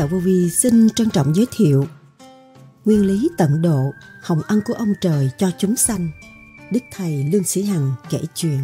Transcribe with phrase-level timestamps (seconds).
[0.00, 1.84] Sư Vô Vi xin trân trọng giới thiệu
[2.84, 3.92] Nguyên lý tận độ,
[4.22, 6.10] hồng ân của ông trời cho chúng sanh.
[6.72, 8.58] Đức Thầy Lương Sĩ Hằng kể chuyện.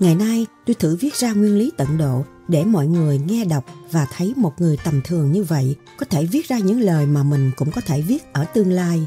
[0.00, 3.64] Ngày nay, tôi thử viết ra nguyên lý tận độ để mọi người nghe đọc
[3.90, 7.22] và thấy một người tầm thường như vậy có thể viết ra những lời mà
[7.22, 9.06] mình cũng có thể viết ở tương lai.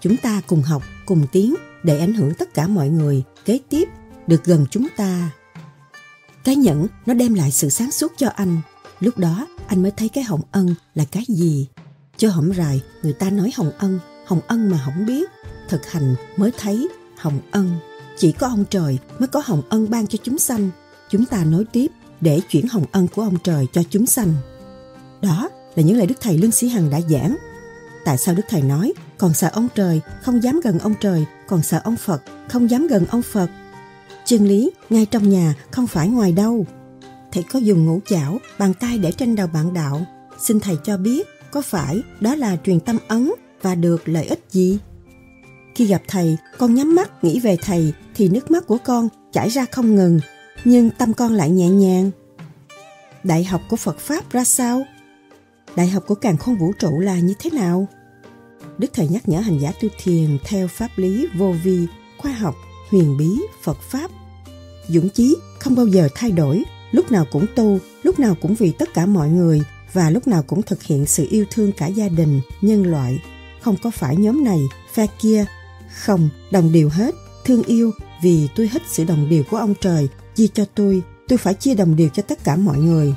[0.00, 3.88] Chúng ta cùng học, cùng tiến để ảnh hưởng tất cả mọi người kế tiếp
[4.26, 5.30] được gần chúng ta.
[6.44, 8.60] Cái nhẫn nó đem lại sự sáng suốt cho anh.
[9.02, 11.68] Lúc đó anh mới thấy cái hồng ân là cái gì.
[12.16, 15.30] Cho hổng rài người ta nói hồng ân, hồng ân mà không biết.
[15.68, 17.70] Thực hành mới thấy hồng ân.
[18.18, 20.70] Chỉ có ông trời mới có hồng ân ban cho chúng sanh.
[21.10, 21.86] Chúng ta nối tiếp
[22.20, 24.34] để chuyển hồng ân của ông trời cho chúng sanh.
[25.22, 27.36] Đó là những lời Đức Thầy Lương Sĩ Hằng đã giảng.
[28.04, 31.62] Tại sao Đức Thầy nói còn sợ ông trời không dám gần ông trời, còn
[31.62, 33.50] sợ ông Phật không dám gần ông Phật.
[34.24, 36.66] Chân lý ngay trong nhà không phải ngoài đâu
[37.32, 40.06] thầy có dùng ngũ chảo, bàn tay để trên đầu bạn đạo.
[40.38, 44.44] Xin thầy cho biết, có phải đó là truyền tâm ấn và được lợi ích
[44.50, 44.78] gì?
[45.74, 49.48] Khi gặp thầy, con nhắm mắt nghĩ về thầy thì nước mắt của con chảy
[49.48, 50.20] ra không ngừng,
[50.64, 52.10] nhưng tâm con lại nhẹ nhàng.
[53.24, 54.82] Đại học của phật pháp ra sao?
[55.76, 57.86] Đại học của càng khôn vũ trụ là như thế nào?
[58.78, 61.86] Đức thầy nhắc nhở hành giả tu thiền theo pháp lý vô vi,
[62.18, 62.54] khoa học,
[62.90, 64.10] huyền bí phật pháp.
[64.88, 68.72] Dũng chí không bao giờ thay đổi lúc nào cũng tu, lúc nào cũng vì
[68.72, 72.08] tất cả mọi người và lúc nào cũng thực hiện sự yêu thương cả gia
[72.08, 73.18] đình, nhân loại.
[73.60, 74.60] Không có phải nhóm này,
[74.92, 75.44] phe kia.
[75.94, 77.14] Không, đồng điều hết.
[77.44, 77.90] Thương yêu
[78.22, 80.08] vì tôi hết sự đồng điều của ông trời.
[80.34, 83.14] Chia cho tôi, tôi phải chia đồng điều cho tất cả mọi người.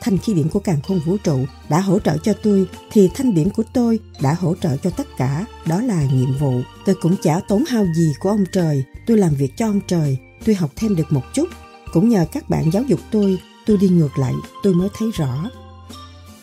[0.00, 3.34] Thanh khí điểm của càng khôn vũ trụ đã hỗ trợ cho tôi thì thanh
[3.34, 5.46] điểm của tôi đã hỗ trợ cho tất cả.
[5.66, 6.60] Đó là nhiệm vụ.
[6.86, 8.84] Tôi cũng chả tốn hao gì của ông trời.
[9.06, 10.18] Tôi làm việc cho ông trời.
[10.44, 11.48] Tôi học thêm được một chút
[11.94, 14.32] cũng nhờ các bạn giáo dục tôi, tôi đi ngược lại,
[14.62, 15.50] tôi mới thấy rõ.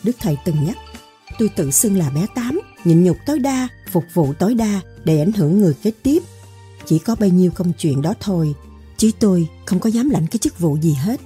[0.02, 0.76] Đức Thầy từng nhắc,
[1.38, 5.18] tôi tự xưng là bé tám, nhịn nhục tối đa, phục vụ tối đa để
[5.18, 6.22] ảnh hưởng người kế tiếp.
[6.86, 8.54] Chỉ có bấy nhiêu công chuyện đó thôi,
[8.96, 11.20] chứ tôi không có dám lãnh cái chức vụ gì hết.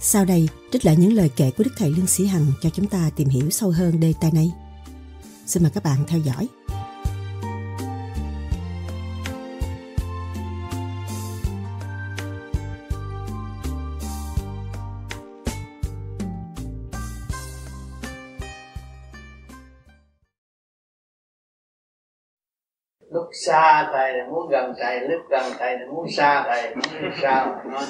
[0.00, 2.86] Sau đây, trích lại những lời kể của Đức Thầy Lương Sĩ Hằng cho chúng
[2.86, 4.52] ta tìm hiểu sâu hơn đề tài này.
[5.46, 6.48] Xin mời các bạn theo dõi.
[23.34, 27.10] Xa thầy là muốn gần thầy, lúc gần thầy là muốn xa thầy, muốn xa
[27.22, 27.84] sao nói.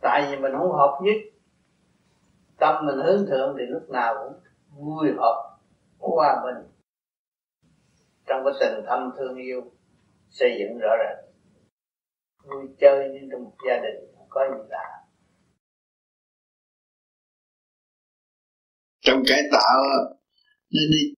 [0.00, 1.16] Tại vì mình không hợp nhất.
[2.58, 4.40] Tâm mình hướng thượng thì lúc nào cũng
[4.70, 5.58] vui hợp
[5.98, 6.72] hòa bình.
[8.26, 9.72] Trong cái tình thâm thương yêu,
[10.28, 11.24] xây dựng rõ ràng.
[12.44, 15.04] Vui chơi như trong một gia đình không có gì lạ.
[19.00, 19.82] Trong cải tạo
[20.70, 21.14] nên đi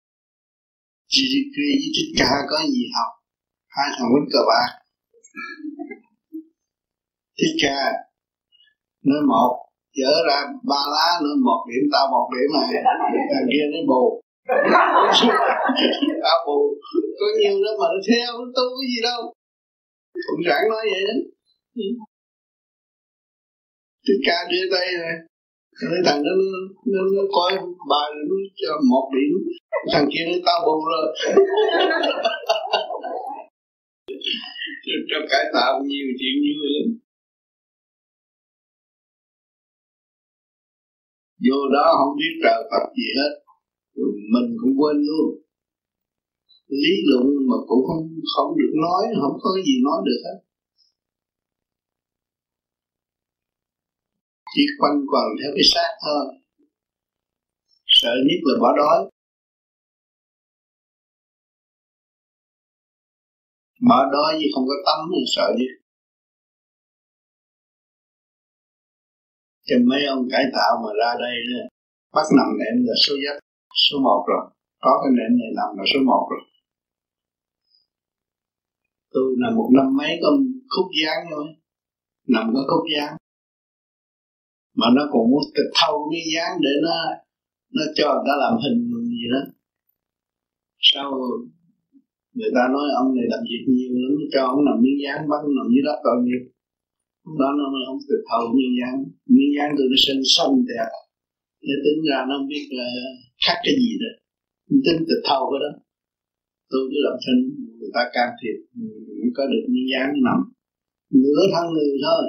[1.14, 3.10] GDP với Thích Ca có gì học?
[3.76, 4.70] Hai thằng quýnh cờ bạc.
[7.38, 7.78] Thích Ca
[9.08, 9.52] nói một
[10.00, 10.38] dở ra
[10.70, 12.70] ba lá nữa một điểm, tao một điểm này.
[13.32, 14.02] Thằng kia nói bù.
[16.24, 16.58] Tao bù.
[17.18, 19.20] Có nhiều nó mà nó theo, nó tu cái gì đâu.
[20.26, 21.14] Cũng ráng nói vậy đó.
[24.06, 25.14] Thích Ca đưa tay rồi
[25.80, 26.32] cái thằng nó
[26.92, 27.52] nó, nó coi
[27.90, 29.32] bài nó cho một điểm.
[29.92, 31.06] Thằng kia nó tao bù rồi.
[35.10, 36.86] Trong cải tạo nhiều chuyện vui lắm.
[41.46, 43.32] Vô đó không biết trời Phật gì hết.
[44.32, 45.28] Mình cũng quên luôn.
[46.82, 48.02] Lý luận mà cũng không
[48.34, 50.38] không được nói không có gì nói được hết.
[54.54, 56.24] Chỉ quanh quẩn theo cái xác thôi.
[57.86, 58.98] Sợ nhất là bỏ đói.
[63.88, 65.72] Bỏ đói chứ không có tâm là sợ nhất.
[69.66, 71.62] Cho mấy ông cải tạo mà ra đây đó,
[72.14, 73.36] bắt nằm nệm là số giấc
[73.84, 74.44] số một rồi.
[74.84, 76.44] Có cái nệm này nằm là số một rồi.
[79.10, 80.34] Tôi là một năm mấy con
[80.72, 81.46] khúc dáng thôi.
[82.28, 83.16] Nằm có khúc dáng
[84.80, 86.96] mà nó còn muốn tịch thâu cái dáng để nó
[87.76, 88.78] nó cho người ta làm hình
[89.12, 89.42] gì đó.
[90.90, 91.08] Sau
[92.36, 95.42] người ta nói ông này làm việc nhiều lắm cho ông nằm miếng dán, bắt
[95.58, 96.42] nằm dưới đất tội nghiệp
[97.24, 98.94] lúc đó nó mới ông tịch thâu miếng dán.
[99.34, 100.90] Miếng dán từ nó sinh xanh đẹp
[101.66, 102.88] để tính ra nó không biết là
[103.44, 104.10] khắc cái gì đó
[104.86, 105.72] tính tịch thâu cái đó.
[106.70, 107.36] Tôi cứ làm thân
[107.78, 108.58] người ta can thiệp
[109.18, 110.40] mới có được miếng dán nằm.
[111.22, 112.24] Nửa thân người thôi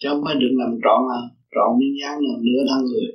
[0.00, 1.20] cho mới được làm trọn à
[1.54, 3.08] trọn miếng dáng là nửa thân người.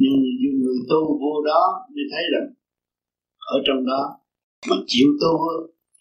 [0.00, 1.62] Nhưng những người tu vô đó
[1.94, 2.48] mới thấy rằng
[3.54, 4.02] ở trong đó
[4.68, 5.32] mà chịu tu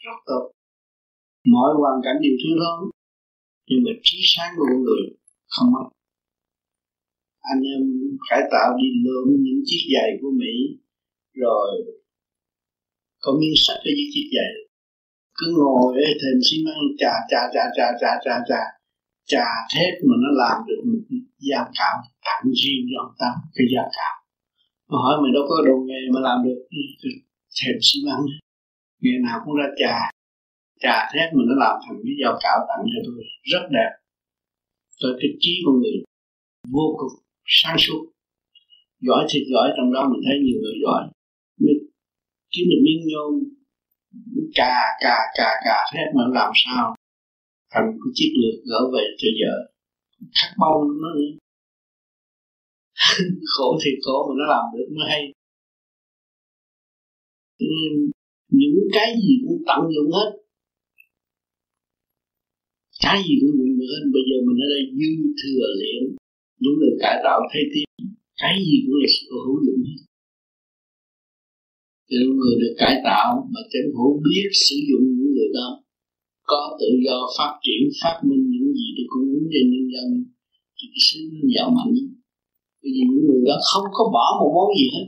[0.06, 0.56] rất tốt
[1.54, 2.80] mọi hoàn cảnh đều thương hơn.
[3.68, 5.04] Nhưng mà trí sáng của người
[5.54, 5.86] không mất.
[7.52, 7.82] Anh em
[8.30, 10.54] cải tạo đi lượm những chiếc giày của Mỹ,
[11.34, 11.68] rồi
[13.22, 14.52] có miếng sắt ở dưới chiếc giày
[15.38, 18.62] cứ ngồi ấy thêm xi măng chà chà chà chà chà chà chà
[19.32, 21.02] chà thép mà nó làm được một
[21.48, 24.16] giao cảm thẳng riêng cho ông ta, cái giao cảm
[24.90, 26.60] mà hỏi mình đâu có đồ nghề mà làm được
[27.58, 28.26] thềm xi măng.
[29.02, 29.96] Nghề nào cũng ra trà
[30.84, 33.16] trà thép mà nó làm thành cái giao cạo tặng cho tôi,
[33.52, 33.92] rất đẹp.
[35.02, 35.96] Tôi cái trí của người
[36.76, 37.14] vô cùng,
[37.46, 38.02] sáng suốt.
[39.08, 41.02] Giỏi thì giỏi, trong đó mình thấy nhiều người giỏi.
[41.64, 41.80] Mình
[42.52, 43.32] kiếm được miếng nhôm
[44.60, 45.78] cà cà cà cà.
[45.94, 46.96] Thế mà làm sao?
[47.72, 49.56] Thành cái chiếc lược gỡ về cho vợ.
[50.38, 51.32] Khắc bông nó nữa
[53.54, 55.22] khổ thì khổ mà nó làm được mới hay.
[57.58, 57.68] Ừ,
[58.50, 60.30] những cái gì cũng tận dụng hết.
[63.04, 64.04] Cái gì cũng dụng được hết.
[64.14, 65.10] Bây giờ mình ở đây dư
[65.42, 66.16] thừa luyện
[66.62, 67.86] những người cải tạo thay tiếp
[68.42, 70.00] cái gì cũng là sự hữu dụng hết
[72.10, 75.70] cho người được cải tạo mà chính phủ biết sử dụng những người đó
[76.52, 80.08] có tự do phát triển, phát minh những gì để cung ứng cho nhân dân
[80.78, 81.20] thì cái sự
[81.56, 81.94] giàu mạnh
[82.86, 85.08] bởi vì những người đó không có bỏ một món gì hết.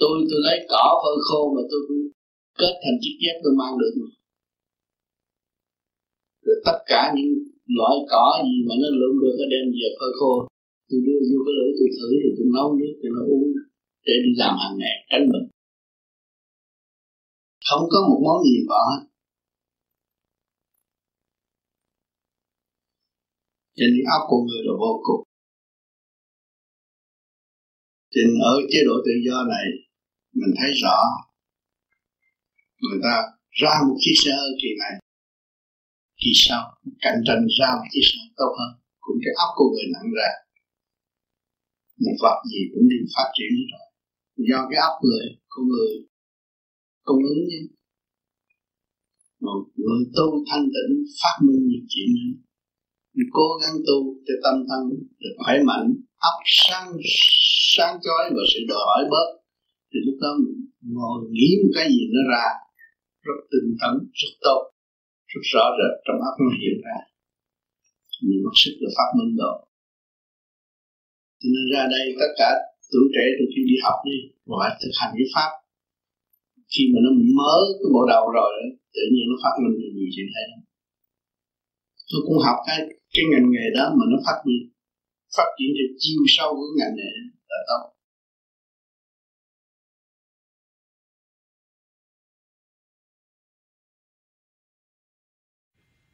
[0.00, 2.02] Tôi tôi lấy cỏ, phơi khô mà tôi cũng
[2.60, 4.08] kết thành chiếc dép tôi mang được mà.
[6.44, 7.32] Rồi tất cả những
[7.78, 10.32] loại cỏ gì mà nó lượm được nó đem về phơi khô,
[10.88, 13.46] tôi đưa vô cái lưỡi tôi thử thì tôi nấu nước cho nó uống
[14.08, 15.46] để đi làm hàng ngày tránh bệnh.
[17.68, 19.02] Không có một món gì bỏ hết.
[23.76, 25.22] Cho nên óc của người là vô cùng.
[28.12, 29.66] Cho nên ở chế độ tự do này,
[30.40, 30.98] mình thấy rõ.
[32.82, 33.14] Người ta
[33.60, 34.94] ra một chiếc xe hơi kỳ này,
[36.20, 36.62] kỳ sau,
[37.04, 38.72] cạnh tranh ra một chiếc xe tốt hơn,
[39.04, 40.30] cũng cái óc của người nặng ra.
[42.04, 43.87] Một vật gì cũng đi phát triển hết rồi
[44.48, 45.92] do cái áp người con người
[47.06, 47.62] cung ứng nhé.
[49.40, 52.48] Một người tu thanh tịnh phát minh những chuyện nữa
[53.36, 54.82] cố gắng tu cho tâm thân
[55.22, 55.88] được khỏe mạnh,
[56.30, 56.88] ấp sáng
[57.74, 59.28] sáng chói và sự đòi hỏi bớt.
[59.90, 60.58] Thì lúc đó mình
[60.94, 62.46] ngồi nghĩ một cái gì nó ra,
[63.26, 64.60] rất tinh tấn, rất tốt,
[65.32, 66.98] rất rõ rệt trong óc nó hiện ra.
[68.26, 69.58] Mình mất sức là phát minh được.
[71.40, 72.50] cho nên ra đây tất cả
[72.90, 74.18] tuổi trẻ từ khi học đi
[74.60, 75.50] phải thực hành cái pháp.
[76.72, 78.52] Khi mà nó mở cái bộ đầu rồi,
[78.96, 80.44] tự nhiên nó phát minh được nhiều chuyện hay.
[80.52, 80.60] Lắm
[82.10, 82.78] tôi cũng học cái
[83.14, 84.60] cái ngành nghề đó mà nó phát triển
[85.36, 87.12] phát triển được chiều sâu của ngành nghề
[87.48, 87.82] là tốt.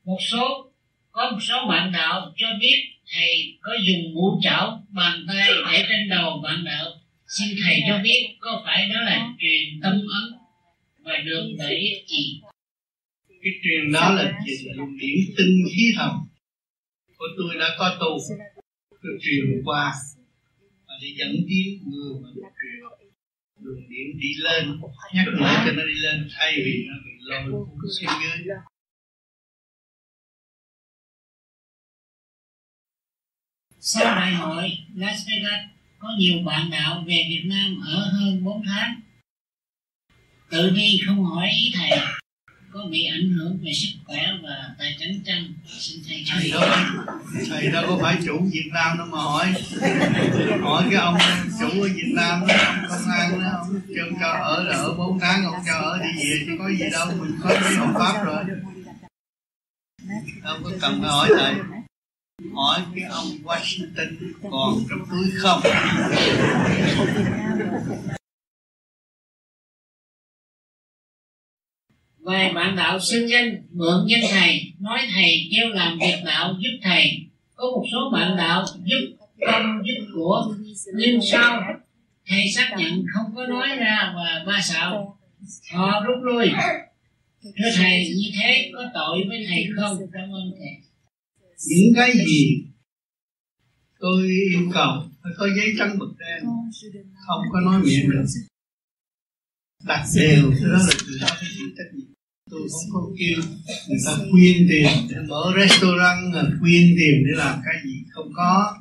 [0.05, 0.73] Một số,
[1.13, 2.79] có một số bạn đạo cho biết
[3.15, 8.01] thầy có dùng ngũ chảo bàn tay để trên đầu bạn đạo xin thầy cho
[8.03, 10.39] biết có phải đó là truyền tâm ấn
[11.05, 12.41] và được để gì
[13.29, 16.11] cái truyền đó là gì luồng điển tinh khí thần
[17.19, 18.19] của tôi đã có tu
[18.91, 19.95] tôi truyền qua
[20.87, 23.09] và để dẫn tiến người mà được truyền.
[23.61, 24.81] Luồng điển đi lên
[25.15, 27.43] nhắc nhở cho nó đi lên thay vì nó bị lôi
[28.01, 28.55] xuống dưới.
[33.79, 35.74] Sau đại hội Las Vegas
[36.05, 39.01] có nhiều bạn đạo về Việt Nam ở hơn 4 tháng.
[40.51, 41.99] Tự đi không hỏi ý thầy
[42.73, 45.53] có bị ảnh hưởng về sức khỏe và tài chính chăng?
[45.67, 46.77] Xin thầy cho thầy đó
[47.49, 49.55] thầy đó có phải chủ Việt Nam đâu mà hỏi.
[50.63, 51.17] Hỏi cái ông
[51.61, 54.95] chủ ở Việt Nam đó ông công an đó ông cho, cho ở là ở
[54.95, 57.93] bốn tháng ông cho ở đi về chứ có gì đâu mình có cái hợp
[57.95, 58.45] pháp rồi.
[60.43, 61.55] Đâu có cần phải hỏi thầy
[62.55, 65.61] hỏi cái ông Washington còn trong túi không?
[72.19, 76.79] Vài bạn đạo xưng danh, mượn danh thầy, nói thầy kêu làm việc đạo giúp
[76.83, 77.11] thầy.
[77.55, 80.55] Có một số bạn đạo giúp công giúp của
[80.95, 81.63] nhưng sau
[82.27, 85.19] thầy xác nhận không có nói ra và ba xạo.
[85.73, 86.47] Họ rút lui.
[87.43, 89.99] Thưa thầy, như thế có tội với thầy không?
[90.13, 90.94] Cảm ơn thầy
[91.67, 92.65] những cái gì
[94.05, 94.93] tôi yêu cầu
[95.23, 96.45] phải có giấy trắng mực đen,
[97.27, 98.25] không có nói miệng được.
[99.85, 102.07] Đặt đều cái đó là từ đó phải chịu trách nhiệm.
[102.51, 103.39] Tôi không có kêu
[103.89, 108.33] người ta quyên tiền để mở restaurant à, quyên tiền để làm cái gì không
[108.37, 108.77] có.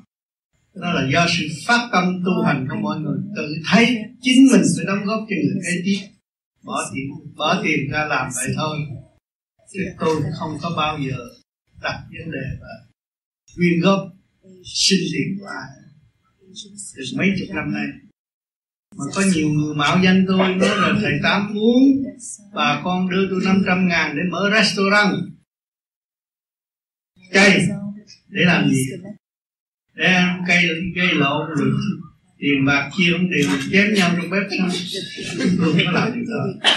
[0.76, 3.18] Đó là do sự phát tâm tu hành của mọi người.
[3.36, 6.08] Tự thấy chính mình phải đóng góp cho người kế tiếp.
[6.64, 8.78] Bỏ tiền bỏ tiền ra làm vậy thôi.
[9.74, 11.18] Chứ tôi không có bao giờ
[11.84, 12.68] đặt vấn đề và
[13.56, 14.00] quyên góp
[14.66, 15.70] xin tiền của ai.
[16.96, 17.86] Từ mấy chục năm nay,
[18.98, 21.82] mà có nhiều người mạo danh tôi nói là thầy tám muốn
[22.54, 25.16] bà con đưa tôi 500 ngàn để mở restaurant.
[27.32, 27.68] Cây
[28.28, 28.86] để làm gì?
[29.94, 30.64] Để ăn cây
[30.96, 31.72] cây lộ rồi
[32.38, 34.70] tiền bạc chia không tiền chém nhau trong bếp xong
[35.38, 36.70] tôi không có làm được đó.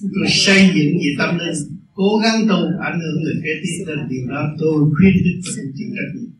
[0.00, 3.98] Tôi xây dựng gì tâm linh cố gắng tu ảnh hưởng người kế tiếp nên
[4.10, 6.30] điều đó tôi khuyên khích và tôi chịu trách nhiệm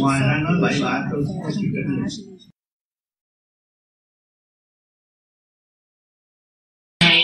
[0.00, 2.04] ngoài ra nói bậy bạ tôi không có chịu trách nhiệm
[7.00, 7.20] thầy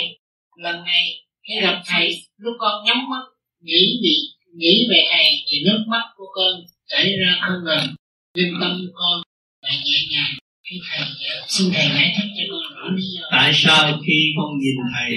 [0.57, 1.05] lần này
[1.49, 3.25] khi gặp thầy, lúc con nhắm mắt,
[3.61, 4.17] nghĩ bị
[4.55, 6.53] nghĩ về thầy thì nước mắt của con
[6.87, 7.95] chảy ra không ngừng
[8.37, 9.23] nhưng tâm con
[9.63, 11.08] lại nhẹ nhàng thầy,
[11.49, 13.23] xin thầy giải thích cho con rõ lý do.
[13.30, 15.11] Tại sao khi con nhìn thầy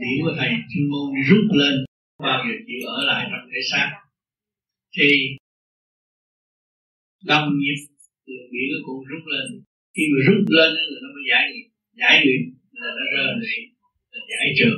[0.00, 1.74] điểm của thầy chuyên môn rút lên,
[2.24, 3.88] bao giờ chịu ở lại trong thể xác?
[4.96, 5.08] Thì
[7.24, 7.78] đồng nhịp
[8.26, 9.46] đường biển nó cũng rút lên.
[9.94, 11.46] Khi mà rút lên là nó mới giải
[12.00, 12.42] giải nghiệp
[12.80, 13.62] là nó rơi luyện
[14.12, 14.70] là giải trừ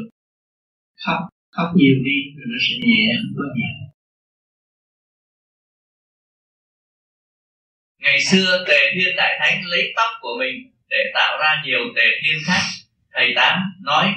[1.05, 1.21] khóc
[1.57, 3.92] khóc nhiều đi, rồi nó sẽ nhẹ có nhẹ.
[8.03, 12.03] Ngày xưa Tề Thiên Đại Thánh lấy tóc của mình để tạo ra nhiều Tề
[12.23, 12.63] Thiên khác.
[13.13, 14.15] Thầy Tám nói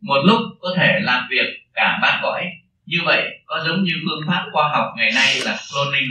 [0.00, 2.44] một lúc có thể làm việc cả ba cõi.
[2.86, 6.10] Như vậy có giống như phương pháp khoa học ngày nay là cloning,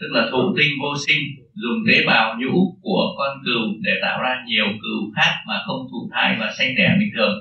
[0.00, 1.20] tức là thụ tinh vô sinh
[1.54, 5.88] dùng tế bào nhũ của con cừu để tạo ra nhiều cừu khác mà không
[5.90, 7.34] thụ thai và sanh đẻ bình thường.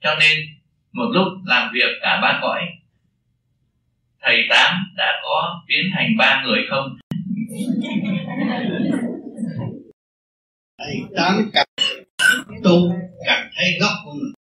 [0.00, 0.38] Cho nên
[0.92, 2.62] một lúc làm việc cả ba cõi
[4.22, 6.96] thầy tám đã có biến thành ba người không
[10.78, 11.66] thầy tám cần
[12.64, 12.92] tu
[13.26, 14.32] cảm thấy gốc của mình.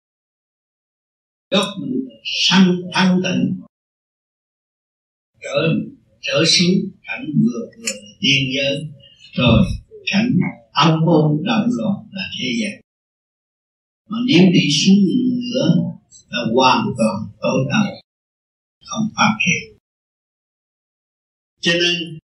[1.52, 3.62] Gốc mình sanh thanh tịnh.
[5.42, 5.74] Trở
[6.22, 6.74] trở xuống,
[7.04, 8.92] cảnh vừa vừa là tiên giới.
[9.34, 9.64] Rồi,
[10.12, 10.30] cảnh
[10.72, 12.82] âm môn động loạn là thế gian.
[14.10, 14.98] Mà nếu đi xuống
[15.54, 15.76] nữa
[16.30, 17.92] là hoàn toàn tối đạo
[18.86, 19.78] không phát hiện.
[21.62, 22.20] Cho nên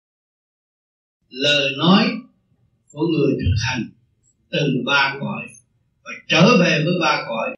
[1.34, 2.04] lời nói
[2.90, 3.82] của người thực hành
[4.50, 5.42] từ ba cõi
[6.04, 7.56] và trở về với ba cõi,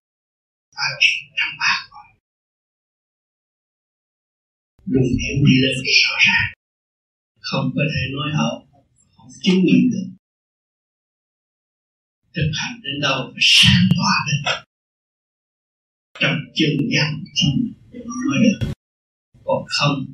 [0.76, 2.06] ta chỉ trong ba cõi.
[4.86, 6.48] Luồng điểm đi lên rõ ràng.
[7.40, 8.66] Không có thể nói hậu
[9.16, 10.08] không chứng nghiệm được.
[12.34, 14.64] Thực hành đến đâu phải sáng tỏa đến đâu
[16.20, 18.68] trong chân gian không nói được.
[19.44, 20.06] Còn không,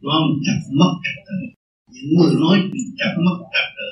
[0.00, 1.59] nó một chặt mất trật tự
[1.92, 2.56] những người nói
[2.98, 3.90] chặt mất trật tự,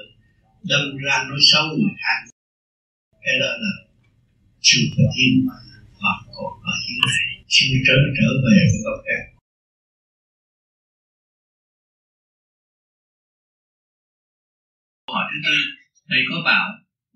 [0.70, 2.20] đâm ra nói xấu người khác.
[3.24, 3.72] Cái đó là
[4.60, 5.56] chưa có thiên mà
[6.36, 7.44] còn ở hiện này.
[7.54, 9.38] Chưa trở trở về với các các
[15.12, 15.56] hỏi thứ tư,
[16.08, 16.66] thầy có bảo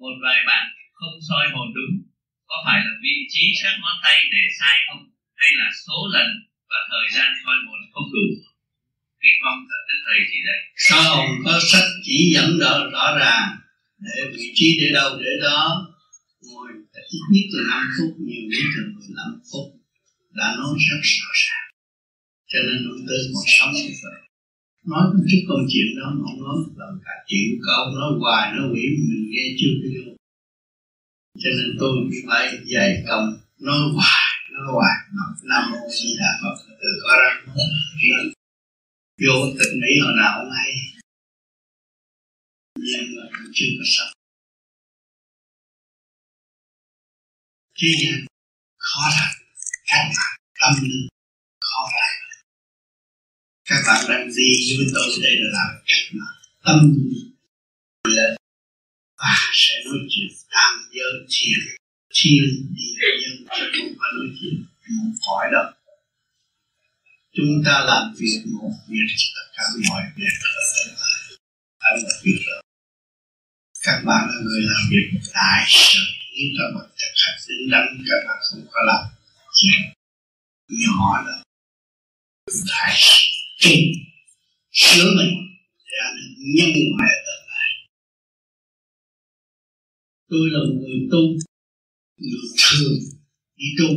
[0.02, 0.64] một vài bạn
[0.98, 1.94] không soi hồn đúng,
[2.50, 5.02] có phải là vị trí các ngón tay để sai không?
[5.40, 6.28] Hay là số lần
[6.70, 8.26] và thời gian soi hồn không đủ?
[9.22, 13.48] Kính mong đức thầy chỉ dạy soi có sách chỉ dẫn đó rõ ràng
[14.04, 15.60] để vị trí để đâu để đó?
[16.46, 16.68] Ngồi
[17.14, 19.66] ít nhất là năm phút, nhiều nhất là 15 phút
[20.38, 21.68] đã nói rất rõ ràng.
[22.50, 24.20] Cho nên ông tư một sống như vậy.
[24.90, 28.44] Nói một chút công chuyện đó, mà ông nói làm cả chuyện câu nói hoài,
[28.56, 30.12] nói quỷ, mình nghe chưa được
[31.42, 31.92] cho nên tôi
[32.28, 33.26] phải dạy công
[33.60, 34.96] nói hoài nói hoài.
[35.16, 37.32] Nói nam mô di đà phật, từ có ra
[39.24, 40.70] vô tịch mỹ hồi nào cũng hay.
[42.76, 43.22] Nhưng mà
[43.54, 44.12] chưa có sống
[47.76, 47.88] chứ
[48.78, 49.32] khó thật
[49.86, 51.08] các bạn tâm linh,
[51.60, 52.12] khó thật
[53.64, 56.26] các bạn làm gì với tôi đây là làm cách mà
[56.64, 56.78] tâm
[58.08, 58.36] lên
[59.18, 61.58] và sẽ nói chuyện tam giới thiền
[62.14, 62.44] thiên
[62.76, 64.64] địa nhân chứ không phải nói chuyện.
[64.88, 65.81] Một cõi đâu
[67.36, 71.38] chúng ta làm việc một việc cho tất cả mọi việc ở tương lai
[71.78, 72.62] anh một việc rồi
[73.84, 75.98] các bạn là người làm việc đại sự
[76.34, 79.04] nếu các bạn thực hành đứng đắn các bạn không có làm
[79.54, 79.80] chuyện
[80.68, 81.42] nhỏ đâu
[82.68, 83.24] đại sự
[83.58, 83.82] chung
[84.72, 85.34] sứ mình
[85.86, 86.16] để anh
[86.56, 87.68] nhân loại ở tương lai
[90.30, 91.22] tôi là một người tu,
[92.16, 92.98] người thường
[93.56, 93.88] đi tu.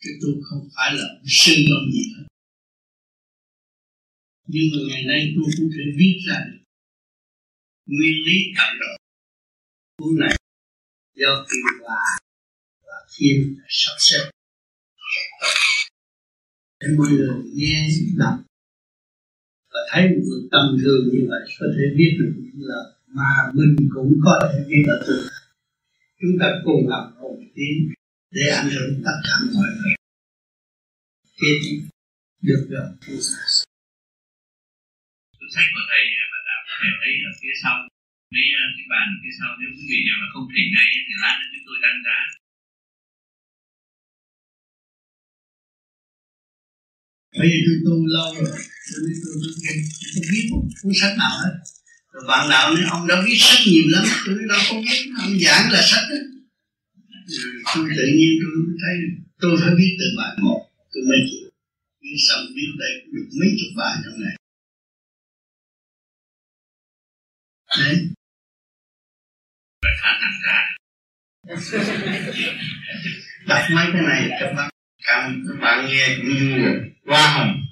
[0.00, 2.24] Chứ tôi không phải là sư ông gì hết
[4.46, 6.38] nhưng mà ngày nay tôi cũng thể viết ra
[7.86, 8.92] nguyên lý tận độ
[9.98, 10.36] cuốn này
[11.14, 12.04] do kiều hòa
[12.86, 14.30] và thiên sắp xếp.
[16.80, 18.38] Để mọi người nghe đọc
[19.72, 23.30] và thấy một người tầm thường như vậy, có thể viết được những lời mà
[23.54, 25.26] mình cũng có thể viết ở tương
[26.20, 27.88] chúng ta cùng làm một tiếng
[28.30, 29.94] để ảnh hưởng tất cả mọi người.
[31.40, 31.48] Kế
[32.42, 33.63] được được rồi
[35.54, 37.74] sách của thầy bạn đạo có thể à, thấy ở phía sau
[38.34, 39.50] mấy à, cái bàn phía sau.
[39.58, 42.18] Nếu quý vị nào mà không thể ngay thì lát nữa chúng tôi đăng giá.
[47.38, 48.58] Bởi vì tôi tu lâu rồi
[48.88, 49.34] cho nên tôi
[50.12, 51.54] không biết một cuốn sách nào hết.
[52.12, 54.04] Rồi bạn đạo nói, ông đã viết sách nhiều lắm.
[54.24, 56.18] Tôi nói, đâu không biết, ông giảng là sách đó
[57.26, 58.94] rồi tôi tự nhiên tôi thấy,
[59.40, 60.60] tôi phải biết từ bài một,
[60.92, 61.46] tôi mới chịu.
[62.02, 64.34] Viết xong viết đây được mấy chục bài trong này
[67.78, 68.08] đấy.
[70.02, 70.74] Khả năng ra
[73.46, 74.70] đọc mấy cái này các bạn
[75.04, 77.66] cảm các bạn nghe cũng như hoa hồng.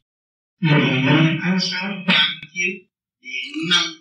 [0.60, 2.70] Mừng mừng áo sáng ban chiếu,
[3.20, 3.92] điện năng,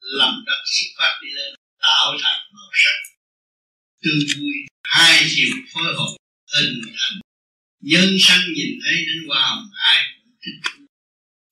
[0.00, 3.12] làm đất xuất phát đi lên, tạo thành màu sắc.
[4.02, 6.16] Tươi vui hai chiều phối hợp,
[6.54, 7.20] hình thành.
[7.80, 10.85] Nhân sanh nhìn thấy đến hoa hồng, ai cũng thích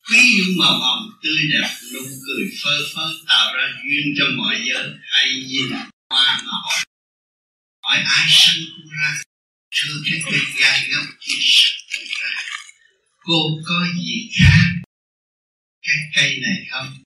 [0.09, 4.57] quý yêu màu hồng tươi đẹp nụ cười phơ phơ tạo ra duyên cho mọi
[4.69, 5.71] giới, hãy nhìn
[6.11, 6.85] hoa mà hỏi.
[7.83, 9.21] Hỏi ai sanh cô ra?
[9.75, 12.43] Thưa cái cây gai góc kia sanh cô ra.
[13.19, 14.65] Cô có gì khác?
[15.83, 17.03] Cái cây này không?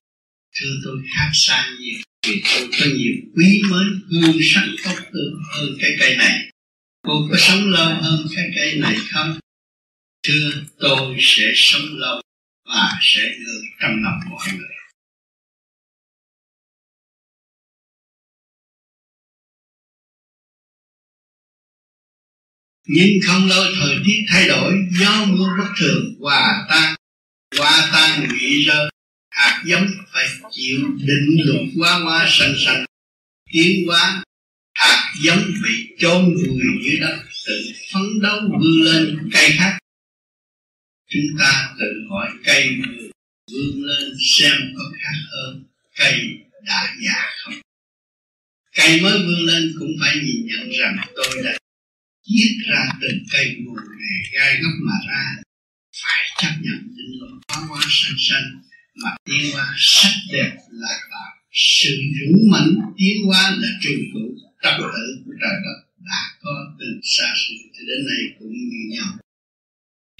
[0.56, 1.98] Thưa tôi, khác xa nhiều.
[2.26, 6.50] Vì tôi có nhiều quý mến hương sắc tốt tươi hơn cái cây này.
[7.02, 9.38] Cô có sống lâu hơn cái cây này không?
[10.22, 12.22] Thưa, tôi sẽ sống lâu
[12.68, 14.68] và sẽ gửi trong lòng mọi người.
[22.90, 26.94] Nhưng không lâu thời tiết thay đổi gió mưa bất thường, hòa tan
[27.58, 28.90] hòa tan bị rơi,
[29.30, 32.84] hạt giống phải chịu định luật quá hoa sanh sanh
[33.52, 34.22] tiến hóa,
[34.74, 39.78] hạt giống bị chôn vùi dưới đất tự phấn đấu vươn lên cây khác
[41.08, 42.68] chúng ta tự hỏi cây
[43.52, 45.64] vươn lên xem có khác hơn
[45.96, 46.20] cây
[46.66, 47.54] đã già không?
[48.76, 51.58] Cây mới vươn lên cũng phải nhìn nhận rằng tôi đã
[52.26, 55.24] giết ra từng cây mù này gai góc mà ra.
[56.02, 58.62] Phải chấp nhận định luật hóa hoa xanh xanh
[59.04, 61.90] mà tiến hóa sắc đẹp là tạo sự
[62.20, 64.28] dũng mãnh, tiến hóa là trường cửu
[64.62, 68.96] trật tự của trời đất đã có từ xa xưa cho đến nay cũng như
[68.96, 69.18] nhau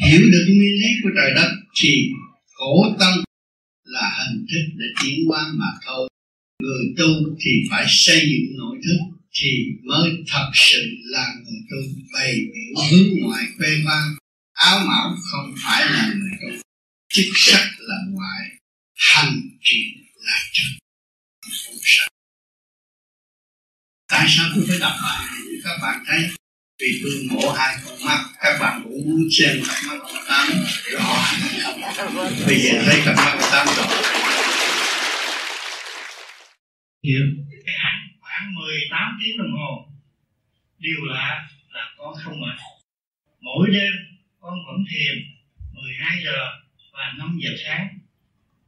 [0.05, 1.51] hiểu được nguyên lý của trời đất
[1.83, 2.09] thì
[2.53, 3.15] khổ tâm
[3.85, 6.09] là hình thức để tiến hóa mà thôi.
[6.63, 8.99] Người tu thì phải xây dựng nội thức
[9.35, 9.51] thì
[9.85, 11.77] mới thật sự là người tu,
[12.13, 14.15] bày biểu hướng ngoại phê khoang
[14.53, 16.63] áo mão không phải là người tu,
[17.13, 18.51] chức sắc là ngoại,
[18.95, 19.85] hành trì
[20.17, 20.67] là chân.
[21.67, 22.09] Không sao
[24.09, 25.29] tại sao tôi phải đọc bài
[25.65, 26.31] các bạn thấy
[26.81, 30.49] vì tôi mổ hai con mắt, các bạn cũng muốn xem cặp mắt của tám
[30.93, 31.25] rõ
[32.47, 33.87] bây giờ thấy cặp mắt của tám rõ.
[37.05, 37.27] Hiểu
[37.67, 39.87] cái hạnh khoảng 18 tiếng đồng hồ.
[40.79, 42.59] Điều lạ là con không mệt.
[43.41, 43.93] Mỗi đêm,
[44.41, 45.15] con vẫn thiền
[45.73, 46.39] 12 giờ
[46.93, 47.99] và 5 giờ sáng.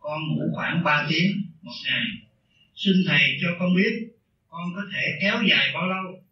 [0.01, 2.05] Con ngủ khoảng 3 tiếng một ngày.
[2.75, 4.09] Xin thầy cho con biết,
[4.49, 6.23] con có thể kéo dài bao lâu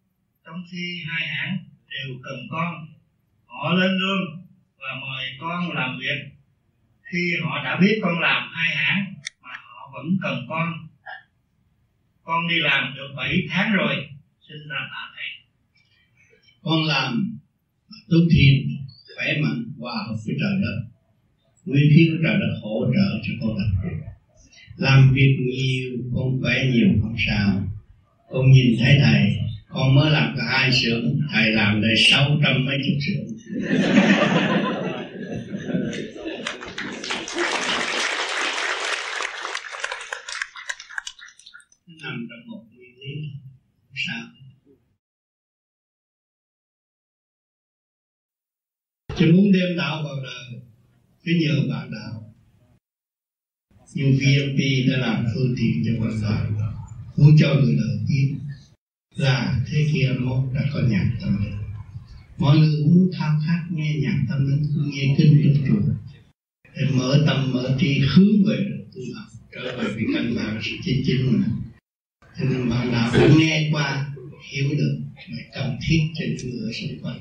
[0.45, 2.73] trong khi hai hãng đều cần con.
[3.45, 4.41] Họ lên lương
[4.79, 6.31] và mời con làm việc.
[7.11, 10.73] Khi họ đã biết con làm hai hãng mà họ vẫn cần con.
[12.23, 13.95] Con đi làm được 7 tháng rồi.
[14.47, 15.29] Xin ra tạ thầy.
[16.61, 17.37] Con làm
[18.09, 18.77] tốt thiên
[19.15, 20.77] khỏe mạnh hòa hợp với trời đất.
[21.65, 23.97] Nguyên khí của trời đất hỗ trợ cho con làm việc.
[24.77, 27.67] Làm việc nhiều, con khỏe nhiều không sao.
[28.29, 29.38] Con nhìn thấy thầy
[29.69, 33.37] con mới làm có hai xưởng, thầy làm đây sáu trăm mấy chục xưởng.
[42.03, 43.29] Nằm trong một nguyên lý
[44.07, 44.27] sao.
[49.17, 50.61] Chứ muốn đem đạo vào đời,
[51.25, 52.33] phải nhờ bạn đạo.
[53.93, 56.69] Như VMP đã làm phương tiện cho bạn đạo
[57.19, 58.35] muốn cho người đời biết
[59.19, 61.57] là thế kia mốt đã có nhạc tâm linh.
[62.37, 65.93] Mọi người muốn khao khát nghe nhạc tâm linh nghe kinh trong chùa
[66.75, 70.71] để mở tâm, mở trí, hướng về tu học trở về vị căn bản sự
[70.83, 71.47] chính chính mà
[72.39, 74.07] cho nên bạn nào cũng nghe qua,
[74.51, 77.19] hiểu được mà cần thiết cho những người xung quanh.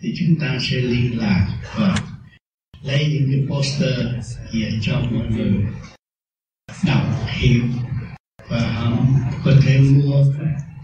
[0.00, 1.96] Thì chúng ta sẽ liên lạc và
[2.84, 3.98] lấy những cái poster
[4.52, 5.62] về cho mọi người
[6.86, 7.62] đọc, hiểu
[8.50, 8.96] và họ
[9.44, 10.24] có thể mua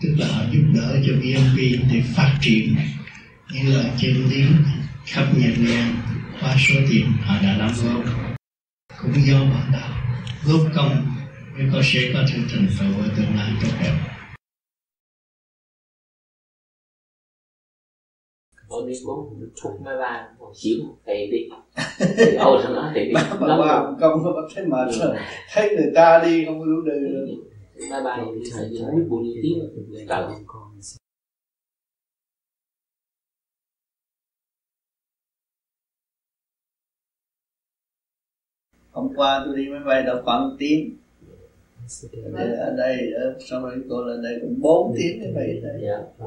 [0.03, 1.57] tức là họ giúp đỡ cho BNP
[1.93, 2.77] để phát triển.
[3.53, 4.45] Như là trên lý
[5.07, 5.95] khắp nhật ngang
[6.41, 8.05] qua số tiền họ đã đóng góp.
[9.03, 9.91] Cũng do bạn đạo
[10.47, 11.07] góp công
[11.57, 13.95] mới có sẽ có thể thành tựu ở tương lai tốt đẹp.
[18.69, 21.39] Tôi đi bố thuốc máy ba một xíu thầy đi.
[22.39, 23.13] Ôi sao nói thầy đi.
[23.13, 25.17] Mà bà công nó bắt thấy mệt rồi.
[25.53, 27.37] Thấy người ta đi không có đủ đường rồi
[27.91, 28.51] Máy ba thì biết
[29.11, 30.25] bao nhiêu tiếng Trời
[38.95, 40.97] hôm qua tôi đi máy bay đâu khoảng tiếng
[42.35, 45.83] ở, ở đây ở San Francisco là đây cũng 4 tiếng máy bay đây.
[45.83, 46.27] Dạ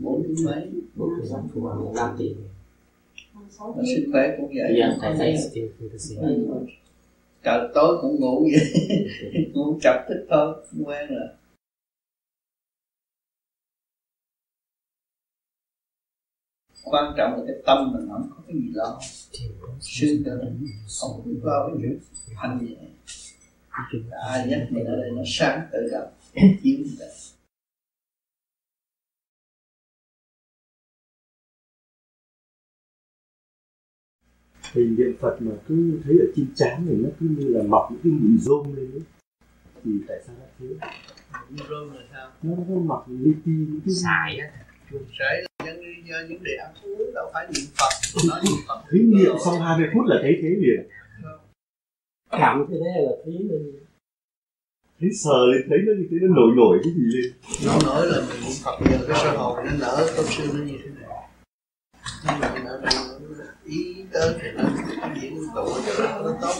[0.00, 0.68] bốn tiếng mấy?
[0.94, 1.32] Bốn tiếng
[1.94, 2.36] năm tiếng
[3.60, 4.76] mà sức khỏe cũng vậy.
[4.78, 5.36] Dạ thầy thấy
[7.46, 8.72] trời, tối cũng ngủ vậy.
[9.52, 11.28] Ngủ chập thích thôi, không quen rồi.
[16.84, 19.00] Quan trọng là cái tâm mình không có cái gì lo.
[19.80, 20.40] Sư tử
[21.00, 22.00] không có lo cái chuyện
[22.36, 22.76] hành nhẹ
[24.28, 26.08] ai nhắc mình ở đây nó sáng tự động,
[26.62, 27.06] chiếu được
[34.76, 37.88] thì niệm phật mà cứ thấy ở trên trán này nó cứ như là mọc
[37.90, 39.02] những cái mụn rôm lên ấy
[39.84, 40.66] thì tại sao nó thế?
[41.68, 42.30] Rôm là sao?
[42.42, 44.48] Nó nó mọc li ti những cái Xài á
[45.64, 48.82] nhân do những đề ăn uống đâu phải niệm phật nói niệm phật.
[48.90, 50.88] Thấy niệm sau 20 phút là thấy thế liền.
[52.30, 53.72] Cảm thế đấy là thấy lên.
[55.00, 57.32] Thấy sờ lên thấy nó như thế nó nổi nổi cái gì lên.
[57.66, 60.64] Nó nói là mình niệm phật giờ cái sơ hồn nó nở tâm sư nó
[60.64, 61.28] như thế này.
[62.24, 63.15] Nhưng mà nó
[63.66, 64.64] ý tới thì nó
[65.00, 66.54] cái diễn tụ cho nó nó tốt.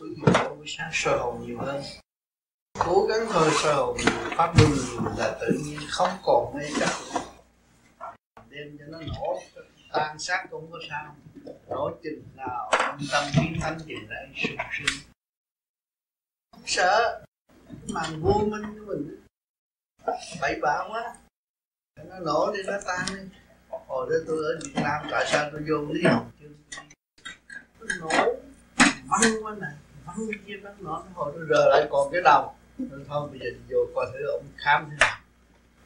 [0.00, 1.82] Bởi vì mỗi buổi sáng sơ hồn nhiều hơn.
[2.78, 6.64] Cố gắng thôi, sơ hồn nhiều, pháp luân nhiều là tự nhiên không còn mê
[6.80, 6.90] chấp.
[8.48, 9.42] Đem cho nó nổ,
[9.92, 11.16] tan xác cũng có sao.
[11.68, 14.98] Nổ chừng nào tâm tâm kiến thanh chừng đấy sung sướng.
[16.52, 17.22] Không sợ
[17.88, 19.20] màn vô minh của mình
[20.40, 21.14] bậy bạ quá.
[22.04, 23.36] Nó nổ đi nó tan đi
[23.70, 26.46] hồi đó tôi ở Việt Nam tại sao tôi vô lý học chưa
[27.80, 28.08] nó nổ
[29.06, 29.66] văng quá nè
[30.04, 32.54] văng kia văng nọ hồi tôi rờ lại còn cái đầu.
[32.90, 35.20] Tôi thôi bây giờ vô coi thử ông khám thế nào.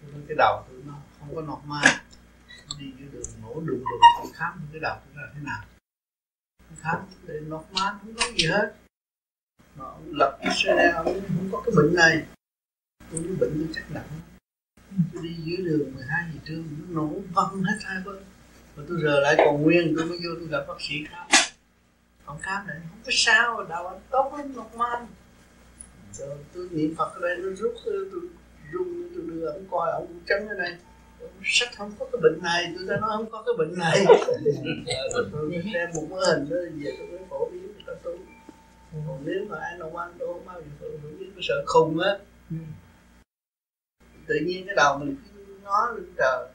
[0.02, 1.82] Tôi cái đầu tôi nó không có nọc ma.
[2.78, 5.64] Đi dưới đường nổ đùng đùng tôi khám cái đầu tôi là thế nào.
[6.58, 8.74] Tôi khám để nọc ma không có gì hết.
[9.76, 12.26] Mà ông lập cái đeo ông không có cái bệnh này.
[13.10, 14.04] Tôi nói bệnh tôi chắc nặng
[15.14, 18.16] tôi đi dưới đường 12 giờ trưa nó nổ văng hết hai bên.
[18.76, 21.26] Mà tôi giờ lại còn nguyên, tôi mới vô tôi gặp bác sĩ khám.
[22.24, 25.07] Ông khám này, không có sao đầu anh tốt lắm, ngọc man
[26.12, 28.20] rồi tôi niệm phật ở đây, nó rút, tôi
[28.72, 30.76] rung, tôi đưa ông coi, ông cũng chấn ở đây
[31.44, 34.04] sách không có cái bệnh này, tôi ta nói không có cái bệnh này.
[35.33, 38.18] Tôi đem một cái hình đó về tôi mới phổ biến cho tôi
[39.09, 42.00] còn nếu mà ai nào ăn tôi không bao giờ tôi không tôi sợ khùng
[42.00, 42.11] á.
[42.50, 42.57] Ừ
[44.26, 46.48] tự nhiên cái đầu mình cứ ngó lên trời.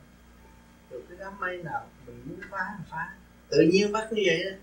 [0.91, 3.17] Rồi cái đám mây nào mình muốn phá là phá.
[3.49, 4.57] Tự nhiên bắt như vậy đó.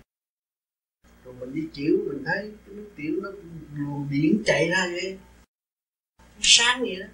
[1.25, 3.29] Rồi mình đi chịu, mình thấy cái nước tiểu nó
[3.73, 5.19] luồng điện chạy ra vậy.
[6.17, 7.07] Nó sáng vậy đó.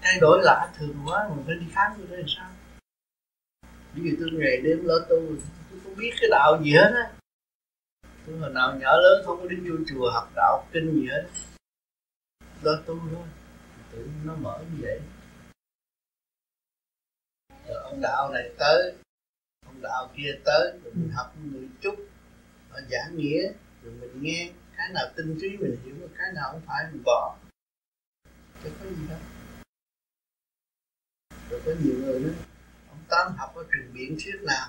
[0.00, 2.50] Thay đổi lạ thường quá, mình phải đi khám như thế là sao.
[3.94, 5.16] Ví dụ tôi ngày đêm lỡ tu,
[5.70, 7.12] tôi không biết cái đạo gì hết á.
[8.26, 11.28] Tôi hồi nào nhỏ lớn không có đến vô chùa học đạo kinh gì hết.
[12.62, 13.26] Lỡ tu thôi
[13.98, 15.00] tự nhiên nó mở như vậy.
[17.68, 18.94] Rồi ông đạo này tới,
[19.66, 21.94] ông đạo kia tới, rồi mình học người chút
[22.70, 26.48] ở họ giảng nghĩa, rồi mình nghe cái nào tinh trí mình hiểu cái nào
[26.52, 27.36] không phải mình bỏ.
[28.64, 29.18] Chứ có gì đâu.
[31.50, 32.34] Rồi có nhiều người nữa
[32.88, 34.68] ông tám học ở trường biển thuyết nào?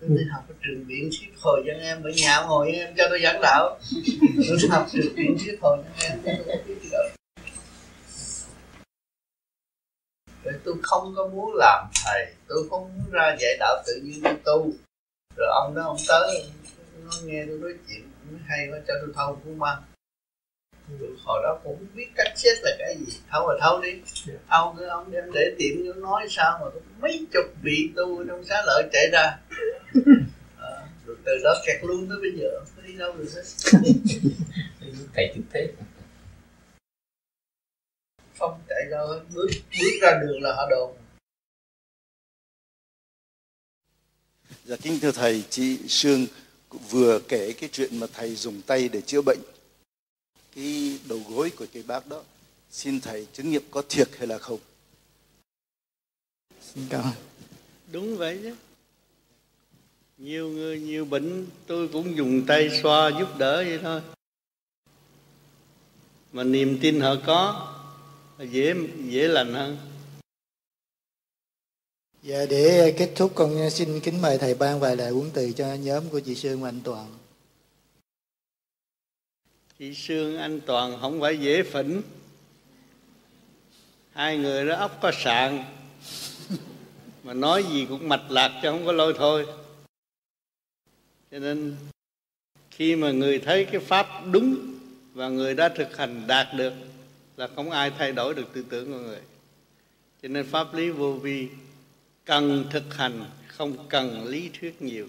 [0.00, 3.04] Tôi đi học ở trường biển thuyết hồi cho em ở nhà ngồi em cho
[3.10, 3.78] tôi giảng đạo.
[4.48, 7.17] Tôi học trường biển thuyết hồi dân em
[10.48, 14.22] rồi tôi không có muốn làm thầy tôi không muốn ra dạy đạo tự nhiên
[14.22, 14.72] đi tu.
[15.36, 16.50] Rồi ông đó ông tới
[17.04, 19.82] nó nghe tôi nói chuyện nó hay quá cho tôi thâu băng
[21.00, 23.18] rồi hồi đó cũng biết cách chết là cái gì.
[23.30, 23.90] Thâu là thâu đi.
[24.28, 24.40] Yeah.
[24.48, 28.44] ông cứ ông đem để tiệm nó nói sao mà mấy chục vị tu trong
[28.44, 29.38] xá lợi chạy ra.
[30.58, 32.48] À, rồi từ đó kẹt luôn tới bây giờ
[32.86, 33.42] đi đâu được hết.
[35.14, 35.68] Thầy chút thế
[38.38, 39.46] không chạy đâu bước
[39.78, 40.96] bước ra đường là họ đồn
[44.64, 46.26] Dạ kính thưa thầy, chị Sương
[46.90, 49.38] vừa kể cái chuyện mà thầy dùng tay để chữa bệnh.
[50.54, 52.22] Cái đầu gối của cái bác đó,
[52.70, 54.58] xin thầy chứng nghiệm có thiệt hay là không?
[56.60, 57.12] Xin cảm ơn.
[57.92, 58.54] Đúng vậy chứ.
[60.18, 64.00] Nhiều người, nhiều bệnh tôi cũng dùng tay xoa giúp đỡ vậy thôi.
[66.32, 67.74] Mà niềm tin họ có,
[68.44, 68.74] dễ
[69.04, 69.76] dễ lành hơn.
[72.22, 75.74] Dạ để kết thúc con xin kính mời thầy ban vài lời huấn từ cho
[75.74, 77.14] nhóm của chị Sương và anh Toàn.
[79.78, 82.02] Chị Sương anh Toàn không phải dễ phỉnh.
[84.12, 85.64] Hai người đó ốc có sạn.
[87.22, 89.46] Mà nói gì cũng mạch lạc chứ không có lôi thôi.
[91.30, 91.76] Cho nên
[92.70, 94.78] khi mà người thấy cái pháp đúng
[95.14, 96.72] và người đã thực hành đạt được
[97.38, 99.20] là không ai thay đổi được tư tưởng của người.
[100.22, 101.48] Cho nên pháp lý vô vi
[102.24, 105.06] cần thực hành không cần lý thuyết nhiều.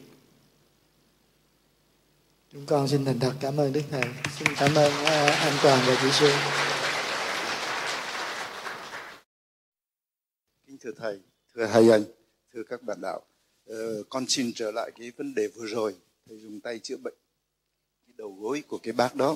[2.51, 4.03] Chúng con xin thành thật cảm ơn đức thầy.
[4.37, 6.31] Xin cảm ơn à, anh toàn và chị xuân
[10.67, 11.19] kính thưa thầy
[11.55, 12.03] thưa hai anh
[12.53, 13.21] thưa các bạn đạo.
[13.65, 15.95] Ờ, con xin trở lại cái vấn đề vừa rồi.
[16.27, 17.15] Thầy dùng tay chữa bệnh
[18.05, 19.35] cái đầu gối của cái bác đó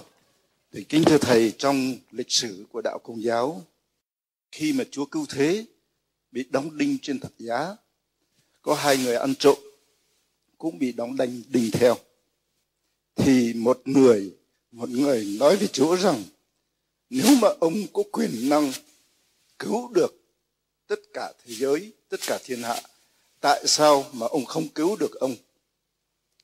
[0.74, 3.66] thì kính thưa thầy, trong lịch sử của đạo công giáo,
[4.52, 5.66] khi mà chúa cứu thế
[6.32, 7.76] bị đóng đinh trên thập giá,
[8.62, 9.58] có hai người ăn trộm
[10.58, 11.98] cũng bị đóng đinh đinh theo.
[13.16, 14.36] Thì một người
[14.72, 16.24] một người nói với chúa rằng,
[17.10, 18.72] nếu mà ông có quyền năng
[19.60, 20.16] cứu được
[20.88, 22.82] tất cả thế giới, tất cả thiên hạ,
[23.42, 25.36] tại sao mà ông không cứu được ông?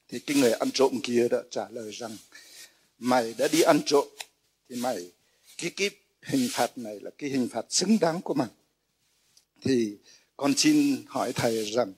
[0.08, 2.18] Thì cái người ăn trộm kia đã trả lời rằng
[3.00, 4.08] mày đã đi ăn trộm,
[4.70, 5.12] thì mày,
[5.58, 5.90] cái cái
[6.22, 8.48] hình phạt này là cái hình phạt xứng đáng của mày.
[9.62, 9.98] Thì
[10.38, 11.94] con xin hỏi thầy rằng,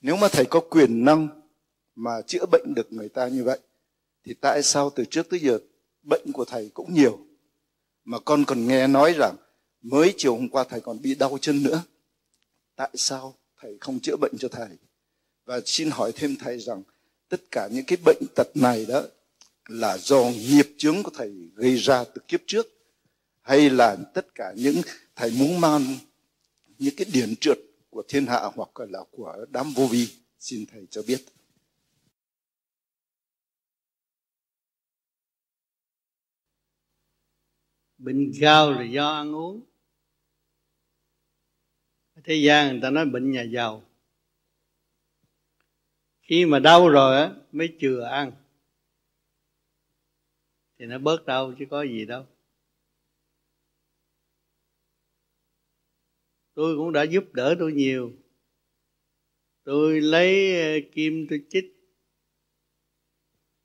[0.00, 1.28] nếu mà thầy có quyền năng
[1.94, 3.58] mà chữa bệnh được người ta như vậy,
[4.24, 5.58] thì tại sao từ trước tới giờ
[6.02, 7.18] bệnh của thầy cũng nhiều,
[8.04, 9.36] mà con còn nghe nói rằng
[9.82, 11.82] mới chiều hôm qua thầy còn bị đau chân nữa?
[12.76, 14.68] Tại sao thầy không chữa bệnh cho thầy?
[15.44, 16.82] Và xin hỏi thêm thầy rằng,
[17.28, 19.02] tất cả những cái bệnh tật này đó
[19.70, 22.66] là do nghiệp chướng của thầy gây ra từ kiếp trước,
[23.42, 24.76] hay là tất cả những
[25.16, 25.82] thầy muốn mang
[26.78, 27.58] những cái điển trượt
[27.90, 31.24] của thiên hạ hoặc là của đám vô vi, xin thầy cho biết.
[37.98, 39.60] Bệnh cao là do ăn uống.
[42.24, 43.82] Thế gian người ta nói bệnh nhà giàu.
[46.22, 48.32] Khi mà đau rồi á, mới chừa ăn
[50.80, 52.26] thì nó bớt đau chứ có gì đâu.
[56.54, 58.12] Tôi cũng đã giúp đỡ tôi nhiều.
[59.64, 61.64] Tôi lấy ờ, kim tôi chích.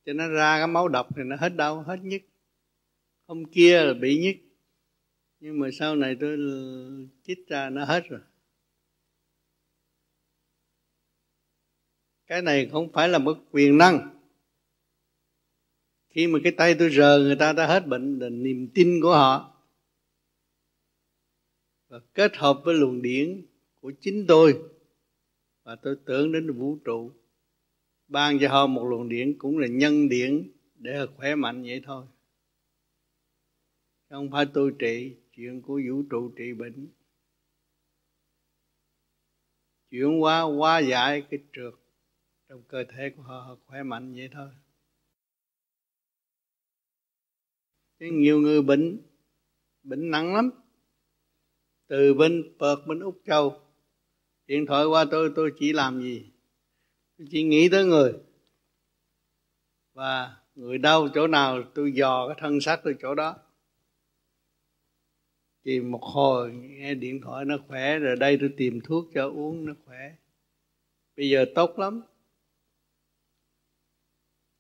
[0.05, 2.21] Cho nó ra cái máu độc thì nó hết đau, hết nhức.
[3.27, 4.35] Hôm kia là bị nhức.
[5.39, 6.37] Nhưng mà sau này tôi
[7.23, 8.21] chích ra nó hết rồi.
[12.27, 14.14] Cái này không phải là một quyền năng
[16.15, 19.11] khi mà cái tay tôi rờ người ta đã hết bệnh là niềm tin của
[19.11, 19.61] họ.
[21.87, 23.45] Và kết hợp với luồng điển
[23.81, 24.63] của chính tôi
[25.63, 27.11] và tôi tưởng đến vũ trụ.
[28.07, 31.81] Ban cho họ một luồng điển cũng là nhân điển để họ khỏe mạnh vậy
[31.85, 32.05] thôi.
[34.09, 36.87] Không phải tôi trị chuyện của vũ trụ trị bệnh.
[39.89, 41.73] Chuyển hóa hóa giải cái trượt
[42.49, 44.49] trong cơ thể của họ, họ khỏe mạnh vậy thôi.
[47.99, 49.01] Thế nhiều người bệnh
[49.83, 50.51] bệnh nặng lắm.
[51.87, 53.61] Từ bên Perth, bên Úc Châu,
[54.47, 56.31] điện thoại qua tôi tôi chỉ làm gì?
[57.17, 58.13] Tôi chỉ nghĩ tới người.
[59.93, 63.35] Và người đau chỗ nào, tôi dò cái thân xác tôi chỗ đó.
[65.65, 69.65] Thì một hồi nghe điện thoại nó khỏe, rồi đây tôi tìm thuốc cho uống,
[69.65, 70.15] nó khỏe.
[71.17, 72.01] Bây giờ tốt lắm.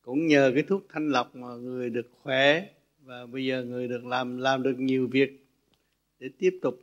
[0.01, 2.74] Cũng nhờ cái thuốc thanh lọc mà người được khỏe
[3.05, 5.45] và bây giờ người được làm làm được nhiều việc
[6.19, 6.79] để tiếp tục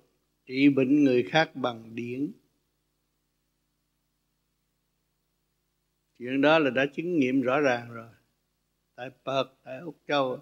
[0.46, 2.32] trị bệnh người khác bằng điển.
[6.18, 8.08] Chuyện đó là đã chứng nghiệm rõ ràng rồi.
[8.94, 10.40] Tại Perth tại Úc Châu.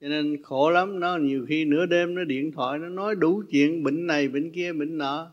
[0.00, 3.42] Cho nên khổ lắm, nó nhiều khi nửa đêm nó điện thoại, nó nói đủ
[3.50, 5.32] chuyện, bệnh này, bệnh kia, bệnh nọ.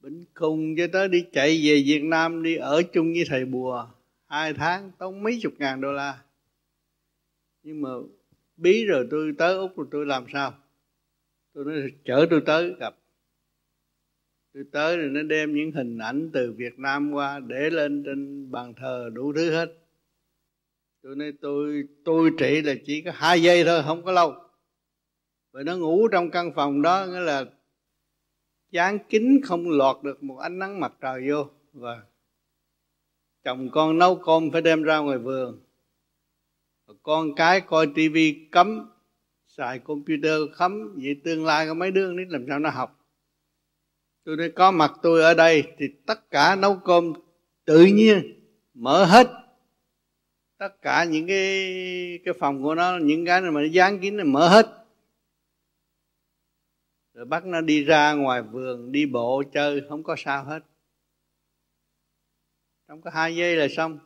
[0.00, 3.88] Bệnh khùng cho tới đi chạy về Việt Nam, đi ở chung với thầy bùa
[4.30, 6.22] hai tháng tốn mấy chục ngàn đô la.
[7.62, 7.88] Nhưng mà
[8.56, 10.54] bí rồi tôi tới úc rồi tôi làm sao?
[11.54, 12.96] Tôi nói chở tôi tới gặp.
[14.54, 18.50] Tôi tới rồi nó đem những hình ảnh từ Việt Nam qua để lên trên
[18.50, 19.74] bàn thờ đủ thứ hết.
[21.02, 24.34] Tôi nói tôi tôi trị là chỉ có hai giây thôi, không có lâu.
[25.52, 27.44] Và nó ngủ trong căn phòng đó, nghĩa là
[28.70, 31.50] dán kính không lọt được một ánh nắng mặt trời vô.
[31.72, 32.02] Và
[33.44, 35.60] chồng con nấu cơm phải đem ra ngoài vườn.
[37.02, 38.90] Con cái coi tivi cấm
[39.48, 42.98] xài computer cấm vậy tương lai của mấy đứa nít làm sao nó học?
[44.24, 47.12] Tôi đã có mặt tôi ở đây thì tất cả nấu cơm
[47.64, 48.40] tự nhiên,
[48.74, 49.26] mở hết.
[50.58, 54.24] Tất cả những cái cái phòng của nó, những cái mà nó dán kín nó
[54.24, 54.66] mở hết.
[57.14, 60.60] Rồi bắt nó đi ra ngoài vườn, đi bộ chơi, không có sao hết
[62.90, 63.98] trong có hai giây là xong.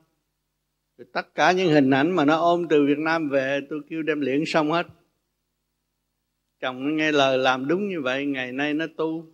[0.98, 4.02] Rồi tất cả những hình ảnh mà nó ôm từ Việt Nam về, tôi kêu
[4.02, 4.86] đem luyện xong hết.
[6.60, 9.26] Chồng nó nghe lời làm đúng như vậy, ngày nay nó tu.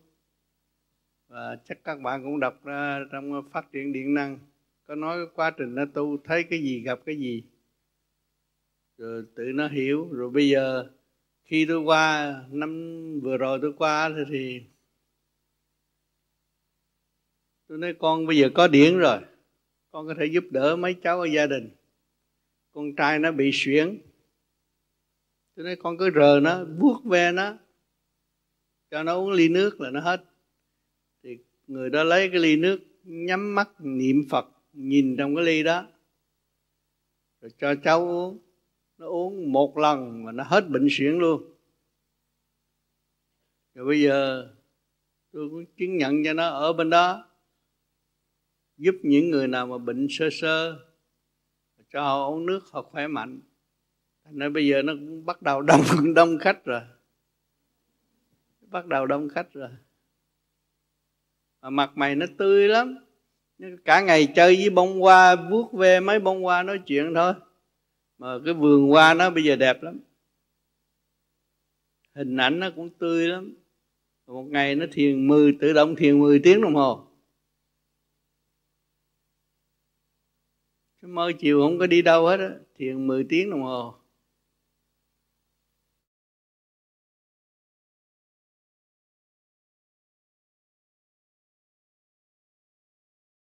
[1.29, 4.39] Và chắc các bạn cũng đọc ra trong phát triển điện năng.
[4.87, 7.43] Có nói quá trình nó tu, thấy cái gì gặp cái gì.
[8.99, 10.09] Rồi tự nó hiểu.
[10.13, 10.91] Rồi bây giờ,
[11.45, 14.63] khi tôi qua, năm vừa rồi tôi qua thì
[17.69, 19.19] tôi nói, con, bây giờ có điển rồi
[19.91, 21.71] con có thể giúp đỡ mấy cháu ở gia đình.
[22.73, 24.01] Con trai nó bị xuyển
[25.61, 27.55] tôi nói con cứ rờ nó, vuốt ve nó,
[28.91, 30.25] cho nó uống ly nước là nó hết.
[31.23, 35.63] Thì người đó lấy cái ly nước, nhắm mắt niệm phật, nhìn trong cái ly
[35.63, 35.87] đó.
[37.41, 38.39] Rồi cho cháu uống.
[38.99, 41.43] Nó uống một lần mà nó hết bệnh suyễn luôn.
[43.75, 44.49] Rồi bây giờ
[45.33, 47.30] tôi cũng chứng nhận cho nó ở bên đó
[48.81, 50.79] giúp những người nào mà bệnh sơ sơ,
[51.93, 53.41] cho họ uống nước, họ khỏe mạnh.
[54.31, 56.81] Nên bây giờ nó cũng bắt đầu đông đông khách rồi.
[58.61, 59.69] Bắt đầu đông khách rồi.
[61.63, 62.97] Mà mặt mày nó tươi lắm.
[63.85, 67.33] Cả ngày chơi với bông hoa, vuốt ve mấy bông hoa nói chuyện thôi.
[68.19, 69.99] Mà cái vườn hoa nó bây giờ đẹp lắm.
[72.15, 73.55] Hình ảnh nó cũng tươi lắm.
[74.27, 77.10] Một ngày nó thiền 10 tự động thiền 10 tiếng đồng hồ.
[81.03, 83.95] Cái mơ chiều không có đi đâu hết á thiền 10 tiếng đồng hồ.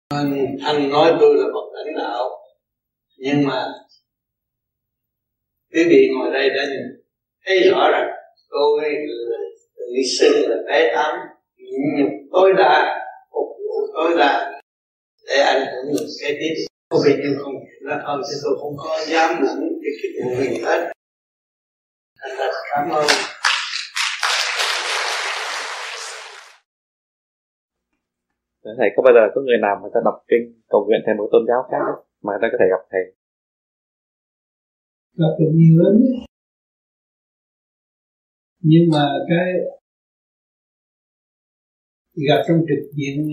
[0.09, 2.29] Anh, anh nói tôi là một lãnh đạo
[3.17, 3.65] nhưng mà
[5.73, 7.05] quý vị ngồi đây đã nhìn
[7.45, 8.09] thấy rõ rằng
[8.49, 8.81] tôi
[9.75, 9.83] tự
[10.19, 11.19] xưng là bé tám
[11.57, 14.61] nhịn nhục tối đa phục vụ tối đa.
[15.27, 18.73] Để ảnh hưởng được kế tiếp có việc nhưng không là thôi chứ tôi không
[18.77, 20.91] có dám nhận cái chuyện vụ gì hết.
[22.19, 23.07] Thành thật cảm ơn.
[28.77, 31.29] Thầy có bao giờ có người nào mà ta đọc kinh cầu nguyện thầy một
[31.31, 33.01] tôn giáo khác mà ta có thể gặp thầy?
[35.17, 35.95] Gặp được nhiều lắm
[38.59, 39.47] nhưng mà cái
[42.27, 43.31] gặp trong trực diện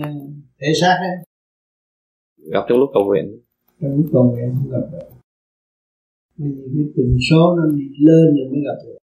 [0.59, 1.15] thể xác ấy.
[2.51, 3.42] Gặp trong lúc cầu nguyện
[3.83, 5.09] trong lúc em không gặp được.
[6.37, 8.97] Bởi vì cái tình số nó đi lên rồi mới gặp được.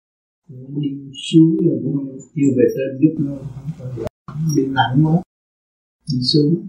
[0.49, 3.37] Nó đi xuống rồi cũng kêu về trên giúp nó.
[3.37, 4.07] Không còn được
[4.57, 5.22] bị nặng quá.
[6.12, 6.66] Đi xuống.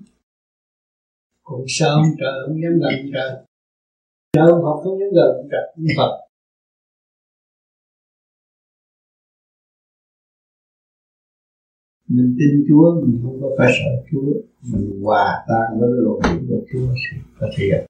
[1.43, 3.43] Còn sao ông trời, không dám gần trời
[4.33, 4.51] trời.
[4.51, 6.27] Ông Phật không dám gần trời ông Phật
[12.07, 14.33] mình tin Chúa, mình không có phải sợ Chúa.
[14.71, 17.86] Mình hòa tan với cái luật của Chúa thì có thể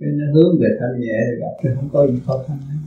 [0.00, 2.80] cái nó hướng về thanh nhẹ thì gặp thì không có gì khó khăn hết.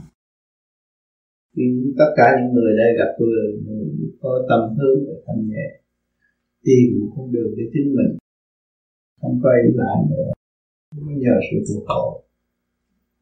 [1.56, 1.62] Thì
[1.98, 3.42] tất cả những người đây gặp tôi là
[4.22, 5.66] có tâm hướng về thanh nhẹ
[6.64, 8.10] tìm một con đường để chính mình.
[9.20, 10.28] Không quay lại nữa.
[10.90, 12.22] Không có nhờ sự phù hộ.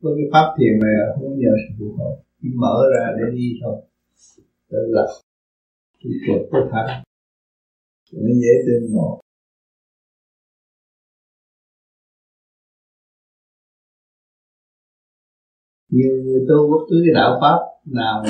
[0.01, 2.11] Với cái pháp thiền này không có nhờ sự phù hộ.
[2.43, 3.77] Chỉ mở ra để đi thôi.
[4.71, 5.09] Tự lập.
[6.05, 7.03] Tự chuột tự thành
[8.13, 9.21] nó dễ tin ngộ
[15.91, 18.25] nhiều người tu bất cứ cái đạo pháp nào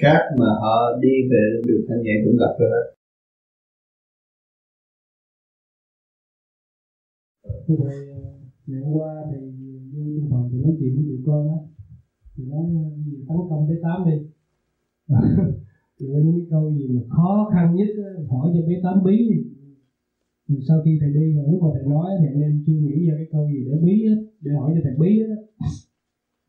[0.00, 2.86] khác mà họ đi về được thanh nhẹ cũng gặp rồi hết
[7.66, 7.96] Thưa thầy,
[8.66, 9.38] ngày hôm qua thì
[9.92, 11.58] vô trong phòng thì nói chuyện với tụi con á
[12.36, 14.16] thì nói ờ, gì tấn công bé tám đi.
[16.00, 19.02] Thì có những cái câu gì mà khó khăn nhất á, hỏi cho bé tám
[19.04, 19.38] bí đi.
[20.68, 23.14] Sau khi thầy đi rồi lúc mà thầy nói thì anh em chưa nghĩ ra
[23.16, 25.40] cái câu gì để bí hết để hỏi cho thầy bí hết á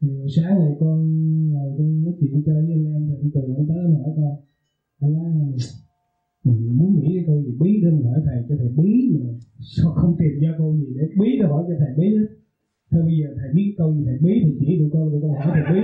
[0.03, 0.97] thì sáng này con
[1.51, 4.11] ngồi con nói chuyện chơi với anh em thì anh từ anh tới anh hỏi
[4.15, 4.35] con.
[5.01, 5.25] Anh nói
[6.43, 9.29] mình muốn nghĩ cái câu gì bí mình hỏi thầy cho thầy bí mà
[9.59, 12.27] sao không tìm ra câu gì để bí để hỏi cho thầy bí hết?
[12.91, 15.31] Thôi bây giờ thầy biết câu gì thầy bí thì chỉ tụi con tụi con
[15.31, 15.81] hỏi thầy bí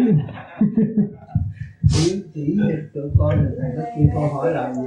[1.93, 2.57] chỉ chỉ
[2.93, 4.81] tụi con là thầy có kêu con hỏi làm gì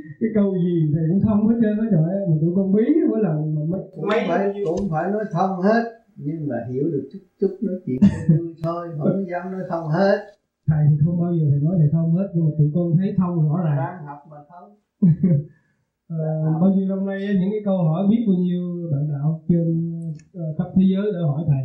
[0.20, 2.82] cái câu gì thầy cũng thông hết trơn á trời ơi, mà tụi con bí
[3.10, 5.82] mỗi lần mà mấy cũng phải cũng phải nói thông hết
[6.24, 10.18] nhưng mà hiểu được chút chút nói chuyện vui thôi không dám nói thông hết.
[10.66, 13.14] Thầy thì không bao giờ thầy nói thầy thông hết nhưng mà tụi con thấy
[13.18, 13.76] thông rõ ràng.
[13.76, 14.68] Đang học mà thông.
[16.22, 16.26] Ờ,
[16.60, 19.66] bao nhiêu năm nay những cái câu hỏi biết bao nhiêu bạn đạo trên
[20.32, 21.64] ờ, khắp thế giới đã hỏi thầy.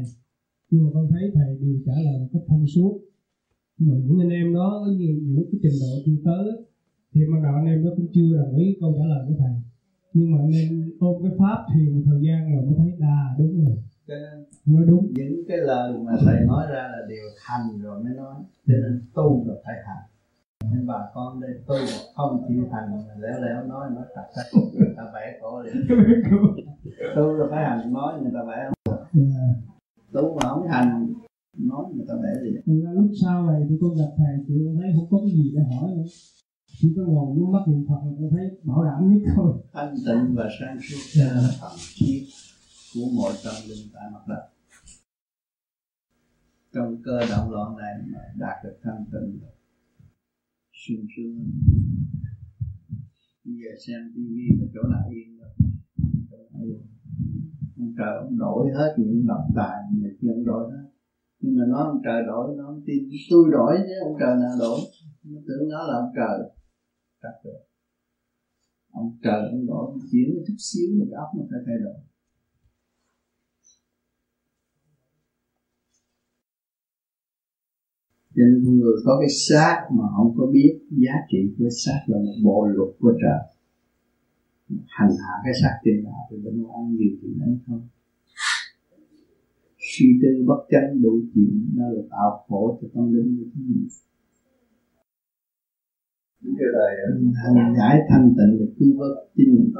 [0.70, 2.94] Nhưng mà con thấy thầy đều trả lời một cách thông suốt.
[3.78, 6.46] Nhưng mà những anh em đó có nhiều những cái trình độ chưa tới
[7.16, 9.54] thì ban đầu anh em đó cũng chưa đồng ý câu trả lời của thầy.
[10.14, 13.20] Nhưng mà anh em ôm cái pháp thiền một thời gian rồi mới thấy đà
[13.40, 13.78] đúng rồi.
[14.08, 15.14] Cho nên nói đúng.
[15.14, 18.36] những cái lời mà thầy nói ra là đều thành rồi mới nói.
[18.68, 20.06] Cho nên tu là phải hành
[20.72, 21.76] nên bà con đây tu
[22.16, 25.76] không chịu hành mà lẻo lẻo nói nói thật thật người ta vẽ cổ liền.
[27.16, 28.98] Tu là phải hành nói người ta vẽ không
[30.14, 31.14] tu mà không hành
[31.58, 34.92] nói người ta vẽ Thành ra lúc sau này tụi con gặp thầy con thấy
[34.96, 36.04] không có cái gì để hỏi nữa
[36.80, 39.54] chỉ có ngồi nhắm mắt niệm phật là con thấy bảo đảm nhất thôi.
[39.74, 42.24] Thanh tịnh và sáng suốt là thần chiết
[42.94, 44.44] của mọi tâm linh tại mặt đất.
[46.74, 49.40] Trong cơ động loạn này mà đạt được thanh tịnh
[50.74, 51.36] sung sướng.
[53.46, 55.40] Bây giờ xem tivi là chỗ nào yên
[56.32, 56.82] chỗ nào yên.
[57.78, 60.90] Ông trời ông đổi hết những độc tài này kia ông đổi hết.
[61.40, 63.10] Nhưng mà nói ông trời đổi nó không tin.
[63.30, 64.80] Tôi đổi chứ ông trời nào đổi?
[65.24, 66.55] Nó tưởng nó là ông trời
[67.26, 67.62] Chắc được
[68.92, 71.78] ông trời ông đó ông chuyển một chút xíu mà cái óc nó phải thay
[71.84, 72.00] đổi.
[78.36, 82.02] Cho nên con người có cái xác mà không có biết giá trị của xác
[82.08, 83.42] là một bộ luật của trời.
[84.88, 87.80] Hành hạ cái xác trên đạo thì bên nó ăn nhiều thì nấy thôi.
[89.78, 93.68] Suy tư bất chánh đủ chuyện nó là tạo khổ cho tâm linh của chúng
[93.70, 93.88] mình
[96.46, 96.92] những cái lời
[97.44, 99.74] hành giải thanh tịnh để cứu vớt chính mình.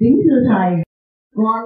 [0.00, 0.70] Kính thưa thầy
[1.34, 1.62] con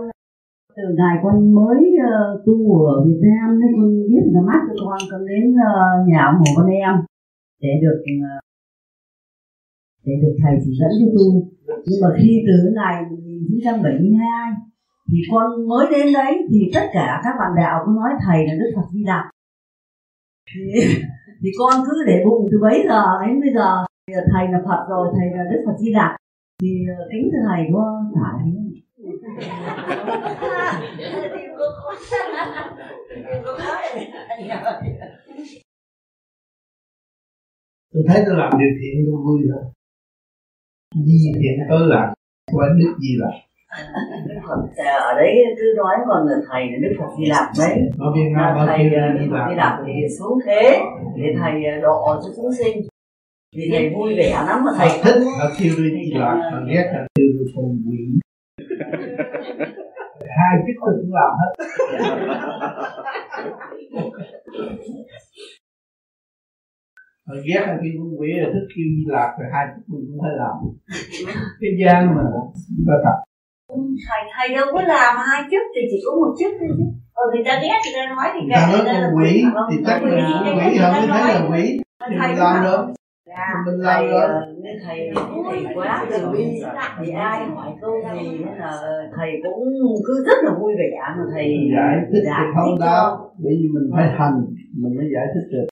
[0.76, 4.84] từ ngày con mới uh, tu ở Việt Nam nên con biết là mắt cho
[4.86, 6.94] con con đến uh, nhà ông hồ con em
[7.60, 8.42] để được uh,
[10.04, 11.26] để được thầy chỉ dẫn cho tu.
[11.86, 14.69] Nhưng mà khi từ ngày 1972
[15.10, 18.54] thì con mới đến đấy thì tất cả các bạn đạo cứ nói thầy là
[18.60, 19.24] Đức Phật Di Lặc
[20.54, 20.60] thì,
[21.42, 24.86] thì con cứ để bụng từ bấy giờ đến bây giờ thì thầy là Phật
[24.88, 26.16] rồi thầy là Đức Phật Di Lặc
[26.62, 28.40] thì ờ, kính thưa thầy có phải
[37.92, 39.64] tôi thấy tôi làm điều thiện tôi vui rồi
[40.94, 42.14] di thiện tôi làm
[42.52, 43.30] của đức gì là
[45.00, 48.06] ở đấy cứ nói còn là thầy là Đức Phật Di Lặc đấy ở
[48.36, 49.18] Nam Là thầy ờ,
[49.48, 50.80] đi làm thì xuống thế
[51.16, 52.82] để thầy ờ, độ cho chúng sinh.
[53.56, 54.88] Vì thầy vui vẻ lắm mà thầy.
[55.02, 57.98] Thầy thích họ kêu đi di lạc họ ghét họ kêu đi con quỷ.
[60.38, 61.52] Hai chức tôi cũng làm hết.
[67.26, 70.04] Họ ghét họ kêu con quỷ là thích kêu di lạc rồi hai chức mình
[70.08, 70.56] cũng phải làm.
[71.60, 72.22] Cái gian mà
[72.68, 73.29] chúng ta tập
[74.08, 76.84] thầy thầy đâu có làm hai chức thì chỉ có một chức thôi chứ.
[77.14, 79.44] Còn người ta ghét người ta nói thì người ta nói người ta là quỷ
[79.70, 80.10] thì chắc là
[80.56, 81.34] quỷ ta mới thấy nói.
[81.34, 81.80] là quỷ.
[82.08, 82.82] Thì thầy mình làm được
[83.66, 85.10] mình làm ờ, nên thầy
[85.50, 86.62] thầy quá từ bi
[87.00, 88.72] thì ai hỏi câu gì nên là
[89.16, 89.64] thầy cũng
[90.06, 91.44] cứ rất là vui vẻ mà thầy
[91.76, 94.44] giải thích thì không đáo bởi vì mình phải hành.
[94.76, 95.66] Mình mới giải thích được.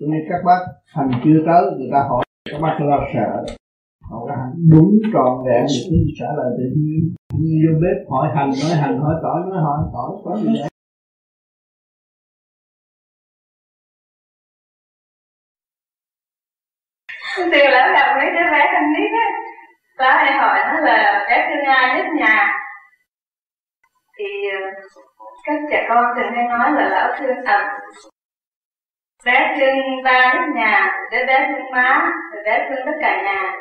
[0.00, 3.54] Cho nên các bác hành chưa tới người ta hỏi các bác lo sợ
[4.10, 4.34] họ có
[4.70, 7.14] đúng tròn vẹn thì cứ trả lời tự nhiên.
[7.38, 10.68] Như vô bếp hỏi hành nói hành hỏi tỏi nói hỏi tỏi có gì vậy
[17.52, 19.28] Điều lão gặp mấy cái bé thanh niên á
[19.96, 22.52] Lão hay hỏi nó là bé thương ai nhất nhà?
[24.18, 24.70] Thì ờ,
[25.44, 27.62] các trẻ con thường hay nói là lão thương à, ẩm
[29.24, 32.10] Bé thương ba nhất nhà, bé bé thương má,
[32.44, 33.52] bé thương tất cả nhà.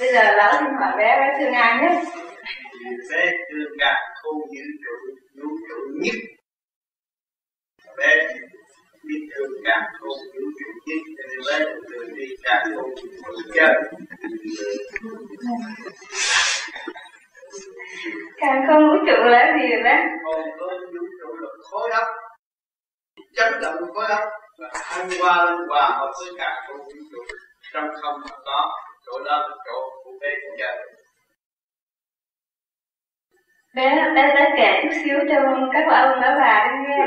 [0.00, 1.92] Bây giờ lão xin hỏi bé bé thương ai nhất?
[3.10, 4.94] Bé thương cả khu vũ trụ
[5.36, 6.14] vũ trụ nhất.
[7.96, 8.26] Bé
[9.04, 13.06] biết thương cả khu vũ trụ nhất cho nên bé thường đi cả khu vũ
[13.24, 13.74] trụ chơi
[18.36, 20.04] Càng không vũ trụ là gì rồi bé?
[20.24, 22.08] Không có vũ trụ là khối óc.
[23.36, 27.22] Chấn động khối óc là thăng hoa lên hòa hợp với cả khu vũ trụ
[27.72, 28.70] trong không mà có
[29.10, 30.76] chỗ là chỗ của bé chơi
[33.74, 35.36] bé bé bé kể chút xíu cho
[35.72, 36.98] các ông các bà đi nghe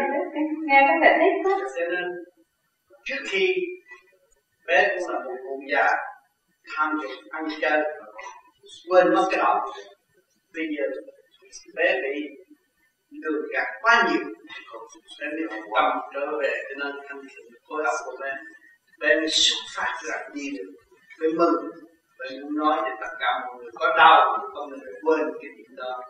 [0.67, 1.57] nghe có thể thích quá.
[1.79, 2.05] Cho nên
[3.05, 3.55] trước khi
[4.67, 5.87] bé cũng là một cụ già
[6.75, 7.83] tham dục ăn chơi
[8.89, 9.65] quên mất cái đó
[10.53, 10.83] bây giờ
[11.75, 12.27] bé bị
[13.11, 14.23] lừa gạt quá nhiều
[15.19, 17.17] bé mới tâm trở về cho nên ăn
[17.67, 18.33] khối óc của bé
[18.99, 20.71] bé mới xuất phát ra gì được.
[21.21, 21.55] Bé mừng
[22.21, 25.75] bé muốn nói cho tất cả mọi người, có đau không nên quên cái chuyện
[25.75, 26.01] đó.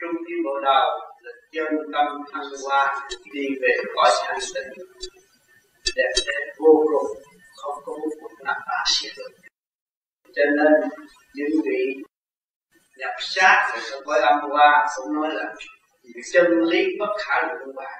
[0.00, 0.86] Trung tiến bộ đầu
[1.20, 4.86] là chân tâm thăng hoa, đi về cõi thanh tịnh.
[5.96, 7.22] Đẹp đẽ vô cùng,
[7.56, 9.30] không có một cuộc nào phá siết được.
[10.34, 10.90] Cho nên,
[11.34, 12.02] những vị
[12.98, 15.54] nhập sát ở trong cõi âm hoa cũng nói là
[16.32, 17.98] chân lý bất khả luận bàn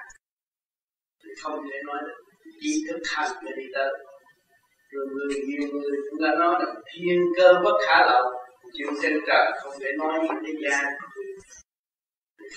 [1.23, 2.23] thì không thể nói được
[2.61, 3.91] chỉ thức hành mới đi tới
[4.93, 8.25] rồi người nhiều người cũng đã nói là thiên cơ bất khả lậu
[8.73, 10.85] chuyện trên trời không thể nói như thế gian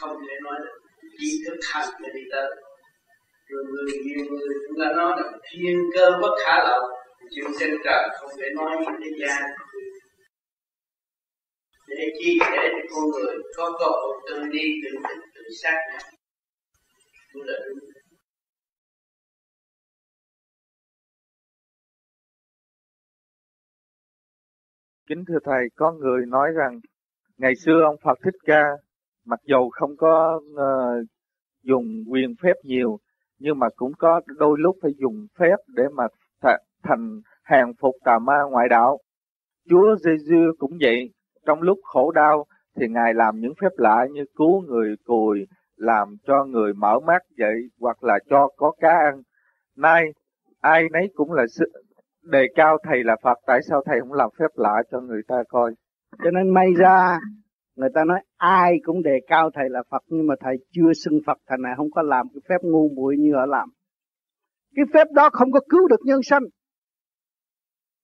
[0.01, 0.79] không thể nói được
[1.19, 2.51] chỉ thức hành để đi tới
[3.49, 6.83] rồi người nhiều người cũng đã nói là thiên cơ bất khả lậu
[7.31, 9.43] chuyện trên trời không thể nói như thế gian
[11.89, 15.79] để chi để cho con người có cơ hội tự đi tự thực tự xác
[15.93, 16.17] nhận
[17.47, 17.86] là đúng
[25.09, 26.81] Kính thưa Thầy, có người nói rằng
[27.39, 28.63] ngày xưa ông Phật Thích Ca
[29.27, 31.07] mặc dù không có uh,
[31.63, 32.99] dùng quyền phép nhiều
[33.39, 36.07] nhưng mà cũng có đôi lúc phải dùng phép để mà
[36.43, 38.99] th- thành hàng phục tà ma ngoại đạo.
[39.71, 41.11] Chúa Giêsu cũng vậy,
[41.47, 42.47] trong lúc khổ đau
[42.77, 45.47] thì Ngài làm những phép lạ như cứu người cùi,
[45.77, 49.23] làm cho người mở mắt dậy hoặc là cho có cá ăn.
[49.77, 50.05] Nay
[50.61, 51.73] ai nấy cũng là sự
[52.27, 55.37] đề cao thầy là Phật, tại sao thầy không làm phép lạ cho người ta
[55.49, 55.75] coi?
[56.25, 57.19] Cho nên may ra
[57.77, 61.21] người ta nói ai cũng đề cao thầy là Phật nhưng mà thầy chưa xưng
[61.27, 61.39] Phật.
[61.47, 63.69] Thầy này không có làm cái phép ngu muội như họ làm.
[64.75, 66.43] Cái phép đó không có cứu được nhân sanh.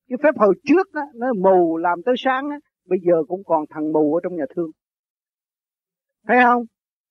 [0.08, 2.56] Cái phép hồi trước đó, nó mù làm tới sáng đó,
[2.86, 4.70] bây giờ cũng còn thằng mù ở trong nhà thương.
[6.28, 6.62] Thấy không?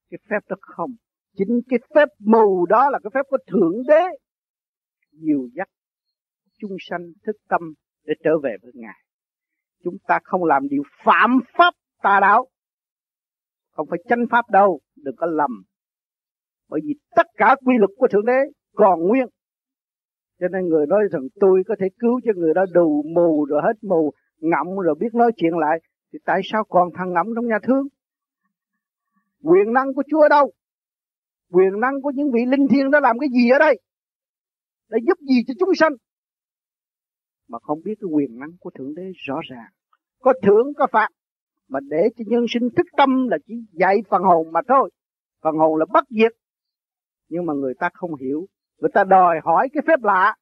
[0.09, 0.91] Cái phép đó không.
[1.37, 4.03] Chính cái phép mù đó là cái phép của thượng đế.
[5.11, 5.67] Nhiều dắt
[6.61, 7.61] chúng sanh thức tâm
[8.05, 8.99] để trở về với ngài.
[9.83, 12.47] Chúng ta không làm điều phạm pháp tà đạo.
[13.71, 15.63] Không phải chánh pháp đâu, đừng có lầm.
[16.69, 18.39] Bởi vì tất cả quy luật của thượng đế
[18.75, 19.27] còn nguyên.
[20.39, 23.61] Cho nên người nói rằng tôi có thể cứu cho người đó đủ mù rồi
[23.63, 25.79] hết mù, ngậm rồi biết nói chuyện lại,
[26.13, 27.87] thì tại sao còn thằng ngậm trong nhà thương?
[29.43, 30.51] Quyền năng của Chúa đâu?
[31.51, 33.79] Quyền năng của những vị linh thiêng đã làm cái gì ở đây?
[34.89, 35.91] Để giúp gì cho chúng sanh?
[37.51, 39.71] Mà không biết cái quyền năng của thượng đế rõ ràng.
[40.21, 41.09] Có thưởng, có phạt,
[41.69, 44.91] mà để cho nhân sinh thức tâm là chỉ dạy phần hồn mà thôi.
[45.43, 46.31] Phần hồn là bất diệt.
[47.29, 48.45] Nhưng mà người ta không hiểu.
[48.77, 50.35] Người ta đòi hỏi cái phép lạ.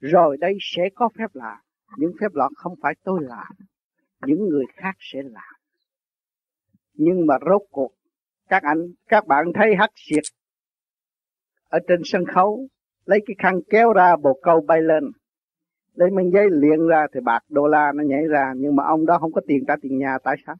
[0.00, 1.60] Rồi đây sẽ có phép lạ.
[1.98, 3.52] Những phép lạ không phải tôi làm.
[4.26, 5.54] Những người khác sẽ làm.
[6.94, 7.90] Nhưng mà rốt cuộc,
[8.48, 10.22] các anh, các bạn thấy hắc xiệt
[11.68, 12.68] ở trên sân khấu,
[13.04, 15.04] lấy cái khăn kéo ra, bồ câu bay lên
[15.96, 19.06] lấy mảnh giấy liền ra thì bạc đô la nó nhảy ra, nhưng mà ông
[19.06, 20.56] đó không có tiền trả tiền nhà, tại sao?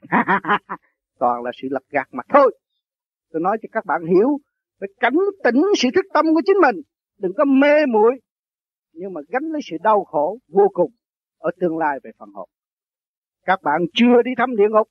[1.18, 2.58] Toàn là sự lật gạt mà thôi.
[3.32, 4.38] Tôi nói cho các bạn hiểu
[4.80, 5.14] phải cảnh
[5.44, 6.76] tỉnh sự thức tâm của chính mình,
[7.18, 8.20] đừng có mê muội,
[8.92, 10.90] nhưng mà gánh lấy sự đau khổ vô cùng
[11.38, 12.48] ở tương lai về phần hồn.
[13.44, 14.88] Các bạn chưa đi thăm địa ngục,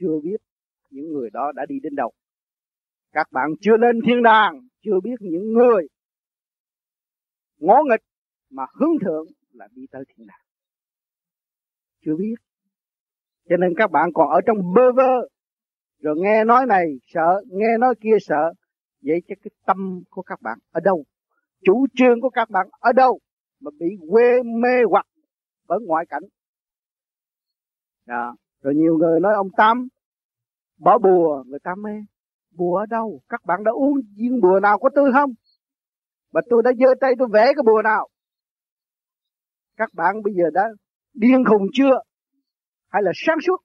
[0.00, 0.36] chưa biết
[0.90, 2.12] những người đó đã đi đến đâu.
[3.12, 5.88] Các bạn chưa lên thiên đàng, chưa biết những người
[7.58, 8.00] ngó nghịch
[8.50, 10.44] mà hướng thượng là đi tới thiên đàng.
[12.04, 12.34] Chưa biết.
[13.48, 15.28] Cho nên các bạn còn ở trong bơ vơ,
[16.02, 18.52] rồi nghe nói này sợ, nghe nói kia sợ.
[19.02, 21.04] Vậy chứ cái tâm của các bạn ở đâu?
[21.64, 23.18] Chủ trương của các bạn ở đâu
[23.60, 25.06] mà bị quê mê hoặc
[25.68, 26.22] bởi ngoại cảnh?
[28.06, 28.36] Đó.
[28.62, 29.88] rồi nhiều người nói ông tám,
[30.78, 31.90] bỏ bùa, người ta mê.
[32.50, 33.20] Bùa ở đâu?
[33.28, 35.30] Các bạn đã uống viên bùa nào của tôi không?
[36.32, 38.08] Mà tôi đã giơ tay tôi vẽ cái bùa nào?
[39.78, 40.68] Các bạn bây giờ đã
[41.14, 42.00] điên khùng chưa?
[42.88, 43.56] Hay là sáng suốt?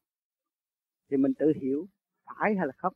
[1.11, 1.85] Thì mình tự hiểu
[2.25, 2.93] phải hay là không.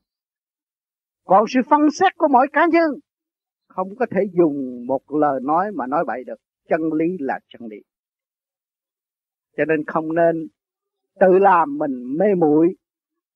[1.26, 2.91] Còn sự phân xét của mỗi cá nhân
[3.68, 6.36] không có thể dùng một lời nói mà nói bậy được.
[6.70, 7.78] Chân lý là chân lý.
[9.57, 10.47] Cho nên không nên
[11.20, 12.76] tự làm mình mê muội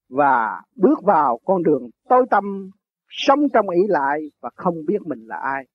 [0.09, 2.69] và bước vào con đường tối tâm
[3.07, 5.65] sống trong ý lại và không biết mình là ai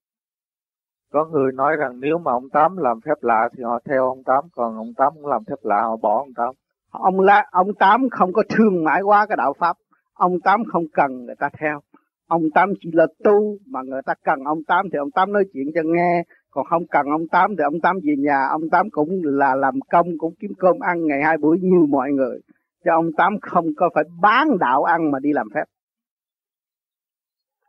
[1.12, 4.22] có người nói rằng nếu mà ông tám làm phép lạ thì họ theo ông
[4.24, 6.54] tám, còn ông tám cũng làm phép lạ, họ bỏ ông tám.
[6.90, 9.76] Ông là ông tám không có thương mãi quá cái đạo pháp.
[10.14, 11.80] Ông tám không cần người ta theo.
[12.28, 15.44] Ông tám chỉ là tu mà người ta cần ông tám thì ông tám nói
[15.52, 16.22] chuyện cho nghe.
[16.50, 18.46] Còn không cần ông tám thì ông tám về nhà.
[18.50, 22.10] Ông tám cũng là làm công, cũng kiếm cơm ăn ngày hai buổi như mọi
[22.10, 22.38] người.
[22.84, 25.64] Cho ông tám không có phải bán đạo ăn mà đi làm phép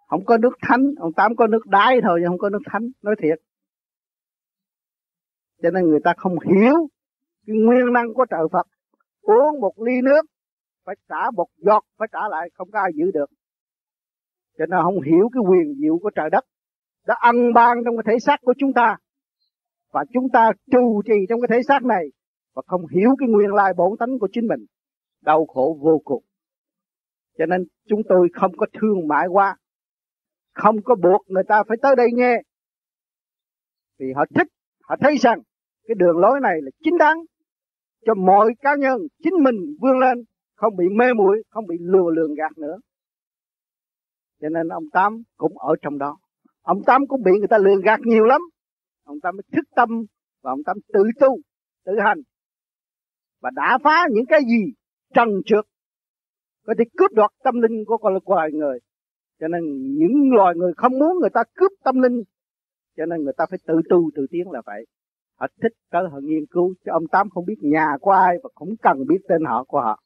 [0.08, 2.89] không có nước thánh, ông tám có nước đái thôi, nhưng không có nước thánh,
[3.01, 3.39] nói thiệt.
[5.62, 6.88] Cho nên người ta không hiểu
[7.47, 8.68] cái nguyên năng của trời Phật.
[9.22, 10.22] Uống một ly nước,
[10.86, 13.30] phải trả một giọt, phải trả lại, không có ai giữ được.
[14.58, 16.45] Cho nên không hiểu cái quyền diệu của trời đất
[17.08, 18.97] đã ăn ban trong cái thể xác của chúng ta.
[19.91, 22.05] Và chúng ta trù trì trong cái thể xác này
[22.55, 24.66] và không hiểu cái nguyên lai bổn tánh của chính mình.
[25.22, 26.24] Đau khổ vô cùng.
[27.38, 29.58] Cho nên chúng tôi không có thương mại quá
[30.58, 32.41] không có buộc người ta phải tới đây nghe.
[33.99, 34.47] Vì họ thích,
[34.82, 35.39] họ thấy rằng
[35.88, 37.18] cái đường lối này là chính đáng
[38.05, 40.18] cho mọi cá nhân, chính mình vươn lên,
[40.55, 42.78] không bị mê muội, không bị lừa lường gạt nữa.
[44.41, 46.18] Cho nên ông tám cũng ở trong đó.
[46.62, 48.41] Ông tám cũng bị người ta lừa gạt nhiều lắm.
[49.03, 49.89] Ông tám mới thức tâm
[50.43, 51.38] và ông tám tự tu,
[51.86, 52.18] tự hành.
[53.41, 54.74] Và đã phá những cái gì
[55.14, 55.66] trần trượt.
[56.66, 58.80] Có thể cướp đoạt tâm linh của con loài người
[59.40, 59.64] cho nên
[59.98, 62.24] những loài người không muốn người ta cướp tâm linh.
[62.98, 64.86] Cho nên người ta phải tự tu, tự tiến là vậy.
[65.40, 66.74] Họ thích tới họ nghiên cứu.
[66.86, 69.82] Chứ ông tám không biết nhà của ai và cũng cần biết tên họ của
[69.82, 70.00] họ.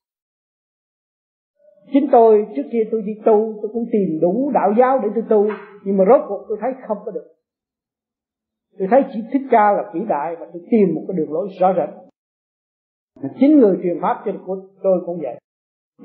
[1.93, 5.23] Chính tôi, trước kia tôi đi tu, tôi cũng tìm đủ đạo giáo để tôi
[5.29, 5.47] tu,
[5.83, 7.27] nhưng mà rốt cuộc tôi thấy không có được.
[8.77, 11.49] Tôi thấy chỉ thích ca là vĩ đại và tôi tìm một cái đường lối
[11.59, 11.89] rõ rệt.
[13.39, 14.31] Chính người truyền pháp cho
[14.83, 15.39] tôi cũng vậy.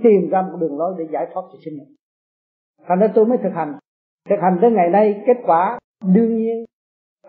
[0.03, 1.97] Tìm ra một đường lối để giải thoát cho sinh mệnh
[2.87, 3.79] thành ra tôi mới thực hành.
[4.29, 6.65] Thực hành tới ngày nay, kết quả đương nhiên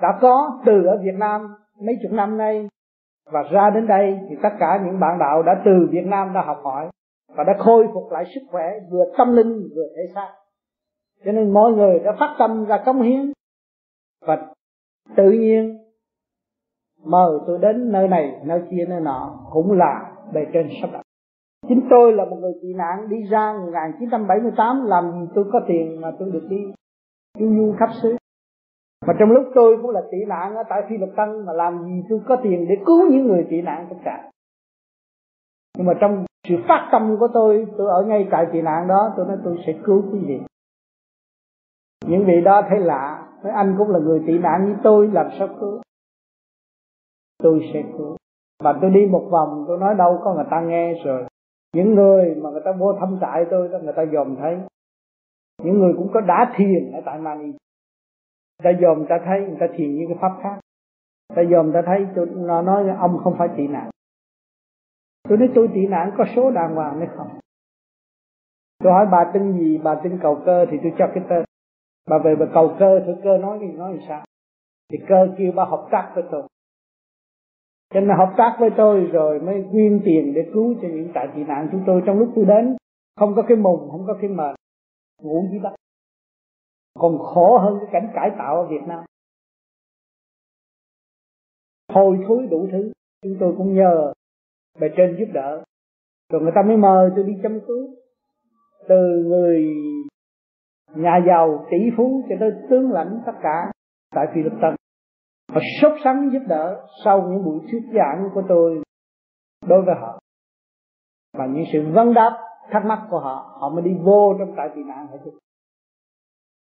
[0.02, 2.68] đã có từ ở Việt Nam mấy chục năm nay.
[3.32, 6.42] Và ra đến đây thì tất cả những bạn đạo đã từ Việt Nam đã
[6.42, 6.90] học hỏi
[7.36, 10.34] và đã khôi phục lại sức khỏe, vừa tâm linh, vừa thể xác.
[11.26, 13.32] Cho nên mọi người đã phát tâm ra cống hiến.
[14.22, 14.48] Và
[15.16, 15.78] tự nhiên,
[17.04, 21.02] mời tôi đến nơi này, nơi kia, nơi nọ, cũng là bề trên sắp đặt
[21.70, 26.02] chính tôi là một người tị nạn đi ra 1978 làm gì tôi có tiền
[26.02, 26.58] mà tôi được đi
[27.40, 28.16] du du khắp xứ.
[29.08, 31.86] Mà trong lúc tôi cũng là tị nạn ở tại phi luật tân, mà làm
[31.86, 34.32] gì tôi có tiền để cứu những người tị nạn tất cả.
[35.78, 39.14] Nhưng mà trong sự phát tâm của tôi tôi ở ngay tại tị nạn đó,
[39.18, 40.40] tôi nói tôi sẽ cứu quý vị.
[42.08, 45.28] Những vị đó thấy lạ, nói anh cũng là người tị nạn như tôi, làm
[45.40, 45.82] sao cứu?
[47.44, 48.18] Tôi sẽ cứu.
[48.64, 51.26] Và tôi đi một vòng, tôi nói đâu có người ta nghe rồi
[51.78, 54.58] những người mà người ta vô thăm trại tôi người ta dòm thấy.
[55.64, 57.52] Những người cũng có đá thiền ở tại mani
[58.64, 60.60] ta dòm ta thấy, người ta thiền như cái pháp khác.
[61.30, 63.90] Người ta dòm ta thấy, tôi nó nói ông không phải tị nạn.
[65.30, 67.28] Tôi nói, tôi tị nạn có số đàng hoàng hay không?
[68.84, 69.78] Tôi hỏi, bà tin gì?
[69.84, 71.44] Bà tin cầu cơ thì tôi cho cái tên.
[72.10, 74.24] Bà về bà cầu cơ thử cơ nói gì, nói làm sao?
[74.92, 76.44] Thì cơ kêu bà hợp tác với tôi
[77.94, 81.28] cho nên hợp tác với tôi rồi mới quyên tiền để cứu cho những trại
[81.36, 82.76] tị nạn chúng tôi trong lúc tôi đến.
[83.16, 84.56] Không có cái mùng, không có cái mệt
[85.22, 85.74] ngủ dưới đất
[86.98, 89.04] còn khổ hơn cái cảnh cải tạo ở Việt Nam.
[91.94, 92.92] Thôi thối đủ thứ.
[93.24, 94.14] Chúng tôi cũng nhờ
[94.80, 95.64] bề trên giúp đỡ.
[96.30, 97.90] Rồi người ta mới mời tôi đi chăm cứu.
[98.88, 99.76] Từ người
[100.96, 103.72] nhà giàu, tỷ phú cho tới tướng lãnh tất cả
[104.16, 104.76] tại Philippines
[105.58, 108.82] họ sốt sắng giúp đỡ sau những buổi thuyết giảng của tôi
[109.68, 110.20] đối với họ.
[111.38, 112.38] Và những sự vấn đáp
[112.70, 115.18] thắc mắc của họ họ mới đi vô trong trại tị nạn hết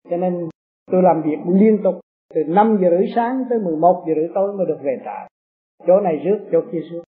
[0.09, 0.49] cho nên
[0.91, 1.99] tôi làm việc liên tục
[2.35, 5.29] từ 5 giờ rưỡi sáng tới 11 giờ rưỡi tối mới được về trại.
[5.87, 7.03] Chỗ này rước, chỗ kia rước.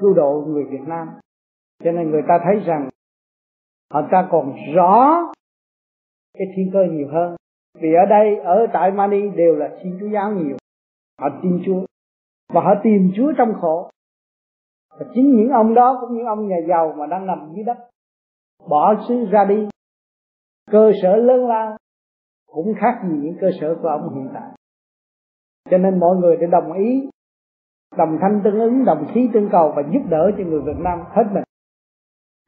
[0.00, 1.08] Cứu độ người Việt Nam.
[1.84, 2.88] Cho nên người ta thấy rằng
[3.92, 5.18] họ ta còn rõ
[6.38, 7.36] cái thiên cơ nhiều hơn.
[7.80, 10.56] Vì ở đây, ở tại Mani đều là thiên chúa giáo nhiều
[11.18, 11.84] họ tin chúa.
[12.52, 13.90] Và họ tìm chúa trong khổ.
[14.98, 17.78] Và chính những ông đó cũng những ông nhà giàu mà đang nằm dưới đất,
[18.68, 19.68] bỏ xứ ra đi.
[20.70, 21.76] Cơ sở lớn lao
[22.52, 24.50] cũng khác gì những cơ sở của ông hiện tại.
[25.70, 27.08] Cho nên mọi người để đồng ý,
[27.96, 30.98] đồng thanh tương ứng, đồng khí tương cầu và giúp đỡ cho người Việt Nam
[31.10, 31.44] hết mình.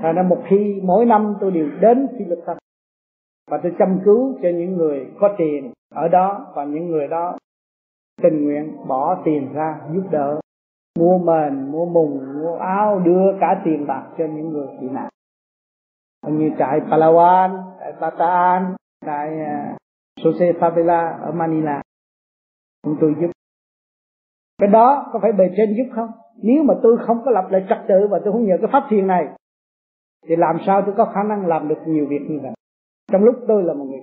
[0.02, 2.58] Thành ra một khi mỗi năm tôi đều đến Philippines
[3.50, 7.36] và tôi chăm cứu cho những người có tiền ở đó và những người đó
[8.22, 10.40] tình nguyện bỏ tiền ra giúp đỡ.
[10.98, 15.08] Mua mền, mua mùng, mua áo, đưa cả tiền bạc cho những người bị nạn.
[16.26, 18.74] Như trại Palawan, trại Bataan
[19.06, 19.76] trại à,
[20.20, 21.82] Jose Favela ở Manila.
[22.82, 23.30] Chúng tôi giúp.
[24.58, 26.10] Cái đó có phải bề trên giúp không?
[26.42, 28.86] Nếu mà tôi không có lập lại trật tự và tôi không nhờ cái pháp
[28.90, 29.28] thiền này,
[30.26, 32.52] thì làm sao tôi có khả năng làm được nhiều việc như vậy?
[33.12, 33.99] Trong lúc tôi là một người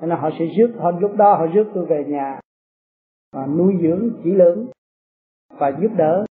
[0.00, 2.40] nên là họ sẽ rước, họ lúc đó họ rước tôi về nhà
[3.32, 4.66] và nuôi dưỡng, chỉ lớn
[5.58, 6.24] và giúp đỡ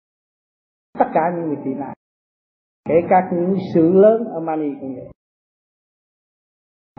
[0.98, 1.94] tất cả những người tị nạn,
[2.88, 5.08] kể cả những sự lớn ở Mali cũng vậy.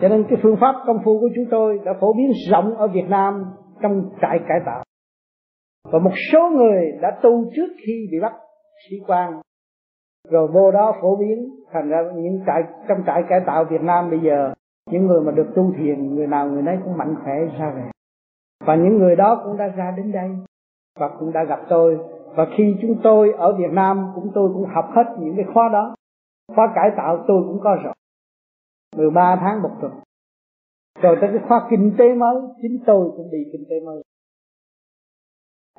[0.02, 2.88] Cho nên cái phương pháp công phu của chúng tôi đã phổ biến rộng ở
[2.88, 3.46] Việt Nam
[3.82, 4.84] trong trại cải tạo.
[5.84, 8.34] Và một số người đã tu trước khi bị bắt
[8.90, 9.42] sĩ quan.
[10.30, 14.10] Rồi vô đó phổ biến thành ra những trại, trong trại cải tạo Việt Nam
[14.10, 14.54] bây giờ
[14.92, 17.92] những người mà được tu thiền, người nào người nấy cũng mạnh khỏe ra về.
[18.66, 20.30] Và những người đó cũng đã ra đến đây
[21.00, 22.00] và cũng đã gặp tôi.
[22.36, 25.70] Và khi chúng tôi ở Việt Nam, cũng tôi cũng học hết những cái khóa
[25.70, 25.96] đó.
[26.56, 27.94] Khóa cải tạo tôi cũng có rồi.
[28.96, 29.92] 13 tháng một tuần.
[31.02, 34.04] Rồi tới cái khóa kinh tế mới, chính tôi cũng đi kinh tế mới.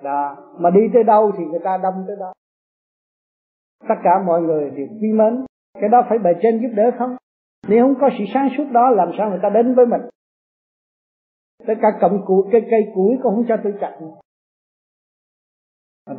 [0.03, 0.37] Đó.
[0.59, 2.33] Mà đi tới đâu thì người ta đâm tới đó.
[3.89, 5.45] Tất cả mọi người đều quý mến.
[5.81, 7.17] Cái đó phải bề trên giúp đỡ không?
[7.69, 10.01] Nếu không có sự sáng suốt đó, làm sao người ta đến với mình?
[11.67, 13.99] Tất cả cọng củi cây cây củi cũng không cho tôi chặt.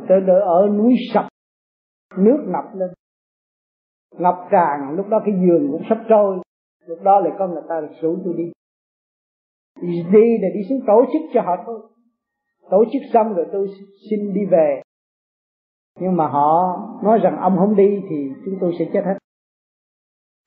[0.08, 1.24] Tôi đỡ ở núi sập,
[2.16, 2.90] nước ngập lên.
[4.18, 6.38] Ngập tràn, lúc đó cái giường cũng sắp trôi.
[6.86, 8.52] Lúc đó lại có người ta rủ tôi đi
[10.12, 11.80] đi để đi xuống tổ chức cho họ thôi.
[12.70, 13.68] Tổ chức xong rồi tôi
[14.10, 14.82] xin đi về.
[16.00, 19.18] Nhưng mà họ nói rằng ông không đi thì chúng tôi sẽ chết hết.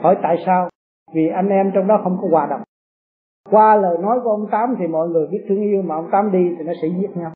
[0.03, 0.69] Hỏi tại sao?
[1.13, 2.61] Vì anh em trong đó không có hòa đồng.
[3.49, 6.31] Qua lời nói của ông tám thì mọi người biết thương yêu, mà ông tám
[6.31, 7.31] đi thì nó sẽ giết nhau.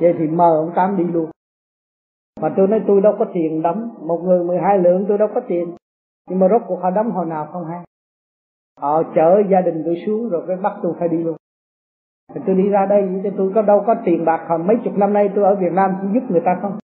[0.00, 1.30] Vậy thì mời ông tám đi luôn.
[2.40, 3.90] Mà tôi nói tôi đâu có tiền đóng.
[4.00, 5.76] Một người 12 lượng tôi đâu có tiền.
[6.28, 7.80] Nhưng mà rốt cuộc họ đóng hồi nào không hay.
[8.80, 11.36] Họ chở gia đình tôi xuống rồi cái bắt tôi phải đi luôn.
[12.34, 14.46] Thì tôi đi ra đây thì tôi có đâu có tiền bạc.
[14.48, 16.78] Còn mấy chục năm nay tôi ở Việt Nam chỉ giúp người ta không.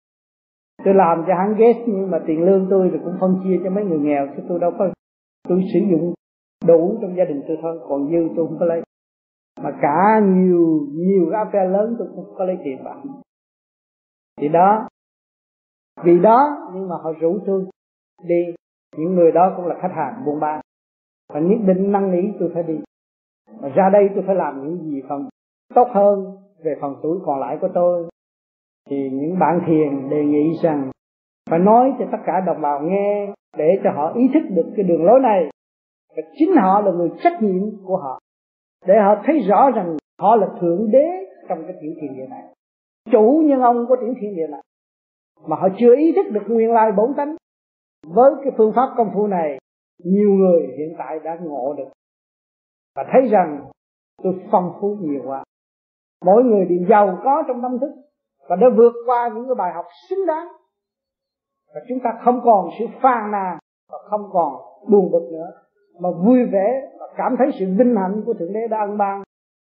[0.84, 3.70] Tôi làm cho hắn ghét nhưng mà tiền lương tôi thì cũng phân chia cho
[3.70, 4.88] mấy người nghèo chứ tôi đâu có
[5.48, 6.14] tôi sử dụng
[6.66, 8.82] đủ trong gia đình tôi thôi, còn dư tôi không có lấy.
[9.62, 13.02] Mà cả nhiều nhiều cái affair lớn tôi cũng không có lấy tiền bạc.
[14.40, 14.88] Thì đó,
[16.04, 17.64] vì đó nhưng mà họ rủ tôi
[18.24, 18.44] đi.
[18.96, 20.60] Những người đó cũng là khách hàng buôn bán
[21.32, 22.78] và nhất định năng lý tôi phải đi.
[23.60, 25.28] Và ra đây tôi phải làm những gì phần
[25.74, 28.08] tốt hơn về phần tuổi còn lại của tôi.
[28.90, 30.90] Thì những bạn thiền đề nghị rằng
[31.50, 34.84] phải nói cho tất cả đồng bào nghe để cho họ ý thức được cái
[34.84, 35.50] đường lối này.
[36.16, 38.18] Và chính họ là người trách nhiệm của họ.
[38.86, 41.06] Để họ thấy rõ rằng họ là thượng đế
[41.48, 42.42] trong cái tiểu thiên địa này.
[43.10, 44.62] Chủ nhân ông của tiểu thiên địa này.
[45.46, 47.36] Mà họ chưa ý thức được nguyên lai bổn tánh.
[48.06, 49.58] Với cái phương pháp công phu này,
[50.04, 51.88] nhiều người hiện tại đã ngộ được.
[52.96, 53.66] Và thấy rằng
[54.22, 55.44] tôi phong phú nhiều quá.
[56.24, 57.90] Mỗi người đều giàu có trong tâm thức
[58.48, 60.46] và đã vượt qua những cái bài học xứng đáng
[61.76, 63.58] và chúng ta không còn sự phàn nàn
[63.92, 64.52] và không còn
[64.90, 65.52] buồn bực nữa,
[66.00, 69.22] mà vui vẻ và cảm thấy sự vinh hạnh của thượng đế đã ân ban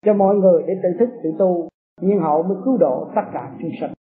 [0.06, 1.70] cho mọi người để tự thức, tự tu,
[2.02, 3.92] nhưng họ mới cứu độ tất cả chúng sinh.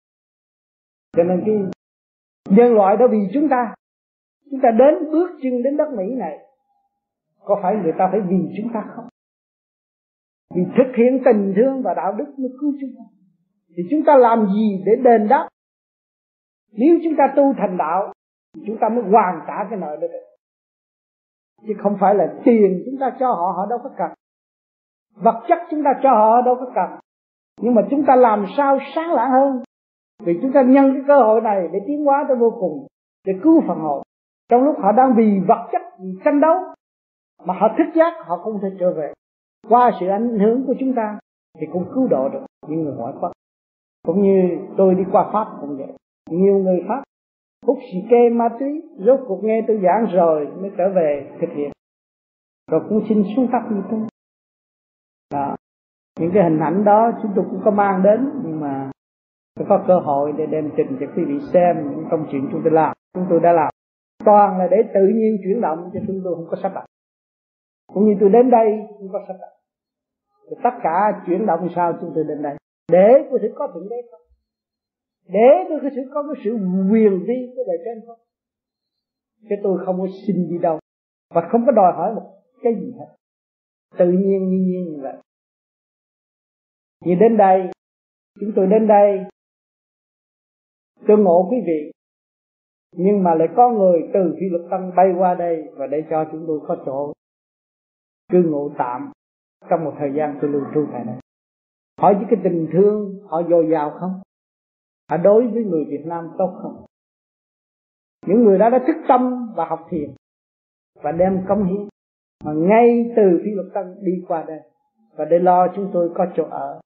[1.17, 1.55] Cho nên cái
[2.49, 3.73] nhân loại đó vì chúng ta
[4.51, 6.39] chúng ta đến bước chân đến đất mỹ này,
[7.43, 9.05] có phải người ta phải vì chúng ta không?
[10.55, 13.03] Vì thực hiện tình thương và đạo đức mới cứu chúng ta.
[13.77, 15.48] Thì chúng ta làm gì để đền đáp
[16.71, 18.13] nếu chúng ta tu thành đạo,
[18.65, 20.07] chúng ta mới hoàn trả cái nợ đó.
[20.07, 20.29] Được
[21.67, 24.11] chứ không phải là tiền chúng ta cho họ họ đâu có cần.
[25.15, 26.99] Vật chất chúng ta cho họ đâu có cần.
[27.61, 29.63] Nhưng mà chúng ta làm sao sáng lạng hơn?
[30.23, 32.87] Vì chúng ta nhân cái cơ hội này để tiến hóa tới vô cùng,
[33.25, 34.01] để cứu phần hồn.
[34.49, 36.55] Trong lúc họ đang vì vật chất, vì tranh đấu,
[37.45, 39.13] mà họ thức giác, họ không thể trở về.
[39.69, 41.19] Qua sự ảnh hưởng của chúng ta
[41.59, 43.31] thì cũng cứu độ được những người ngoại quốc.
[44.05, 45.93] Cũng như tôi đi qua pháp cũng vậy
[46.31, 47.03] nhiều người pháp
[47.65, 51.49] hút xì kê ma túy, rốt cuộc nghe tôi giảng rồi mới trở về thực
[51.55, 51.71] hiện.
[52.71, 53.99] Rồi cũng xin xuống thấp như tôi
[55.33, 55.55] đó.
[56.19, 58.91] Những cái hình ảnh đó chúng tôi cũng có mang đến, nhưng mà
[59.55, 62.61] tôi có cơ hội để đem trình cho quý vị xem những công chuyện chúng
[62.63, 62.93] tôi làm.
[63.13, 63.69] Chúng tôi đã làm.
[64.25, 66.85] Toàn là để tự nhiên chuyển động cho chúng tôi không có sắp đặt.
[67.93, 69.49] Cũng như tôi đến đây, không có sắp đặt.
[70.63, 72.55] Tất cả chuyển động sao chúng tôi đến đây?
[72.91, 74.21] Để có thể có thượng đế không?
[75.33, 76.51] Để tôi có sự, có cái sự
[76.91, 78.19] quyền vi của đời trên không?
[79.49, 80.79] Chứ tôi không có xin đi đâu.
[81.33, 83.15] Và không có đòi hỏi một cái gì hết.
[83.97, 85.17] Tự nhiên như nhiên như vậy.
[87.05, 87.69] Vì đến đây,
[88.39, 89.25] chúng tôi đến đây.
[91.07, 91.91] Tôi ngộ quý vị.
[92.95, 96.25] Nhưng mà lại có người từ phi luật tăng bay qua đây và để cho
[96.31, 97.13] chúng tôi có chỗ.
[98.31, 99.11] Cư ngụ tạm
[99.69, 101.15] trong một thời gian tôi lưu trú tại đây.
[101.97, 104.21] Hỏi với cái tình thương, họ dồi dào không?
[105.09, 106.85] Họ đối với người Việt Nam tốt không?
[108.25, 110.09] Những người đó đã thức tâm và học thiền
[111.01, 111.87] và đem công hiến
[112.43, 114.59] mà ngay từ phi luật tăng đi qua đây
[115.15, 116.79] và để lo chúng tôi có chỗ ở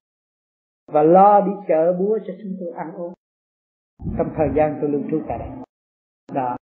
[0.92, 3.14] và lo đi chợ búa cho chúng tôi ăn uống
[4.18, 5.50] trong thời gian tôi lưu trú tại đây.
[6.34, 6.56] Đó.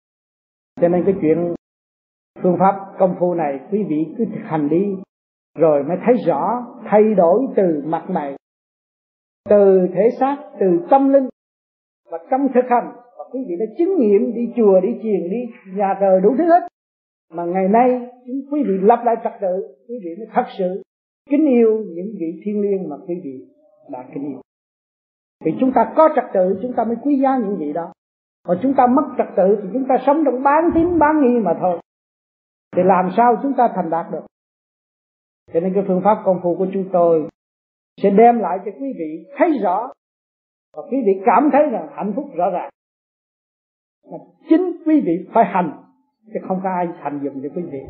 [0.81, 1.55] Cho nên cái chuyện
[2.43, 4.95] phương pháp công phu này quý vị cứ thực hành đi
[5.55, 8.35] rồi mới thấy rõ, thay đổi từ mặt này
[9.49, 11.29] từ thể xác, từ tâm linh
[12.11, 15.41] và trong thực hành, và quý vị đã chứng nghiệm đi chùa, đi chiền, đi
[15.75, 16.67] nhà thờ đủ thứ hết.
[17.33, 20.81] Mà ngày nay quý vị lập lại trật tự, quý vị mới thật sự
[21.29, 23.45] kính yêu những vị thiên liêng mà quý vị
[23.89, 24.41] đã kính yêu.
[25.45, 27.93] Vì chúng ta có trật tự, chúng ta mới quý giá những vị đó.
[28.47, 31.39] Còn chúng ta mất trật tự thì chúng ta sống trong bán tín bán nghi
[31.39, 31.79] mà thôi.
[32.75, 34.25] Thì làm sao chúng ta thành đạt được?
[35.53, 37.27] Cho nên cái phương pháp công phu của chúng tôi
[38.01, 39.91] sẽ đem lại cho quý vị thấy rõ
[40.73, 42.69] và quý vị cảm thấy là hạnh phúc rõ ràng.
[44.11, 44.17] Mà
[44.49, 45.83] chính quý vị phải hành
[46.25, 47.81] chứ không có ai hành dụng cho quý vị.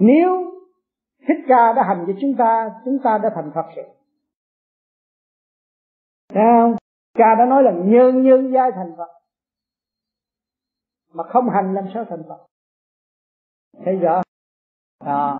[0.00, 0.52] Nếu
[1.28, 3.86] thích ca đã hành cho chúng ta chúng ta đã thành phật rồi.
[6.34, 6.76] Thấy không?
[7.18, 9.08] Cha đã nói là nhân nhân giai thành Phật.
[11.12, 12.46] Mà không hành làm sao thành Phật?
[13.84, 14.22] Thấy rõ
[14.98, 15.38] à,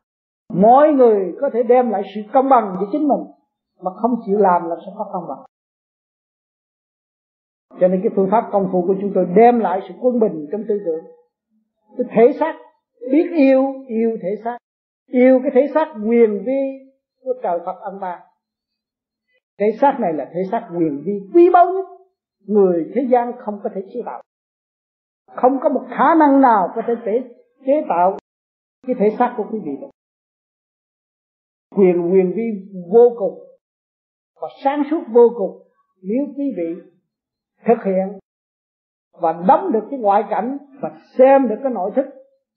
[0.54, 3.20] Mỗi người có thể đem lại sự công bằng cho chính mình
[3.80, 5.44] Mà không chịu làm là sẽ có công bằng.
[7.80, 10.46] Cho nên cái phương pháp công phu của chúng tôi đem lại sự quân bình
[10.52, 11.04] trong tư tưởng.
[11.98, 12.54] Cái thể xác
[13.10, 14.58] biết yêu, yêu thể xác.
[15.06, 16.62] Yêu cái thể xác quyền vi
[17.24, 18.20] của trời Phật ân ba,
[19.58, 21.86] thể xác này là thể xác quyền vi quý báu nhất.
[22.46, 24.22] Người thế gian không có thể chế tạo.
[25.34, 27.22] Không có một khả năng nào có thể chế,
[27.66, 28.18] chế tạo
[28.86, 29.88] cái thể xác của quý vị được.
[31.76, 33.38] Quyền quyền vi vô cùng
[34.40, 35.62] và sáng suốt vô cùng.
[36.02, 36.82] Nếu quý vị
[37.66, 38.18] thực hiện
[39.20, 42.06] và đóng được cái ngoại cảnh và xem được cái nội thức.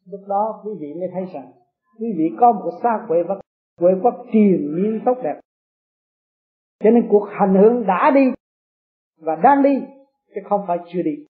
[0.05, 1.51] Lúc đó quý vị mới thấy rằng
[1.99, 3.39] quý vị có một cái quê vật
[3.79, 5.39] quê quốc triền miên tốt đẹp.
[6.83, 8.31] Cho nên cuộc hành hương đã đi
[9.21, 9.81] và đang đi,
[10.35, 11.25] chứ không phải chưa đi.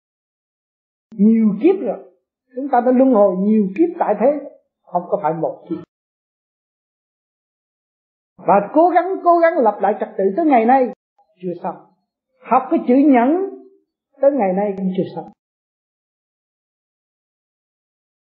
[1.16, 2.14] Nhiều kiếp rồi,
[2.56, 4.50] chúng ta đã luân hồi nhiều kiếp tại thế,
[4.84, 5.78] không có phải một kiếp.
[8.38, 10.90] Và cố gắng cố gắng lập lại trật tự tới ngày nay,
[11.42, 11.76] chưa xong.
[12.42, 13.55] Học cái chữ nhẫn
[14.22, 15.32] tới ngày nay cũng chưa xong.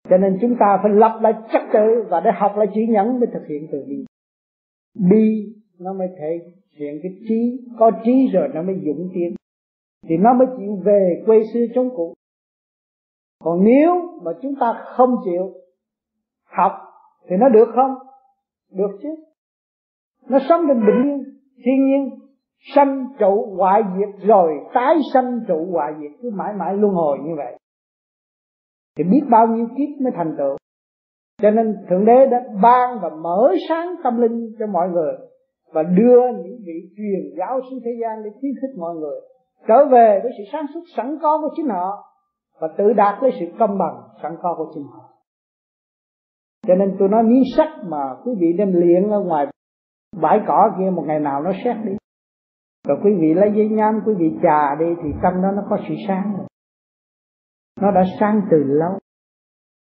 [0.10, 3.20] Cho nên chúng ta phải lập lại trật tự và để học lại chữ nhẫn
[3.20, 4.06] mới thực hiện từ đi
[5.00, 9.36] đi nó mới thể hiện cái trí, có trí rồi nó mới dũng tiến.
[10.08, 12.14] Thì nó mới chịu về quê xưa chống cũ.
[13.44, 15.54] Còn nếu mà chúng ta không chịu
[16.44, 16.72] học
[17.30, 17.96] thì nó được không?
[18.72, 19.10] Được chứ.
[20.30, 22.17] Nó sống trên bình yên, thiên nhiên
[22.76, 27.18] sanh trụ hoại diệt rồi, tái sanh trụ hoại diệt, cứ mãi mãi luân hồi
[27.24, 27.58] như vậy.
[28.98, 30.58] Thì biết bao nhiêu kiếp mới thành tựu.
[31.42, 35.14] Cho nên thượng đế đã ban và mở sáng tâm linh cho mọi người
[35.74, 39.22] và đưa những vị truyền giáo xuống thế gian để khuyến khích mọi người
[39.68, 42.14] trở về với sự sáng suốt sẵn có của chính họ
[42.60, 45.10] và tự đạt lấy sự công bằng sẵn có của chính họ.
[46.68, 49.48] Cho nên tôi nói miếng sắt mà quý vị đem luyện ở ngoài
[50.22, 51.92] bãi cỏ kia một ngày nào nó xét đi
[52.88, 55.78] rồi quý vị lấy giấy nhám quý vị trà đi thì trong đó nó có
[55.88, 56.34] sự sáng.
[56.38, 56.48] Rồi
[57.82, 59.00] nó đã sáng từ lâu.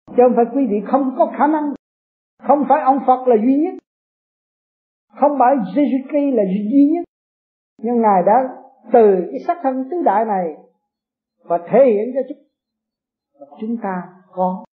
[0.06, 1.72] Chứ không phải quý vị không có khả năng.
[2.42, 3.74] Không phải ông Phật là duy nhất.
[5.20, 6.42] Không phải Jesus Christ là
[6.72, 7.04] duy nhất.
[7.82, 8.48] Nhưng ngài đã
[8.92, 10.56] từ cái sắc thân tứ đại này
[11.44, 12.38] và thể hiện cho chúng
[13.60, 14.64] chúng ta có.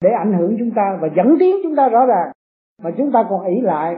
[0.00, 2.32] Để ảnh hưởng chúng ta và dẫn tiến chúng ta rõ ràng.
[2.82, 3.96] Mà chúng ta còn ỷ lại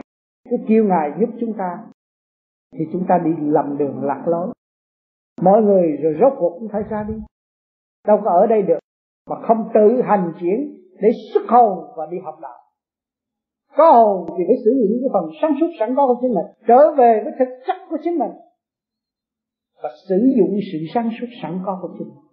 [0.49, 1.77] cái kêu ngài giúp chúng ta
[2.77, 4.47] thì chúng ta đi lầm đường lạc lối.
[5.41, 7.13] Mọi người rồi rốt cuộc cũng phải ra đi.
[8.07, 8.79] Đâu có ở đây được
[9.29, 12.57] mà không tự hành chuyển để xuất hồn và đi học đạo.
[13.77, 16.45] Có hồn thì phải sử dụng cái phần sáng suốt sẵn có của chính mình,
[16.67, 18.31] trở về với thực chất của chính mình
[19.83, 22.23] và sử dụng sự sáng suốt sẵn có của chính mình.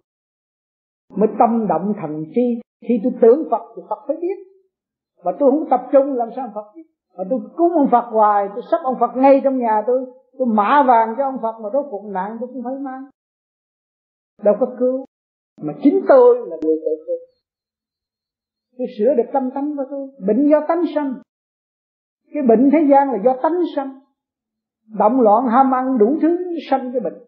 [1.15, 4.37] Mới tâm động thần chi khi tôi tưởng Phật thì Phật phải biết.
[5.23, 6.83] Mà tôi không tập trung làm sao Phật biết.
[7.17, 10.05] Mà tôi cúng ông Phật hoài, tôi sắp ông Phật ngay trong nhà tôi
[10.37, 13.03] tôi mã vàng cho ông Phật mà rốt cuộc nạn tôi cũng phải mang.
[14.43, 15.05] Đâu có cứu.
[15.61, 17.17] Mà chính tôi là người tự cứu.
[18.77, 20.09] Tôi sửa được tâm tánh của tôi.
[20.27, 21.13] Bệnh do tánh sanh.
[22.33, 23.99] Cái bệnh thế gian là do tánh sanh.
[24.99, 26.37] Động loạn ham ăn đủ thứ
[26.69, 27.23] sanh cái bệnh.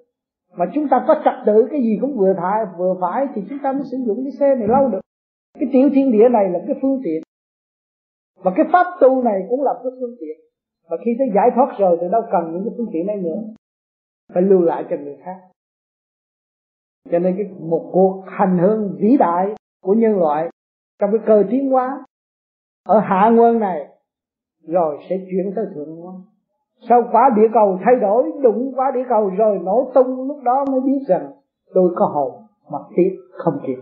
[0.57, 3.59] Mà chúng ta có trật tự cái gì cũng vừa phải vừa phải thì chúng
[3.63, 4.99] ta mới sử dụng cái xe này lâu được.
[5.59, 7.21] Cái tiểu thiên địa này là cái phương tiện.
[8.43, 10.37] Và cái pháp tu này cũng là cái phương tiện
[10.87, 13.41] và khi tới giải thoát rồi thì đâu cần những cái phương tiện này nữa.
[14.33, 15.37] Phải lưu lại cho người khác.
[17.11, 20.49] Cho nên cái một cuộc hành hương vĩ đại của nhân loại
[20.99, 22.05] trong cái cơ tiến hóa
[22.83, 23.87] ở hạ nguyên này
[24.67, 26.21] rồi sẽ chuyển tới thượng nguyên
[26.89, 30.65] sau quả địa cầu thay đổi, đụng quả địa cầu rồi nổ tung, lúc đó
[30.71, 31.31] mới biết rằng
[31.73, 32.33] tôi có hồn,
[32.71, 33.77] mà tiếc không kịp.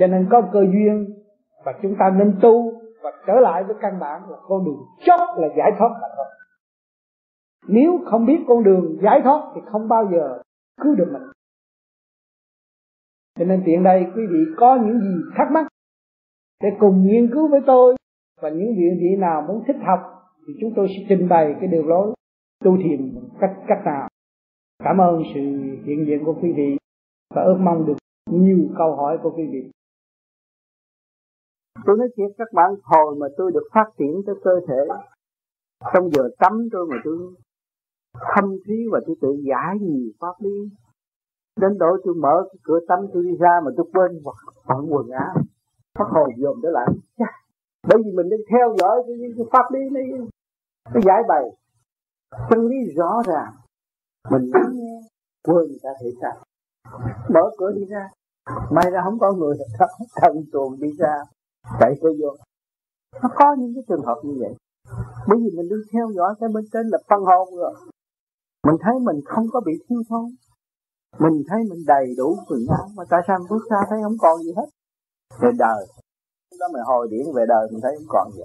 [0.00, 1.06] Cho nên có cơ duyên
[1.64, 2.72] và chúng ta nên tu
[3.02, 6.26] và trở lại với căn bản là con đường chót là giải thoát mà thôi.
[7.68, 10.42] Nếu không biết con đường giải thoát thì không bao giờ
[10.80, 11.22] cứu được mình.
[13.38, 15.66] Cho nên tiện đây, quý vị có những gì thắc mắc
[16.62, 17.96] để cùng nghiên cứu với tôi
[18.42, 20.00] và những vị vị nào muốn thích học
[20.46, 22.14] thì chúng tôi sẽ trình bày cái đường lối
[22.64, 24.08] tu thiền cách cách nào.
[24.84, 25.40] Cảm ơn sự
[25.84, 26.76] hiện diện của quý vị
[27.34, 27.96] và ước mong được
[28.30, 29.70] nhiều câu hỏi của quý vị
[31.86, 34.94] tôi nói thiệt các bạn hồi mà tôi được phát triển tới cơ thể
[35.94, 37.16] trong giờ tắm tôi mà tôi
[38.34, 40.70] thâm thúy và tôi tự giải nhiều pháp lý
[41.60, 44.92] đến độ tôi mở cái cửa tắm tôi đi ra mà tôi quên hoặc bận
[44.92, 45.34] quần áo.
[45.98, 46.86] Phát hồn dồn trở lại.
[47.88, 50.04] Bởi vì mình đang theo dõi cái, cái pháp lý này.
[50.94, 51.44] Cái giải bày.
[52.50, 53.52] Chân lý rõ ràng.
[54.30, 55.00] Mình lắng nghe
[55.44, 56.44] quên cả thể sao
[57.34, 58.08] mở cửa đi ra.
[58.70, 61.14] May ra không có người thật thần tuồn đi ra
[61.80, 62.36] chạy tới vô.
[63.22, 64.54] Nó có những cái trường hợp như vậy.
[65.28, 67.74] Bởi vì mình đi theo dõi cái bên trên là phân hồn rồi.
[68.66, 70.24] Mình thấy mình không có bị thiếu thốn.
[71.18, 74.42] Mình thấy mình đầy đủ quần áo mà tại sao bước ra thấy không còn
[74.42, 74.68] gì hết.
[75.40, 75.86] Về đời.
[76.60, 78.42] Đó mình hồi điển về đời mình thấy không còn gì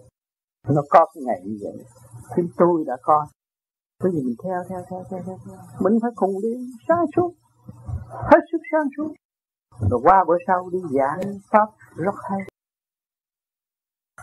[0.69, 1.85] nó có cái ngày như vậy.
[2.35, 3.25] Thì tôi đã coi
[4.03, 5.57] cái gì mình theo theo theo theo theo, theo.
[5.79, 6.49] mình phải cùng đi
[6.87, 7.33] sáng suốt
[8.09, 9.13] hết sức sáng suốt
[9.91, 12.39] rồi qua bữa sau đi giảng pháp rất hay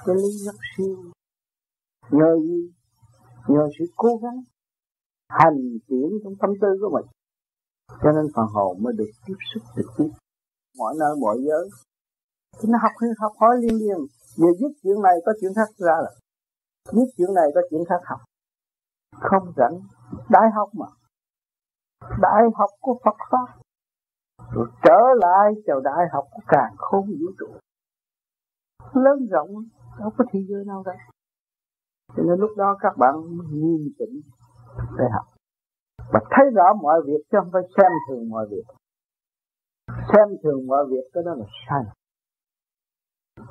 [0.07, 0.97] cái lý rất siêu.
[2.11, 2.73] Nhờ gì?
[3.49, 4.43] Nhờ sự cố gắng
[5.29, 7.07] hành tiến trong tâm tư của mình.
[8.03, 10.11] Cho nên phần hồn mới được tiếp xúc trực tiếp.
[10.79, 11.69] Mọi nơi, mọi giới.
[12.59, 13.99] Thì nó học học hỏi liên liên.
[14.37, 16.11] Về giúp chuyện này có chuyện khác ra là
[16.93, 18.21] giúp chuyện này có chuyện khác học.
[19.17, 19.81] Không rảnh.
[20.29, 20.87] Đại học mà.
[22.01, 23.61] Đại học của Phật pháp.
[24.53, 27.47] Rồi trở lại chào đại học của càng khôn vũ trụ.
[28.95, 29.69] Lớn rộng
[29.99, 30.93] đâu có thế giới nào cả.
[32.17, 33.15] Cho nên lúc đó các bạn
[33.51, 34.21] nghiêm chỉnh
[34.99, 35.27] để học.
[36.13, 38.65] Và thấy rõ mọi việc chứ không phải xem thường mọi việc.
[39.89, 41.83] Xem thường mọi việc cái đó là sai.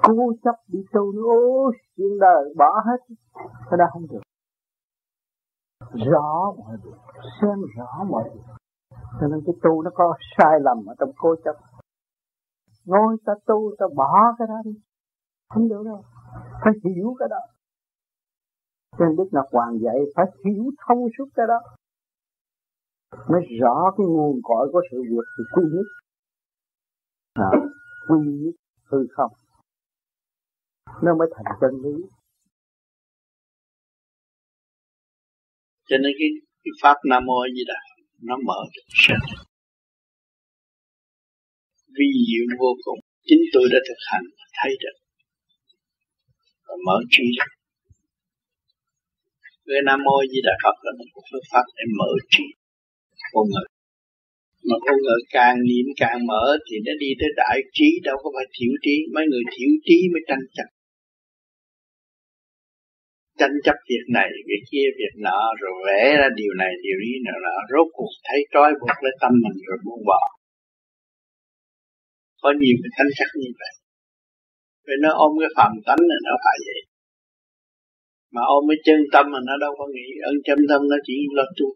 [0.04, 1.22] Cố chấp đi tu nữa.
[1.24, 3.16] Ô, chuyện đời bỏ hết.
[3.70, 4.22] Cái đó không được.
[6.12, 6.98] Rõ mọi việc.
[7.42, 8.54] Xem rõ mọi việc.
[8.92, 11.56] Cho nên cái tu nó có sai lầm ở trong cố chấp.
[12.86, 14.72] Ngồi ta tu ta bỏ cái đó đi.
[15.50, 16.04] Không được đâu
[16.64, 17.42] phải hiểu cái đó.
[19.00, 21.60] Nên Đức Ngọc Hoàng dạy phải hiểu thông suốt cái đó.
[23.30, 25.88] Mới rõ cái nguồn cội của sự việc thì quy nhất.
[27.34, 27.52] À,
[28.08, 28.56] quy nhất
[28.86, 29.32] hư không.
[31.04, 32.04] Nó mới thành chân lý.
[35.86, 36.30] Cho nên cái,
[36.64, 37.74] cái pháp nam mô gì đó
[38.22, 39.14] nó mở được sự
[41.96, 43.00] vi diệu vô cùng.
[43.28, 44.26] Chính tôi đã thực hành
[44.58, 45.03] thấy được
[46.74, 47.26] và mở trí
[49.68, 52.44] được nam mô di đà phật là một phương pháp để mở trí
[53.34, 53.68] con người
[54.70, 58.30] mà con người càng niệm càng mở thì nó đi tới đại trí, đâu có
[58.36, 58.96] phải thiểu trí.
[59.16, 60.70] Mấy người thiểu trí mới tranh chấp.
[63.40, 67.14] Tranh chấp việc này, việc kia, việc nọ, rồi vẽ ra điều này, điều ý
[67.26, 67.56] nọ nọ.
[67.72, 70.22] Rốt cuộc thấy trói buộc lấy tâm mình rồi buông bỏ.
[72.42, 73.74] Có nhiều cái tranh chấp như vậy
[74.86, 76.82] vì nó ôm cái phàm tánh này nó phải vậy.
[78.34, 81.16] Mà ôm cái chân tâm mà nó đâu có nghĩ ơn chân tâm nó chỉ
[81.38, 81.68] lo tu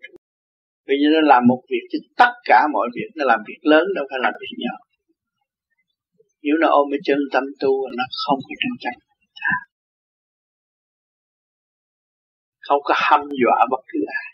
[0.87, 3.09] bây giờ nó làm một việc chứ tất cả mọi việc.
[3.17, 4.75] Nó làm việc lớn đâu phải làm việc nhỏ.
[6.43, 8.95] Nếu nó ôm cái chân tâm tu, nó không có tranh chấp.
[9.53, 9.57] À.
[12.67, 14.29] Không có hâm dọa bất cứ ai.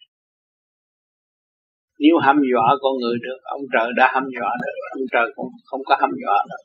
[1.99, 4.75] Nếu hâm dọa con người được, ông trời đã hâm dọa được.
[4.95, 6.63] Ông trời cũng không có hâm dọa được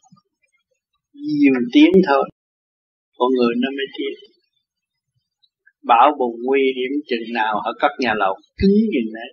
[1.39, 2.25] nhiều tiếng thôi.
[3.19, 4.15] Con người nó mới tiến.
[5.83, 9.31] Bão bùng nguy hiểm chừng nào họ các nhà lầu cứng như đấy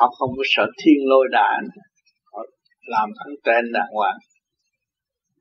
[0.00, 1.60] họ không có sợ thiên lôi đạn,
[2.32, 2.40] họ
[2.94, 4.18] làm ăn tên đàng hoàng.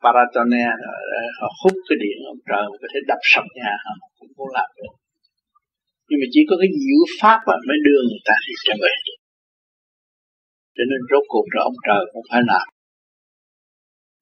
[0.04, 0.64] Paratone
[1.40, 4.70] họ hút cái điện ông trời có thể đập sập nhà họ cũng không làm
[4.78, 4.94] được.
[6.08, 8.94] Nhưng mà chỉ có cái diệu pháp mà mới đưa người ta đi trở về.
[10.76, 12.68] Cho nên rốt cuộc rồi ông trời cũng phải làm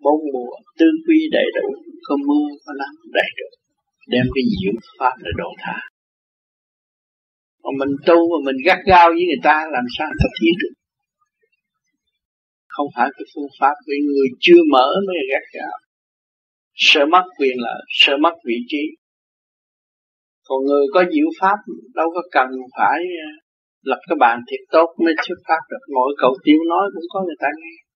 [0.03, 1.67] bốn mùa tư quy đầy đủ
[2.07, 3.49] có mưa có nắng đầy đủ
[4.07, 5.79] đem cái diệu pháp để độ tha.
[7.63, 10.53] Mà mình tu mà mình gắt gao với người ta, làm sao thật ta tiến
[10.61, 10.73] được?
[12.67, 15.75] Không phải cái phương pháp vì người chưa mở mới gắt gao.
[16.73, 18.83] Sợ mất quyền lợi sợ mất vị trí.
[20.47, 21.57] Còn người có diệu pháp,
[21.95, 23.29] đâu có cần phải à,
[23.81, 25.83] lập cái bàn thiệt tốt mới xuất phát được.
[25.93, 27.86] Mỗi cậu tiêu nói cũng có người ta nghe.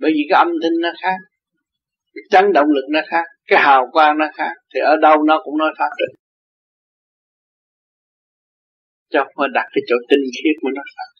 [0.00, 1.18] Bởi vì cái âm thanh nó khác,
[2.14, 5.40] cái chấn động lực nó khác, cái hào quang nó khác, thì ở đâu nó
[5.44, 6.12] cũng nói pháp được.
[9.10, 11.10] Cho mà đặt cái chỗ tinh khiết mới nói pháp.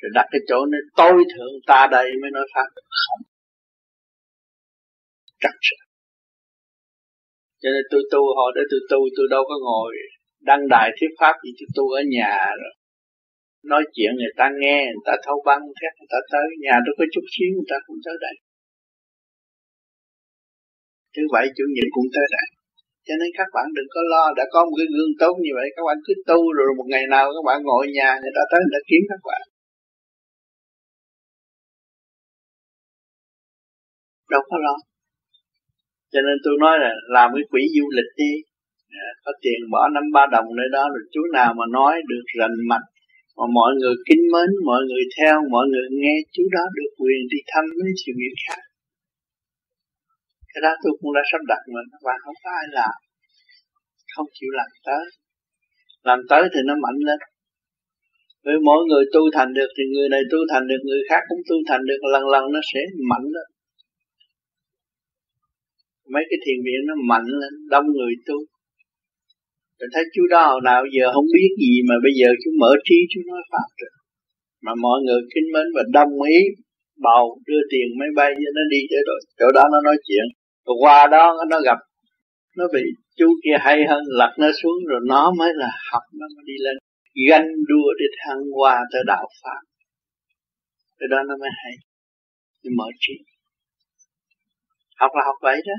[0.00, 2.66] Rồi đặt cái chỗ nó tối thượng ta đây mới nói pháp.
[2.76, 3.22] Được không.
[5.40, 5.90] Chắc chắn
[7.62, 9.92] cho nên tôi tu họ để tôi tu, tôi đâu có ngồi
[10.40, 12.74] đăng đài thuyết pháp gì, tôi tu ở nhà rồi
[13.62, 16.94] nói chuyện người ta nghe, người ta thâu băng thét người ta tới nhà tôi
[16.98, 18.34] có chút xíu, người ta cũng tới đây.
[21.14, 22.46] Thứ bảy chủ nhật cũng tới đây.
[23.06, 25.66] Cho nên các bạn đừng có lo, đã có một cái gương tốt như vậy,
[25.76, 28.42] các bạn cứ tu rồi một ngày nào các bạn ngồi ở nhà, người ta
[28.50, 29.42] tới, người ta kiếm các bạn.
[34.32, 34.74] Đâu có lo.
[36.12, 38.32] Cho nên tôi nói là làm cái quỹ du lịch đi.
[39.06, 42.24] À, có tiền bỏ năm ba đồng nơi đó, rồi chú nào mà nói được
[42.38, 42.86] rành mạch
[43.40, 47.20] mà mọi người kính mến, mọi người theo, mọi người nghe chú đó được quyền
[47.32, 48.62] đi thăm với sự nghiệp khác.
[50.52, 52.94] Cái đó tôi cũng đã sắp đặt mình và không có ai làm.
[54.14, 55.04] Không chịu làm tới.
[56.08, 57.20] Làm tới thì nó mạnh lên.
[58.44, 61.42] Với mỗi người tu thành được thì người này tu thành được, người khác cũng
[61.48, 62.80] tu thành được, lần lần nó sẽ
[63.10, 63.48] mạnh lên.
[66.12, 68.38] Mấy cái thiền viện nó mạnh lên, đông người tu.
[69.80, 72.70] Mình thấy chú đó hồi nào giờ không biết gì mà bây giờ chú mở
[72.86, 73.92] trí, chú nói pháp rồi
[74.64, 76.38] mà mọi người kính mến và đồng ý,
[77.06, 80.26] bầu, đưa tiền máy bay cho nó đi tới rồi chỗ đó nó nói chuyện.
[80.66, 81.78] Rồi qua đó nó gặp,
[82.56, 82.82] nó bị
[83.18, 86.56] chú kia hay hơn, lật nó xuống rồi nó mới là học, nó mới đi
[86.64, 86.76] lên.
[87.30, 89.60] Ganh đua để thăng qua tới đạo pháp.
[90.98, 91.72] Cái đó nó mới hay.
[92.76, 93.12] Mở trí.
[94.96, 95.76] Học là học vậy đó.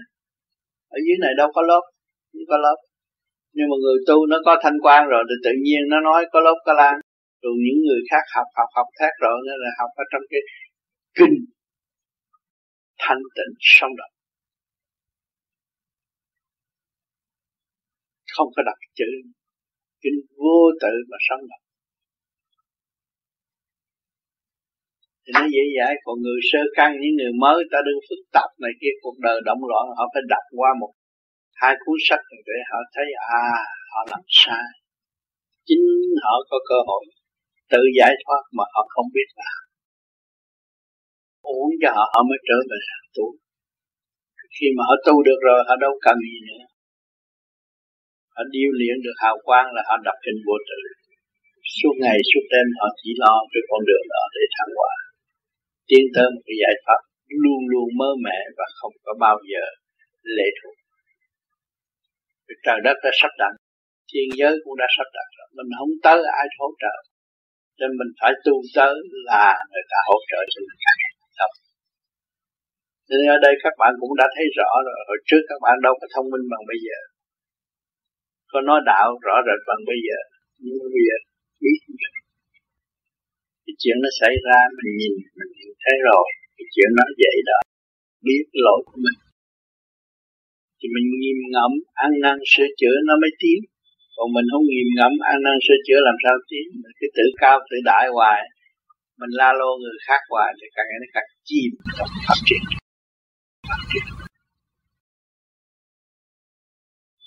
[0.89, 1.81] Ở dưới này đâu có lớp,
[2.31, 2.77] không có lớp
[3.55, 6.39] nhưng mà người tu nó có thanh quan rồi, thì tự nhiên nó nói có
[6.45, 6.95] lốp có lan.
[7.41, 10.41] Rồi những người khác học học học khác rồi, nên là học ở trong cái
[11.17, 11.37] kinh
[13.03, 14.13] thanh tịnh sống động.
[18.35, 19.11] Không có đặt chữ
[20.03, 21.63] kinh vô tự mà sống động.
[25.23, 28.49] Thì nó dễ dãi, còn người sơ căn, những người mới ta đương phức tạp
[28.63, 30.91] này kia, cuộc đời động loạn, họ phải đặt qua một
[31.61, 33.07] hai cuốn sách để họ thấy
[33.39, 33.45] à
[33.91, 34.67] họ làm sai.
[35.67, 35.85] Chính
[36.23, 37.03] họ có cơ hội
[37.71, 39.59] tự giải thoát mà họ không biết làm.
[41.55, 42.79] Uống cho họ họ mới trở về
[43.15, 43.25] tu.
[44.55, 46.63] Khi mà họ tu được rồi, họ đâu cần gì nữa.
[48.35, 50.79] Họ điêu luyện được hào quang là họ đọc kinh vô tự.
[51.77, 54.95] Suốt ngày, suốt đêm họ chỉ lo cái con đường đó để thăng hoa.
[55.89, 57.01] Tiến tới một cái giải pháp
[57.43, 59.63] luôn luôn mơ mẹ và không có bao giờ
[60.37, 60.80] lệ thuộc
[62.65, 63.53] trời đất đã sắp đặt,
[64.09, 65.47] thiên giới cũng đã sắp đặt rồi.
[65.57, 66.95] Mình không tới ai hỗ trợ.
[67.77, 68.95] Cho nên mình phải tu tới
[69.29, 70.79] là người ta hỗ trợ cho mình.
[70.85, 70.97] Càng
[71.39, 71.53] không
[73.09, 74.99] nên ở đây các bạn cũng đã thấy rõ rồi.
[75.07, 76.99] Hồi trước các bạn đâu có thông minh bằng bây giờ.
[78.51, 80.19] Có nói đạo rõ rệt bằng bây giờ.
[80.63, 81.15] Nhưng mà bây giờ
[81.61, 81.77] biết
[83.65, 86.25] cái chuyện nó xảy ra, mình nhìn mình nhìn thấy rồi.
[86.57, 87.59] Cái chuyện nó vậy đó.
[88.27, 89.17] Biết lỗi của mình
[90.81, 91.71] thì mình nghiêm ngẫm,
[92.05, 93.59] ăn năn, sửa chữa nó mới tiến.
[94.15, 96.65] Còn mình không nghiêm ngẫm, ăn năn, sửa chữa làm sao tiến?
[96.81, 98.41] Mình cứ tự cao, tự đại hoài.
[99.19, 101.71] Mình la lô người khác hoài thì càng ngày nó càng chìm.
[101.97, 102.63] Trong phát triển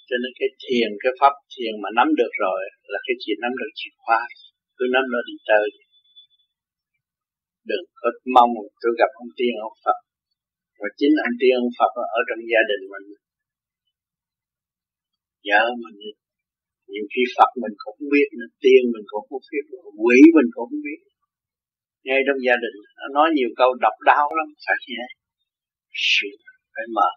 [0.08, 2.60] cho nên cái thiền, cái pháp thiền mà nắm được rồi
[2.92, 4.20] là cái chuyện nắm được chìa khóa.
[4.76, 5.66] Cứ nắm nó đi tới.
[7.70, 8.52] Đừng có mong
[8.82, 9.98] tôi gặp ông tiên, ông Phật.
[10.80, 13.06] Và chính ông tiên, ông Phật ở trong gia đình mình
[15.48, 15.98] vợ mình.
[16.92, 19.64] Nhiều khi Phật mình cũng không biết nữa, tiên mình cũng không biết,
[20.04, 21.00] quỷ mình cũng không biết.
[22.06, 25.06] Ngay trong gia đình, nó nói nhiều câu độc đáo lắm, phải nhé.
[26.12, 26.30] Sự
[26.74, 27.08] phải mở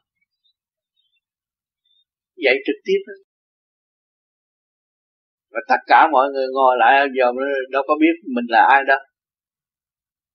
[2.43, 3.13] dạy trực tiếp đó.
[5.53, 7.27] và tất cả mọi người ngồi lại, giờ
[7.71, 8.97] đâu có biết mình là ai đó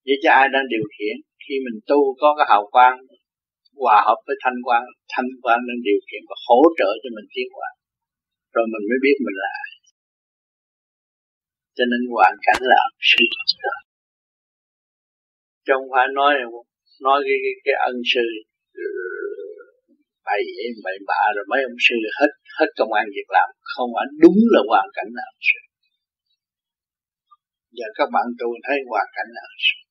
[0.07, 1.17] vậy cho ai đang điều khiển?
[1.45, 2.97] Khi mình tu có cái hào quang,
[3.83, 7.29] hòa hợp với thanh quang thanh quang đang điều khiển và hỗ trợ cho mình
[7.35, 7.69] tiến hóa
[8.55, 9.71] rồi mình mới biết mình là ai.
[11.77, 12.81] Cho nên hoàn cảnh là
[13.11, 13.25] sự
[15.67, 16.33] chứ không phải nói
[17.07, 18.27] nói cái cái, cái ân sư
[18.85, 18.87] ừ,
[20.27, 20.43] bày
[20.85, 23.49] bậy bạ rồi mấy ông sư hết hết công an việc làm.
[23.75, 25.61] Không phải đúng là hoàn cảnh là ân sư
[27.79, 29.83] giờ các bạn tu thấy hoàn cảnh là ân sư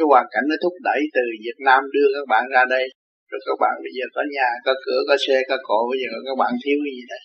[0.00, 2.84] cái hoàn cảnh nó thúc đẩy từ Việt Nam đưa các bạn ra đây
[3.30, 6.08] rồi các bạn bây giờ có nhà có cửa có xe có cổ bây giờ
[6.26, 7.22] các bạn thiếu cái gì đây?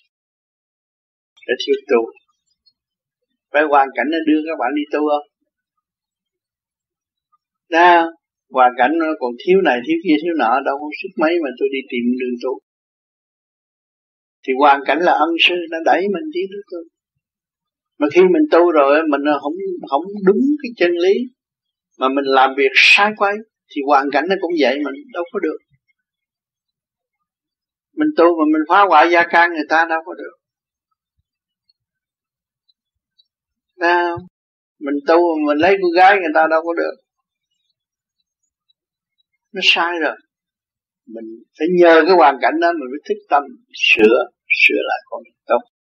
[1.47, 2.01] Để thiếu tu.
[3.51, 5.27] Phải hoàn cảnh nó đưa các bạn đi tu không?
[7.75, 7.91] Đó,
[8.55, 11.49] hoàn cảnh nó còn thiếu này thiếu kia thiếu nọ đâu có sức mấy mà
[11.59, 12.53] tôi đi tìm đường tu.
[14.43, 16.81] Thì hoàn cảnh là ân sư nó đẩy mình đi tới tu.
[17.99, 19.53] Mà khi mình tu rồi mình không
[19.89, 21.15] không đúng cái chân lý
[21.99, 23.35] mà mình làm việc sai quay
[23.71, 25.57] thì hoàn cảnh nó cũng vậy mình đâu có được
[27.95, 30.35] mình tu mà mình phá hoại gia can người ta đâu có được.
[33.77, 34.17] Nào,
[34.79, 36.95] mình tu mà mình lấy cô gái người ta đâu có được.
[39.53, 40.15] Nó sai rồi.
[41.05, 41.25] Mình
[41.59, 43.43] phải nhờ cái hoàn cảnh đó mình mới thức tâm
[43.73, 44.17] sửa
[44.49, 45.75] sửa lại con đường tốt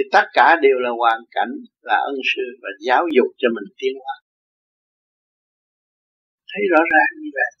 [0.00, 3.74] thì tất cả đều là hoàn cảnh là ân sư và giáo dục cho mình
[3.78, 4.14] tiến hóa.
[6.52, 7.59] Thấy rõ ràng như vậy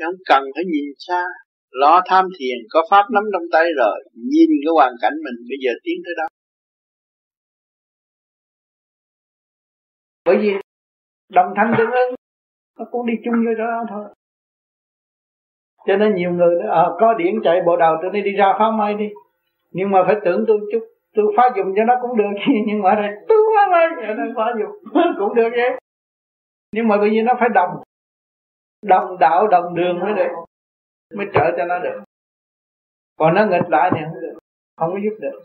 [0.00, 1.24] chứ không cần phải nhìn xa.
[1.70, 5.58] Lo tham thiền có pháp nắm trong tay rồi nhìn cái hoàn cảnh mình bây
[5.64, 6.26] giờ tiến tới đó.
[10.24, 10.50] Bởi vì
[11.32, 12.14] đồng thanh tương ứng
[12.78, 14.04] nó cũng đi chung với đó thôi.
[15.86, 18.54] Cho nên nhiều người nói à, có điện chạy bộ đầu tôi đi đi ra
[18.58, 19.08] phá mai đi.
[19.70, 20.80] Nhưng mà phải tưởng tôi chút
[21.14, 22.32] tôi phá dùng cho nó cũng được
[22.66, 25.70] nhưng mà đây tôi phá mai nó phá dùng cũng được vậy.
[26.72, 27.70] Nhưng mà bởi vì nó phải đồng
[28.82, 30.32] đồng đạo đồng đường mới được.
[31.14, 32.00] Mới trợ cho nó được.
[33.18, 34.38] Còn nó nghịch lại thì không được.
[34.76, 35.44] Không có giúp được.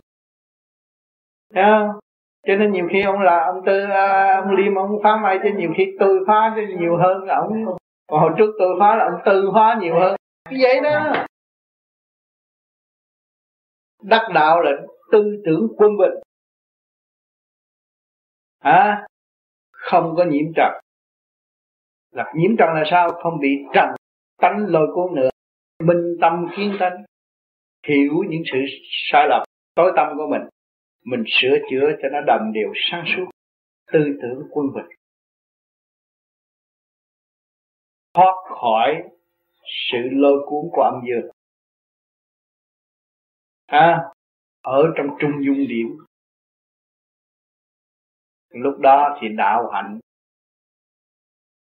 [1.53, 1.99] Thấy không?
[2.47, 5.49] cho nên nhiều khi ông là ông tư à, ông liêm, ông phá may cho
[5.57, 7.65] nhiều khi tôi phá cho nhiều hơn ông
[8.07, 10.15] còn hồi trước tôi phá là ông tư phá nhiều hơn.
[10.49, 11.25] Cái vậy đó.
[14.03, 14.71] Đắc đạo là
[15.11, 16.13] tư tưởng quân bình.
[18.59, 19.07] Hả?
[19.71, 20.84] Không có nhiễm trật
[22.15, 23.09] là nhiễm trần là sao?
[23.23, 23.89] Không bị trần
[24.41, 25.29] tánh lôi cuốn nữa.
[25.83, 27.03] Minh tâm kiến tánh
[27.87, 28.57] hiểu những sự
[29.11, 29.43] sai lầm
[29.75, 30.41] tối tâm của mình.
[31.05, 33.25] Mình sửa chữa cho nó đầm đều sáng suốt
[33.91, 34.85] tư tưởng quân bình.
[38.13, 39.03] Thoát khỏi
[39.91, 41.31] sự lôi cuốn của âm dương.
[43.65, 43.99] À,
[44.61, 45.87] ở trong trung dung điểm
[48.49, 49.99] lúc đó thì đạo hạnh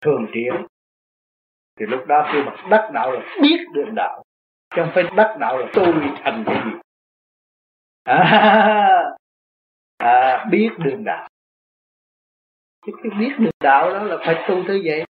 [0.01, 0.53] thường tiến
[1.79, 4.23] thì lúc đó khi mà đắc đạo là biết được đạo
[4.75, 5.95] chứ không phải đắc đạo là tôi
[6.25, 6.71] thành cái gì.
[8.05, 9.15] À,
[9.97, 11.29] à, biết đường đạo.
[12.87, 15.05] Chứ cái biết đường đạo đó là phải tu tới vậy.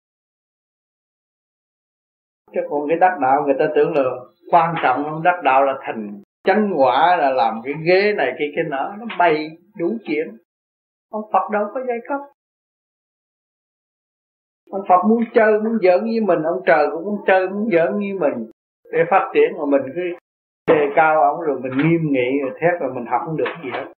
[2.55, 4.03] Chứ còn cái đắc đạo người ta tưởng là
[4.51, 8.49] quan trọng không đắc đạo là thành chánh quả là làm cái ghế này cái
[8.57, 9.49] cái nọ nó bày
[9.79, 10.37] đủ chuyện.
[11.11, 12.21] Ông Phật đâu có giai cấp
[14.71, 17.93] ông Phật muốn chơi, muốn giỡn với mình, ông trời cũng muốn chơi, muốn giỡn
[17.93, 18.51] với mình.
[18.93, 20.03] Để phát triển mà mình cứ
[20.67, 23.71] đề cao ông rồi mình nghiêm nghị rồi thét rồi mình học không được gì
[23.71, 23.93] hết.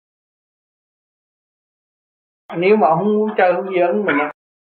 [2.57, 4.17] Nếu mà ông muốn chơi không giỡn mình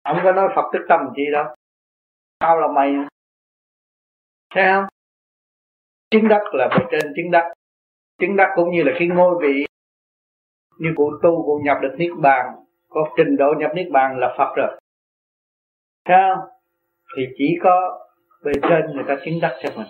[0.03, 1.45] ông có nói Phật tức tâm chi đâu
[2.39, 2.95] sao là mày.
[4.53, 4.85] Thấy không?
[6.11, 7.53] Chứng đắc là bề trên chứng đắc.
[8.19, 9.65] Chứng đắc cũng như là cái ngôi vị
[10.79, 12.45] như cụ tu cụ nhập được niết bàn.
[12.89, 14.80] Có trình độ nhập niết bàn là Phật rồi
[16.11, 16.49] thấy không
[17.17, 18.07] thì chỉ có
[18.43, 19.87] bề trên người ta chứng đắc cho mình.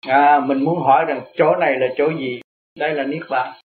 [0.00, 2.40] À mình muốn hỏi rằng chỗ này là chỗ gì?
[2.78, 3.60] Đây là niết bàn.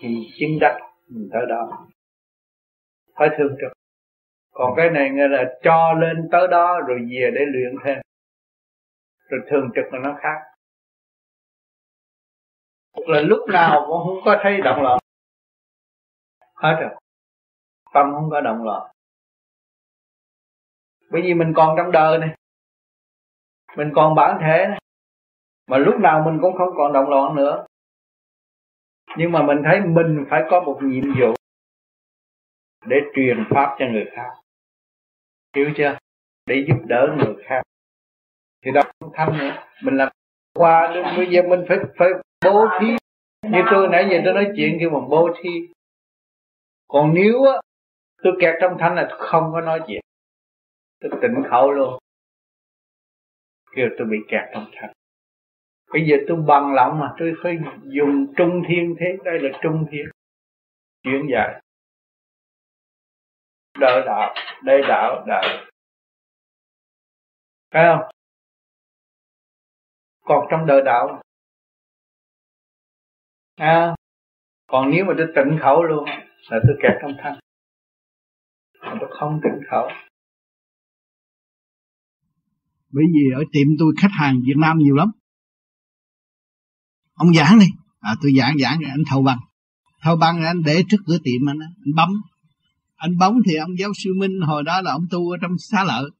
[0.00, 0.78] Thì chứng đắc,
[1.08, 1.86] mình tới đó.
[3.14, 3.72] Phải thương trực,
[4.52, 7.98] còn cái này nghe là cho lên tới đó rồi về để luyện thêm.
[9.28, 10.38] Rồi thường trực là nó khác.
[13.06, 14.98] Là lúc nào cũng không có thấy động loạn.
[16.54, 16.90] Hết rồi.
[17.94, 18.93] Tâm không có động loạn
[21.14, 22.36] bởi vì mình còn trong đời này.
[23.76, 24.80] Mình còn bản thể này.
[25.70, 27.66] Mà lúc nào mình cũng không còn động loạn nữa.
[29.16, 31.34] Nhưng mà mình thấy mình phải có một nhiệm vụ
[32.86, 34.30] để truyền pháp cho người khác.
[35.56, 35.98] Hiểu chưa?
[36.46, 37.62] Để giúp đỡ người khác.
[38.64, 39.66] Thì đó không thanh nữa.
[39.82, 40.08] Mình làm
[40.54, 42.08] qua đến bây giờ mình phải phải
[42.44, 42.86] bố thí.
[43.42, 45.50] Như tôi nãy giờ tôi nói chuyện kêu bằng bố thí.
[46.88, 47.60] Còn nếu á,
[48.22, 50.00] tôi kẹt trong thanh là tôi không có nói chuyện
[51.10, 51.98] tôi tỉnh khẩu luôn.
[53.76, 54.88] Kêu tôi bị kẹt trong thật
[55.94, 59.06] bây giờ tôi bằng lòng mà tôi phải dùng trung thiên thế.
[59.24, 60.04] Đây là trung thiên.
[61.02, 61.60] Chuyển dạy
[63.78, 64.34] đỡ đạo.
[64.62, 65.42] Đây đạo đạo.
[67.70, 68.10] Phải không?
[70.20, 71.22] Còn trong đời đạo.
[73.56, 73.94] À,
[74.66, 76.04] còn nếu mà tôi tịnh khẩu luôn
[76.50, 77.34] là tôi kẹt trong thân
[78.80, 79.88] mà tôi không tịnh khẩu
[82.94, 85.10] bởi vì ở tiệm tôi khách hàng Việt Nam nhiều lắm.
[87.14, 87.66] Ông giảng đi.
[88.00, 89.38] À tôi giảng giảng anh thâu bằng.
[90.02, 92.10] Thâu bằng anh để trước cửa tiệm anh anh bấm.
[92.96, 95.84] Anh bấm thì ông giáo sư Minh hồi đó là ông tu ở trong xá
[95.84, 96.10] lợi.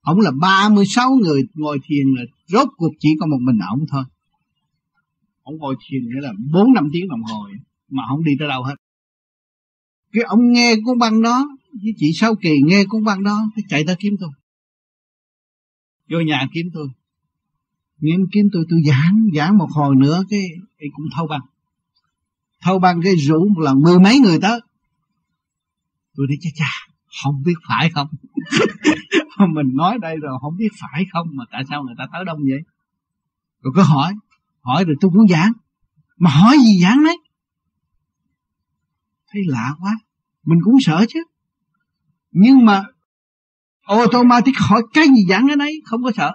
[0.00, 4.04] Ông là 36 người ngồi thiền là rốt cuộc chỉ có một mình ông thôi.
[5.42, 7.48] Ông ngồi thiền nghĩa là bốn năm tiếng đồng hồ
[7.90, 8.74] mà không đi tới đâu hết.
[10.12, 13.62] Cái ông nghe cuốn băng đó, với chị sau Kỳ nghe cuốn băng đó, cái
[13.68, 14.30] chạy tới kiếm tôi
[16.10, 16.88] vô nhà kiếm tôi.
[18.00, 20.42] Nghiên kiếm tôi tôi giảng giảng một hồi nữa cái,
[20.78, 21.40] cái cũng thâu băng
[22.60, 24.60] thâu băng cái rủ một lần mười mấy người tới.
[26.16, 26.88] Tôi đi cha cha
[27.22, 28.08] không biết phải không?
[29.54, 31.26] Mình nói đây rồi không biết phải không?
[31.32, 32.60] Mà tại sao người ta tới đông vậy?
[33.62, 34.14] Rồi cứ hỏi
[34.60, 35.52] hỏi rồi tôi cũng giảng.
[36.16, 37.18] Mà hỏi gì giảng đấy?
[39.32, 39.98] Thấy lạ quá.
[40.44, 41.20] Mình cũng sợ chứ.
[42.30, 42.82] Nhưng mà
[43.88, 46.32] automatic hỏi cái gì giảng cái đấy, không có sợ.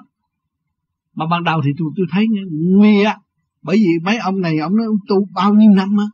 [1.15, 3.17] Mà ban đầu thì tôi tôi thấy nguy á,
[3.61, 6.05] bởi vì mấy ông này, ông nói ông tu bao nhiêu năm á,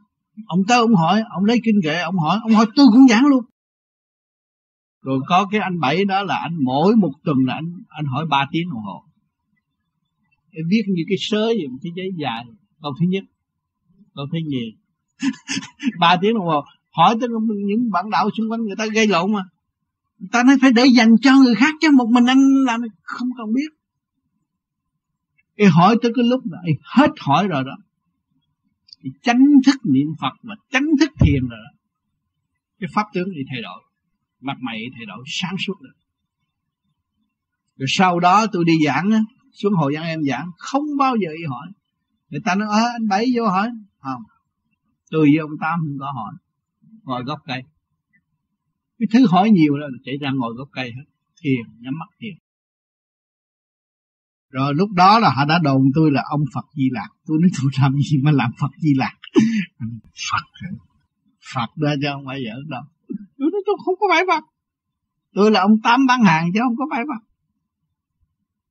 [0.47, 3.25] ông tới ông hỏi, ông lấy kinh kệ, ông hỏi ông hỏi tôi cũng giảng
[3.25, 3.43] luôn.
[5.01, 8.25] Rồi có cái anh bảy đó là anh mỗi một tuần là anh anh hỏi
[8.29, 9.03] ba tiếng đồng hồ.
[10.51, 12.45] Em viết như cái sớ vậy một cái giấy dài,
[12.81, 13.23] câu thứ nhất,
[14.15, 14.75] câu thứ nhì.
[15.99, 17.29] Ba tiếng đồng hồ, hỏi tới
[17.67, 19.43] những bạn đạo xung quanh người ta gây lộn mà
[20.31, 23.53] ta nói phải để dành cho người khác chứ một mình anh làm không cần
[23.53, 23.69] biết.
[25.55, 27.77] Ê hỏi tới cái lúc này hết hỏi rồi đó.
[29.03, 31.77] Thì tránh thức niệm Phật và tránh thức thiền rồi đó.
[32.79, 33.81] Cái pháp tướng thì thay đổi
[34.41, 35.95] mặt mày thay đổi sáng suốt được.
[37.77, 39.19] Rồi sau đó tôi đi giảng á
[39.53, 41.67] xuống hội dân em giảng không bao giờ y hỏi.
[42.29, 43.69] Người ta nói à, anh bảy vô hỏi.
[43.99, 44.21] Không.
[45.11, 46.33] Tôi với ông tám không có hỏi.
[47.03, 47.63] Ngồi gốc cây
[48.99, 51.05] cái thứ hỏi nhiều là chạy ra ngồi gốc cây hết.
[51.41, 52.33] Thiền, nhắm mắt thiền.
[54.49, 57.49] Rồi lúc đó là họ đã đồn tôi là ông Phật Di Lạc tôi nói,
[57.61, 59.15] tôi làm gì mà làm Phật Di Lạc
[60.31, 60.67] Phật
[61.53, 62.83] Phật ra cho không phải giỡn đâu.
[63.37, 64.43] Tôi nói, tôi không có phải Phật.
[65.33, 67.25] Tôi là ông Tám bán hàng chứ không có phải Phật.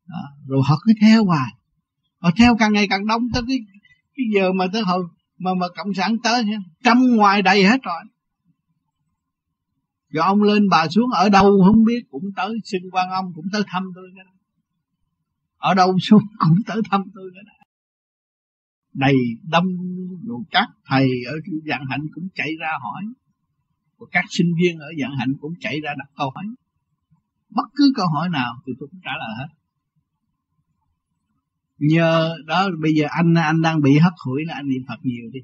[0.09, 0.23] Đó.
[0.47, 1.53] rồi họ cứ theo hoài.
[2.19, 3.59] Họ theo càng ngày càng đông tới cái
[4.17, 5.05] cái giờ mà tới hồi
[5.39, 6.45] mà mà cộng sản tới
[6.85, 8.03] trăm ngoài đầy hết rồi
[10.11, 13.45] rồi ông lên bà xuống ở đâu không biết cũng tới xin quan ông cũng
[13.53, 14.33] tới thăm tôi cái đó
[15.57, 17.59] ở đâu xuống cũng tới thăm tôi cái đó
[18.99, 19.15] đầy
[19.51, 19.67] đông
[20.27, 21.35] rồi các thầy ở
[21.69, 23.05] dạng hạnh cũng chạy ra hỏi.
[23.99, 26.45] Và các sinh viên ở dạng hạnh cũng chạy ra đặt câu hỏi.
[27.51, 29.49] Bất cứ câu hỏi nào thì tôi cũng trả lời hết.
[31.79, 35.31] Nhờ đó bây giờ anh anh đang bị hấp hủi là anh niệm phật nhiều
[35.33, 35.41] đi.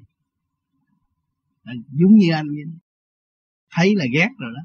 [1.63, 2.47] À, giống như anh
[3.75, 4.63] thấy là ghét rồi đó.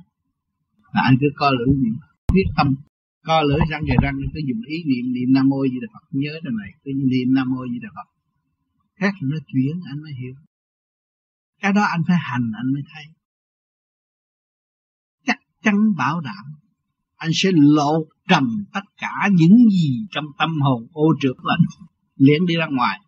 [0.93, 1.97] Là anh cứ coi lưỡi niệm
[2.32, 2.74] quyết tâm.
[3.23, 6.05] Co lưỡi răng về răng, cứ dùng ý niệm niệm nam mô di đà phật.
[6.11, 8.09] Nhớ cái này, cứ niệm nam mô di đà phật.
[8.95, 10.35] Khác nó chuyển, anh mới hiểu.
[11.61, 13.05] Cái đó anh phải hành, anh mới thấy.
[15.27, 16.45] Chắc chắn bảo đảm,
[17.16, 21.66] anh sẽ lộ trầm tất cả những gì trong tâm hồn ô trượt của anh
[22.16, 23.01] liền đi ra ngoài.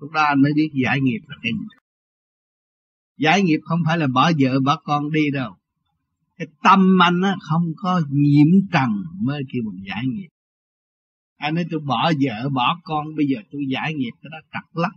[0.00, 1.66] Lúc đó anh mới biết giải nghiệp là cái gì
[3.18, 5.56] giải nghiệp không phải là bỏ vợ, bỏ con đi đâu.
[6.36, 8.90] Cái tâm anh á, không có nhiễm trần
[9.22, 10.28] mới kêu mình giải nghiệp.
[11.36, 14.82] Anh nói tôi bỏ vợ, bỏ con, bây giờ tôi giải nghiệp, cái đó trật
[14.82, 14.90] lắm.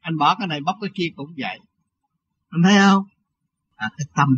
[0.00, 1.58] Anh bỏ cái này, bóc cái kia cũng vậy.
[2.48, 3.04] Anh thấy không?
[3.76, 4.28] À cái tâm.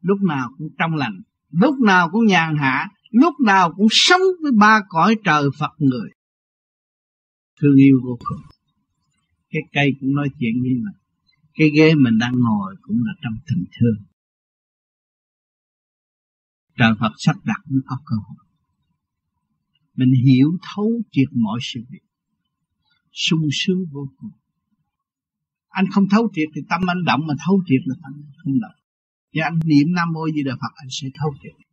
[0.00, 4.52] Lúc nào cũng trong lành, lúc nào cũng nhàn hạ, lúc nào cũng sống với
[4.52, 6.10] ba cõi trời Phật người.
[7.60, 8.42] Thương yêu vô cùng
[9.52, 10.98] cái cây cũng nói chuyện với mình.
[11.54, 14.04] Cái ghế mình đang ngồi cũng là trong tình thương.
[16.76, 18.46] Trời Phật sắp đặt nó có cơ hội.
[19.94, 22.06] Mình hiểu thấu triệt mọi sự việc.
[23.12, 24.30] Sung sướng vô cùng.
[25.68, 28.12] Anh không thấu triệt thì tâm anh động, mà thấu triệt là tâm
[28.44, 28.78] không động.
[29.32, 31.66] Nhưng anh niệm nam mô di đà phật, anh sẽ thấu triệt.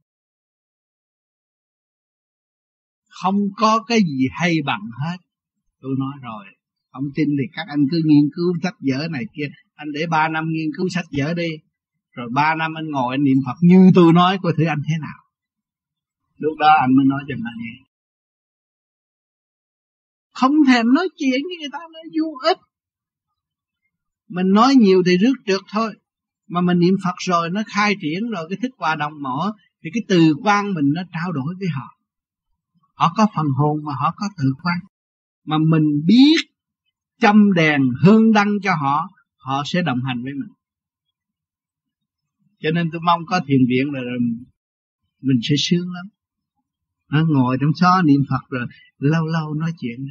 [3.09, 5.17] Không có cái gì hay bằng hết.
[5.81, 6.45] Tôi nói rồi
[6.91, 9.47] không tin thì các anh cứ nghiên cứu sách vở này kia.
[9.75, 11.49] Anh để ba năm nghiên cứu sách vở đi.
[12.11, 14.95] Rồi ba năm anh ngồi anh niệm phật như tôi nói, coi thử anh thế
[15.01, 15.19] nào.
[16.37, 17.85] Lúc đó anh mới nói cho người nghe.
[20.33, 22.57] Không thèm nói chuyện với người ta, nó vô ích.
[24.27, 25.95] Mình nói nhiều thì rước trượt thôi.
[26.47, 29.51] Mà mình niệm phật rồi, nó khai triển rồi, cái thức hòa đồng mở
[29.83, 31.97] thì cái từ quan mình nó trao đổi với họ.
[32.93, 34.77] Họ có phần hồn mà họ có tự quan.
[35.45, 36.35] Mà mình biết
[37.19, 40.49] châm đèn hương đăng cho họ họ sẽ đồng hành với mình.
[42.59, 44.01] Cho nên tôi mong có thiền viện là
[45.21, 46.05] mình sẽ sướng lắm.
[47.09, 48.67] Nó ngồi trong xó niệm phật rồi
[48.97, 50.07] lâu lâu nói chuyện.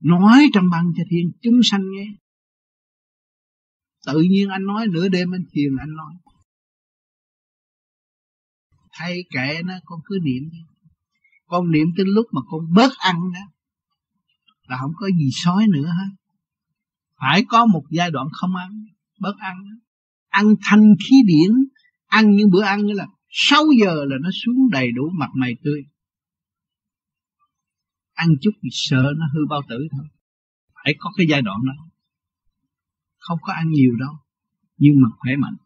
[0.00, 2.06] Nói trong băng cho thiên, chúng sanh nghe.
[4.06, 6.14] Tự nhiên anh nói, nửa đêm anh thiền anh nói.
[8.92, 10.58] Thay kệ nó, con cứ niệm đi.
[11.46, 13.40] Con niệm tới lúc mà con bớt ăn đó,
[14.68, 16.23] là không có gì sói nữa hết
[17.24, 18.70] phải có một giai đoạn không ăn,
[19.20, 19.56] bớt ăn
[20.34, 21.52] ăn thanh khí điển,
[22.06, 25.84] ăn những bữa ăn là 6 giờ là nó xuống đầy đủ mặt mày tươi.
[28.14, 30.06] Ăn chút thì sợ nó hư bao tử thôi.
[30.74, 31.72] Phải có cái giai đoạn đó.
[33.18, 34.14] Không có ăn nhiều đâu,
[34.76, 35.56] nhưng mà khỏe mạnh.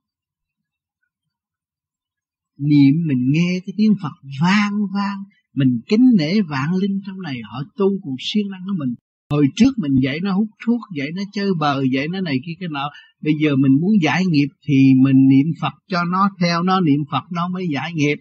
[2.56, 5.24] Niệm mình nghe cái tiếng Phật vang vang,
[5.54, 8.94] mình kính nể vạn linh trong này, họ tu cùng siêng năng của mình
[9.30, 12.52] hồi trước mình dạy nó hút thuốc, dạy nó chơi bờ dạy nó này kia
[12.60, 12.90] cái nọ.
[13.20, 17.00] Bây giờ mình muốn giải nghiệp thì mình niệm Phật cho nó, theo nó niệm
[17.10, 18.16] Phật nó mới giải nghiệp.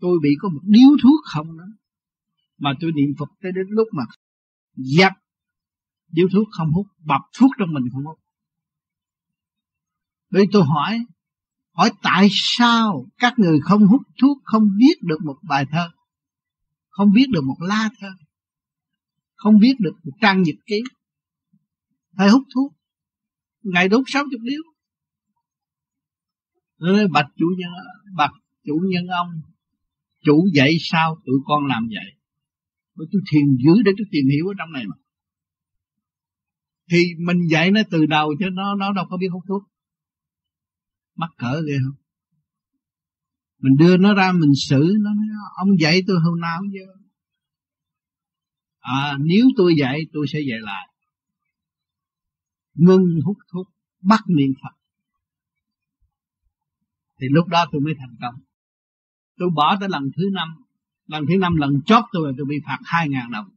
[0.00, 1.64] Tôi bị có một điếu thuốc không đó,
[2.58, 4.02] mà tôi niệm Phật tới đến lúc mà
[4.76, 5.12] dập
[6.10, 8.18] điếu thuốc không hút, bập thuốc trong mình không hút.
[10.30, 10.98] Bởi tôi hỏi
[11.72, 15.90] hỏi tại sao các người không hút thuốc, không viết được một bài thơ?
[16.94, 18.08] Không biết được một la thơ.
[19.34, 20.82] Không biết được một trang nhật ký.
[22.16, 22.72] Phải hút thuốc.
[23.62, 24.62] Ngày đốt sáu chục điếu.
[26.78, 27.70] Nói bạch chủ nhân,
[28.16, 28.30] bạch
[28.64, 29.28] chủ nhân ông,
[30.24, 32.12] chủ dạy sao tụi con làm vậy?
[32.94, 34.96] Bởi tôi thiền dữ để tôi tìm hiểu ở trong này mà.
[36.90, 39.62] Thì mình dạy nó từ đầu chứ nó nó đâu có biết hút thuốc.
[41.16, 42.03] Mắc cỡ ghê không?
[43.64, 45.26] Mình đưa nó ra mình xử nó nói,
[45.56, 46.86] ông dạy tôi hôm nào giờ?
[48.80, 50.88] À nếu tôi dạy tôi sẽ dạy lại.
[52.74, 53.66] Ngưng hút thuốc
[54.02, 54.74] bắt niệm phật.
[57.20, 58.34] Thì lúc đó tôi mới thành công.
[59.38, 60.48] Tôi bỏ tới lần thứ năm.
[61.06, 63.48] Lần thứ năm lần chót tôi là tôi bị phạt hai ngàn đồng.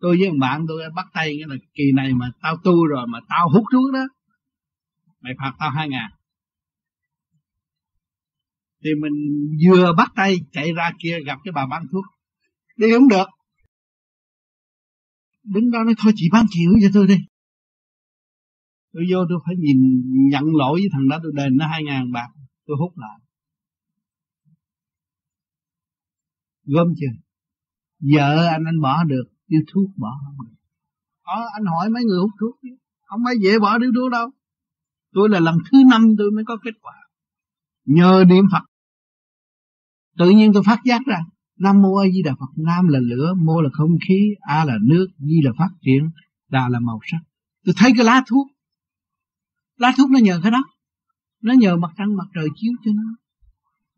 [0.00, 3.06] Tôi với một bạn tôi bắt tay nghĩa là kỳ này mà tao tu rồi
[3.06, 4.04] mà tao hút thuốc đó
[5.20, 6.10] mày phạt tao hai ngàn
[8.84, 9.12] thì mình
[9.66, 12.04] vừa bắt tay chạy ra kia gặp cái bà bán thuốc.
[12.76, 13.26] Đi không được.
[15.44, 17.16] Đứng đó nói thôi chị bán chịu cho tôi đi.
[18.92, 19.78] Tôi vô tôi phải nhìn
[20.30, 22.28] nhận lỗi với thằng đó tôi đền nó hai ngàn bạc
[22.66, 23.18] tôi hút lại.
[26.64, 27.12] Gom chưa?
[28.14, 30.54] Vợ anh anh bỏ được điếu thuốc bỏ không được.
[31.26, 32.58] Đó, anh hỏi mấy người hút thuốc
[33.02, 34.30] không phải dễ bỏ điếu thuốc đâu.
[35.12, 36.94] Tôi là lần thứ năm tôi mới có kết quả.
[37.84, 38.67] Nhờ niệm phật
[40.18, 41.18] tự nhiên tôi phát giác ra
[41.58, 44.74] nam mô a di đà phật, nam là lửa, mô là không khí, a là
[44.82, 46.10] nước, di là phát triển,
[46.48, 47.18] đà là màu sắc.
[47.64, 48.46] Tôi thấy cái lá thuốc.
[49.76, 50.64] Lá thuốc nó nhờ cái đó.
[51.42, 53.16] Nó nhờ mặt trăng, mặt trời chiếu cho nó.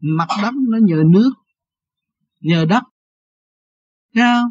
[0.01, 1.31] Mặt đất nó nhờ nước,
[2.41, 2.83] nhờ đất.
[4.15, 4.51] Thấy không?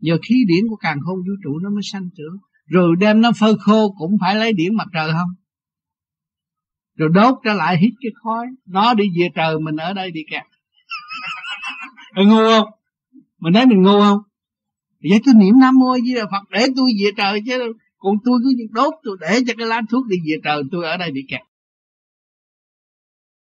[0.00, 2.36] Nhờ khí điển của càng khôn vũ trụ nó mới sanh trưởng.
[2.66, 5.30] Rồi đem nó phơi khô cũng phải lấy điển mặt trời không?
[6.96, 8.46] Rồi đốt trở lại hít cái khói.
[8.66, 10.42] Nó đi về trời, mình ở đây bị kẹt.
[12.14, 12.68] Rồi ngu không?
[13.38, 14.18] Mình nói mình ngu không?
[15.10, 17.72] Vậy tôi niệm Nam Mô Di Đà Phật để tôi về trời chứ.
[17.98, 20.96] Còn tôi cứ đốt tôi để cho cái lá thuốc đi về trời tôi ở
[20.96, 21.40] đây bị kẹt.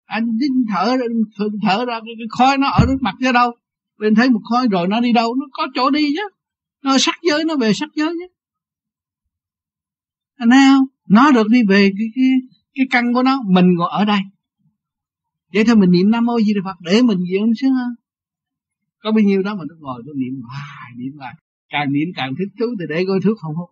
[0.05, 0.97] Anh đinh thở
[1.37, 3.55] thở, thở ra cái, khói nó ở trước mặt ra đâu.
[3.99, 5.35] Bên thấy một khói rồi nó đi đâu?
[5.35, 6.29] Nó có chỗ đi chứ.
[6.83, 8.35] Nó sắc giới nó về sắc giới chứ.
[10.37, 10.87] Anh thấy không?
[11.09, 12.25] Nó được đi về cái cái
[12.75, 13.43] cái căn của nó.
[13.47, 14.21] Mình ngồi ở đây.
[15.55, 17.95] Vậy thôi mình niệm nam mô di đà phật để mình gì ông sướng hơn
[19.03, 21.35] có bao nhiêu đó mà nó ngồi tôi niệm hoài niệm hoài.
[21.69, 23.71] Càng niệm càng thích thú thì để coi thuốc không hút.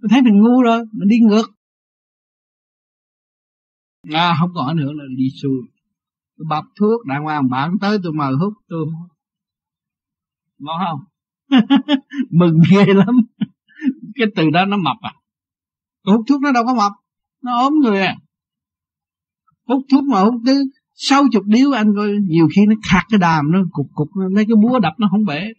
[0.00, 1.46] Tôi thấy mình ngu rồi mình đi ngược.
[4.12, 5.60] À, không còn ảnh hưởng là đi xuôi.
[6.36, 9.08] Tôi bập thuốc đàng hoàng bạn tới tôi mời hút tôi không
[10.58, 11.00] ngon không?
[12.30, 13.16] Mừng ghê lắm.
[14.14, 15.12] Cái từ đó nó mập à.
[16.04, 16.92] Tôi hút thuốc nó đâu có mập.
[17.42, 18.16] Nó ốm người à.
[19.66, 20.56] Hút thuốc mà hút tới
[20.96, 24.44] sáu chục điếu anh coi, nhiều khi nó khạc cái đàm nó cục cục lấy
[24.44, 25.52] cái búa đập nó không bể,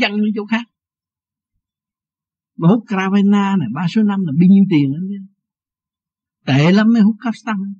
[0.00, 0.66] dăng lên chỗ khác.
[2.56, 5.20] Mà hút Cravena này, ba số năm là bao nhiêu tiền anh biết
[6.46, 7.74] tệ lắm mới hút cắp tăng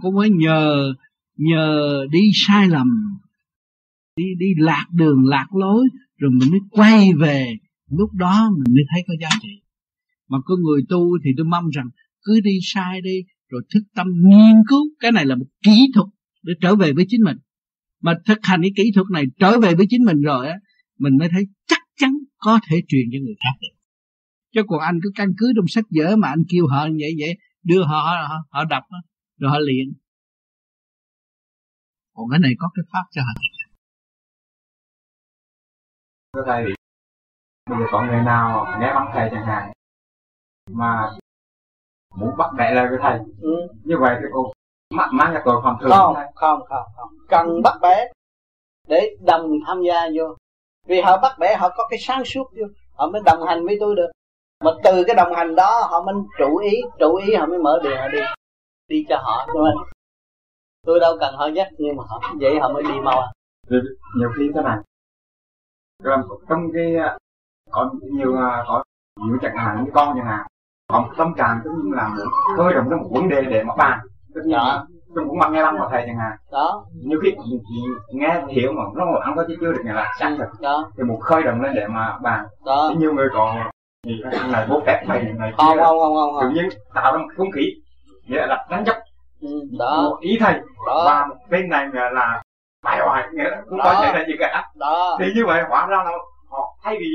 [0.00, 0.92] cũng mới nhờ
[1.36, 3.18] nhờ đi sai lầm,
[4.16, 7.54] đi đi lạc đường, lạc lối, rồi mình mới quay về.
[7.90, 9.62] Lúc đó mình mới thấy có giá trị
[10.28, 11.88] mà có người tu thì tôi mong rằng
[12.22, 14.84] cứ đi sai đi rồi thức tâm nghiên cứu.
[15.00, 16.06] Cái này là một kỹ thuật
[16.42, 17.36] để trở về với chính mình.
[18.00, 20.54] Mà thực hành cái kỹ thuật này trở về với chính mình rồi á
[20.98, 23.76] mình mới thấy chắc chắn có thể truyền cho người khác được.
[24.54, 27.12] Chứ còn anh cứ căn cứ trong sách vở mà anh kêu họ như vậy
[27.18, 28.82] vậy đưa họ họ, họ đọc
[29.38, 29.94] rồi họ luyện
[32.18, 33.32] còn cái này có cái pháp cho họ.
[36.34, 39.72] Thưa thầy bây giờ có người nào né bắn thầy chẳng hạn?
[40.70, 41.10] Mà
[42.14, 43.18] muốn bắt bẻ lại với thầy.
[43.40, 43.68] Ừ.
[43.84, 44.52] như vậy thì cô
[44.94, 47.08] mang mang cái tội phạm thường không không không không.
[47.28, 48.08] Cần bắt bẻ
[48.88, 50.36] để đồng tham gia vô.
[50.86, 52.66] Vì họ bắt bẻ họ có cái sáng suốt vô.
[52.94, 54.10] Họ mới đồng hành với tôi được.
[54.64, 57.80] Mà từ cái đồng hành đó họ mới chủ ý chủ ý họ mới mở
[57.82, 58.18] đường họ đi.
[58.88, 59.76] Đi cho họ cho mình
[60.86, 63.32] tôi đâu cần họ dắt nhưng mà họ vậy họ mới đi mau à.
[64.16, 64.78] Nhiều khi thế này.
[66.48, 66.96] Trong cái
[67.70, 68.32] có nhiều
[68.66, 68.82] có
[69.26, 70.46] nhiều chẳng hạn như con chẳng hạn
[70.92, 72.24] một tâm trạng tất nhiên là một
[72.56, 73.98] khơi động trong một vấn đề để mà bàn.
[74.34, 74.86] Tất nhiên đó.
[75.14, 76.32] tôi cũng mặc nghe băng của thầy chẳng hạn.
[76.52, 77.34] Đó nhiều khi
[78.12, 80.60] nghe hiểu mà nó không có chưa được nghe là xác thực.
[80.60, 82.44] Đó thì một khơi động lên để mà bàn.
[82.66, 83.56] Đó thì nhiều người còn
[84.06, 86.42] thì cái này bố phép mày này không, không không không không.
[86.42, 87.72] Tự nhiên tạo ra một không khí.
[88.26, 88.96] Nghĩa là đánh chấp
[89.40, 89.48] ừ,
[89.78, 90.54] đó ý thầy.
[90.86, 91.02] Đó.
[91.06, 92.42] và một bên này là
[92.84, 94.64] bài hoài nghĩa là không có chuyện này gì cả.
[94.76, 96.10] Đó thì như vậy hóa ra là
[96.50, 97.06] họ thay vì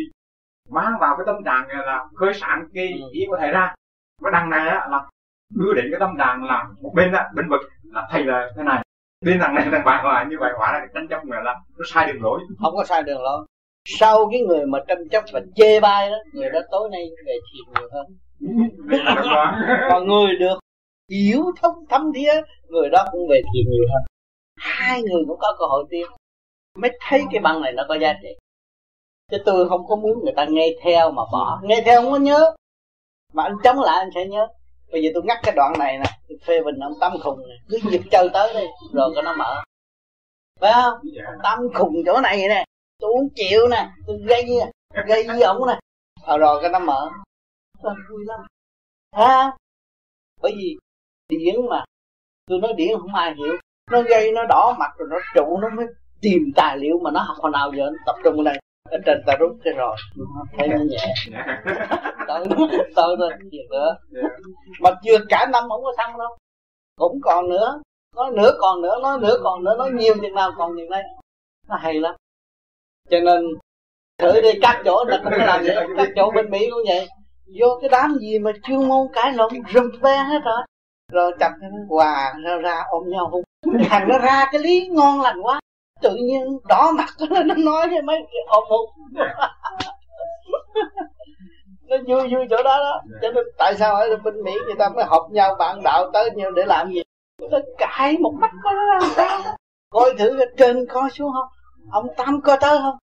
[0.74, 3.10] mang vào cái tâm trạng là khơi sáng cái ừ.
[3.12, 3.76] ý của thầy ra.
[4.24, 5.04] Cái đằng này á là
[5.56, 8.64] đưa đến cái tâm trạng là một bên á bên vực là thầy là thế
[8.64, 8.84] này.
[9.26, 11.86] Bên đằng này thằng bạn là như vậy hóa ra tranh chấp người là nó
[11.94, 12.40] sai đường lối.
[12.60, 13.46] Không có sai đường lối.
[13.86, 17.34] Sau cái người mà tranh chấp và chê bai đó người đó tối nay về
[17.54, 18.06] thiền nhiều hơn.
[19.90, 20.60] Còn người được
[21.12, 22.34] hiểu thông thâm thía
[22.68, 24.04] người đó cũng về thiền nhiều hơn.
[24.58, 26.06] Hai người cũng có cơ hội tiến
[26.78, 28.30] mới thấy cái băng này nó có giá trị
[29.34, 31.60] chứ tôi không có muốn người ta nghe theo mà bỏ.
[31.64, 32.56] Nghe theo không có nhớ.
[33.34, 34.48] Mà anh chống lại anh sẽ nhớ.
[34.92, 36.06] Bây giờ tôi ngắt cái đoạn này nè.
[36.30, 38.68] Tôi phê bình ông tâm khùng này cứ giật chơi tới đi.
[38.94, 39.64] Rồi cái nó mở.
[40.60, 40.94] Phải không?
[41.16, 41.24] Dạ.
[41.44, 42.66] tâm khùng chỗ này nè.
[43.00, 43.90] Tôi uống chịu nè.
[44.08, 44.46] Tôi gây
[45.08, 45.80] gây với ổng nè.
[46.26, 47.10] À, rồi cái nó mở.
[47.84, 48.40] Tôi vui lắm.
[49.12, 49.52] Ha
[50.42, 50.78] bởi vì
[51.30, 51.84] điển mà
[52.46, 53.54] tôi nói điển không ai hiểu.
[53.92, 55.86] Nó gây nó đỏ mặt rồi nó trụ nó mới
[56.22, 58.60] tìm tài liệu mà nó học hồi nào giờ nó tập trung ở đây
[58.94, 59.96] ở trên ta rút cái rồi.
[60.58, 61.14] Thấy nó nhẹ.
[62.28, 62.46] Tới
[62.96, 63.96] tới lên gì nữa?
[64.82, 66.38] Mà chưa cả năm không có xong đâu.
[66.98, 67.82] Cũng còn nữa.
[68.16, 71.04] Nói nữa còn nữa nói nữa còn nữa nói nhiều chừng nào còn chừng đây.
[71.68, 72.16] Nó hay lắm.
[73.10, 73.44] Cho nên
[74.18, 75.88] thử đi các chỗ là cũng làm vậy.
[75.98, 77.08] Các chỗ bên mỹ cũng vậy.
[77.60, 80.62] Vô cái đám gì mà chuyên môn cãi lộn rùm beng hết rồi.
[81.12, 83.44] Rồi chặt cái quà ra, ra ôm nhau hung
[83.90, 85.60] thằng nó ra cái lý ngon lành quá
[86.04, 87.10] tự nhiên đỏ mặt
[87.46, 88.18] nó nói với mấy
[88.48, 88.90] ôm hung
[91.94, 93.02] nó vui vui chỗ đó đó.
[93.22, 96.32] Cho nên tại sao ở bên mỹ người ta mới học nhau bạn đạo tới
[96.36, 97.02] nhau để làm gì?
[97.52, 99.42] Ta cãi một mắt nó làm sao?
[99.90, 101.48] Coi thử trên coi xuống không?
[101.92, 102.98] Ông tam có tới không?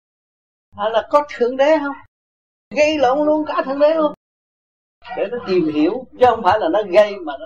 [0.78, 1.95] Hay là có thượng đế không?
[2.76, 4.14] Gây lộn luôn cả thượng đế luôn.
[5.18, 7.45] Để nó tìm hiểu chứ không phải là nó gây mà nó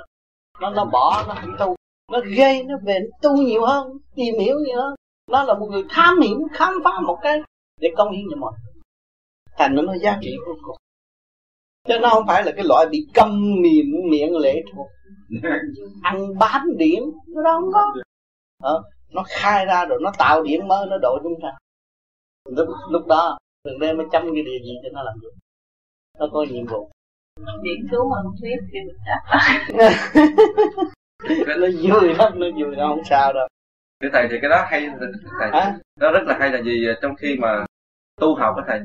[0.62, 1.76] nó, nó bỏ nó không tu.
[2.12, 4.96] Nó gây nó về nó tu nhiều hơn tìm hiểu nhiều hơn
[5.32, 7.42] nó là một người tham hiểm khám phá một cái
[7.82, 8.54] để công hiến cho mọi
[9.58, 10.78] thành nó nó giá trị vô cùng.
[11.88, 14.88] Chứ nó không phải là cái loại bị câm miệng miệng lệ thuộc.
[16.04, 17.94] Ăn bám điểm nó đâu không có.
[18.64, 21.50] Ờ, nó khai ra rồi nó tạo điểm mới nó độ chúng ta.
[22.50, 25.32] Lúc lúc đó thượng đế mới chấm cái điều gì cho nó làm được.
[26.20, 26.90] Nó có nhiệm vụ.
[27.64, 28.58] Điện cứu ân thuyết
[29.06, 29.18] đã
[31.60, 33.48] nó vui lắm nó vui nó không sao đâu
[34.02, 34.90] thưa thầy thì cái đó hay
[35.40, 35.50] thầy.
[35.52, 35.74] À?
[36.00, 37.66] nó rất là hay là gì trong khi mà
[38.22, 38.80] tu học á thầy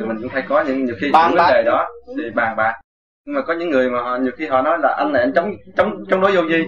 [0.00, 2.56] thì mình cũng hay có những nhiều khi bàn những vấn đề đó thì bàn
[2.56, 2.80] bạc.
[3.26, 5.32] Nhưng mà có những người mà họ, nhiều khi họ nói là anh này anh
[5.34, 6.64] chống chống chống đối vô vi.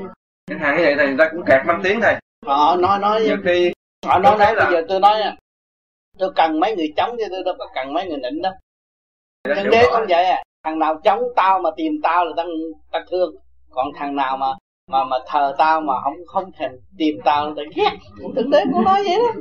[0.47, 2.15] Chẳng hạn như vậy thì người ta cũng kẹt năm tiếng thầy.
[2.47, 3.73] Họ nói nói nhiều khi
[4.07, 5.37] họ nói nói là- bây giờ tôi nói à
[6.19, 8.53] tôi cần mấy người chống chứ tôi đâu có cần mấy người nịnh đâu.
[9.57, 10.43] Hiểu đế cũng vậy à.
[10.65, 12.43] Thằng nào chống tao mà tìm tao là ta
[12.93, 13.35] ta thương.
[13.71, 14.47] Còn thằng nào mà
[14.86, 17.90] mà mà thờ tao mà không không thèm tìm tao là ghét
[18.36, 19.32] thượng đế cũng nói vậy đó.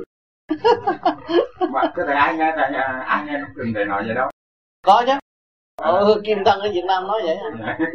[1.72, 4.30] Mà cái thầy ai nghe thầy ai nghe trong trường thầy nói vậy đâu.
[4.82, 5.12] Có chứ.
[5.76, 7.78] Ờ, kim thân ở việt nam nói vậy à.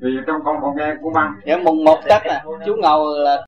[0.00, 3.46] vì trong con con nghe của băng Dạ mùng một tết à chú ngầu là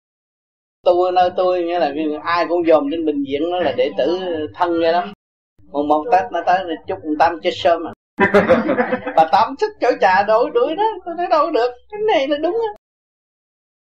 [0.82, 4.18] tôi nơi tôi nghĩa là ai cũng dòm trên bệnh viện nó là đệ tử
[4.54, 5.12] thân vậy lắm.
[5.72, 7.92] Mùng một tết nó tới là chúc ông tam chết sớm à
[9.16, 12.36] bà tám thích chổi trà đuổi đuổi đó tôi nói đâu được cái này là
[12.36, 12.72] đúng á.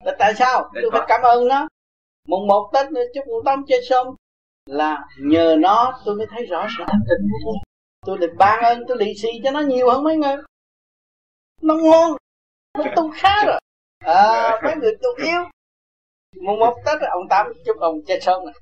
[0.04, 0.70] Là tại sao?
[0.74, 1.68] Để tôi phải cảm ơn nó.
[2.28, 4.06] Mùng một tết nữa chúc ông tam chết sớm.
[4.66, 7.28] Là nhờ nó tôi mới thấy rõ sự thanh tịnh.
[7.30, 7.54] Của tôi
[8.06, 10.36] tôi được ban ơn tôi lì xì cho nó nhiều hơn mấy người.
[11.62, 12.16] Nó ngon
[12.78, 13.60] nó tu khá rồi.
[14.04, 15.40] À, mấy người tu yêu
[16.40, 18.54] mùng một tết ông tám chúc ông sớm này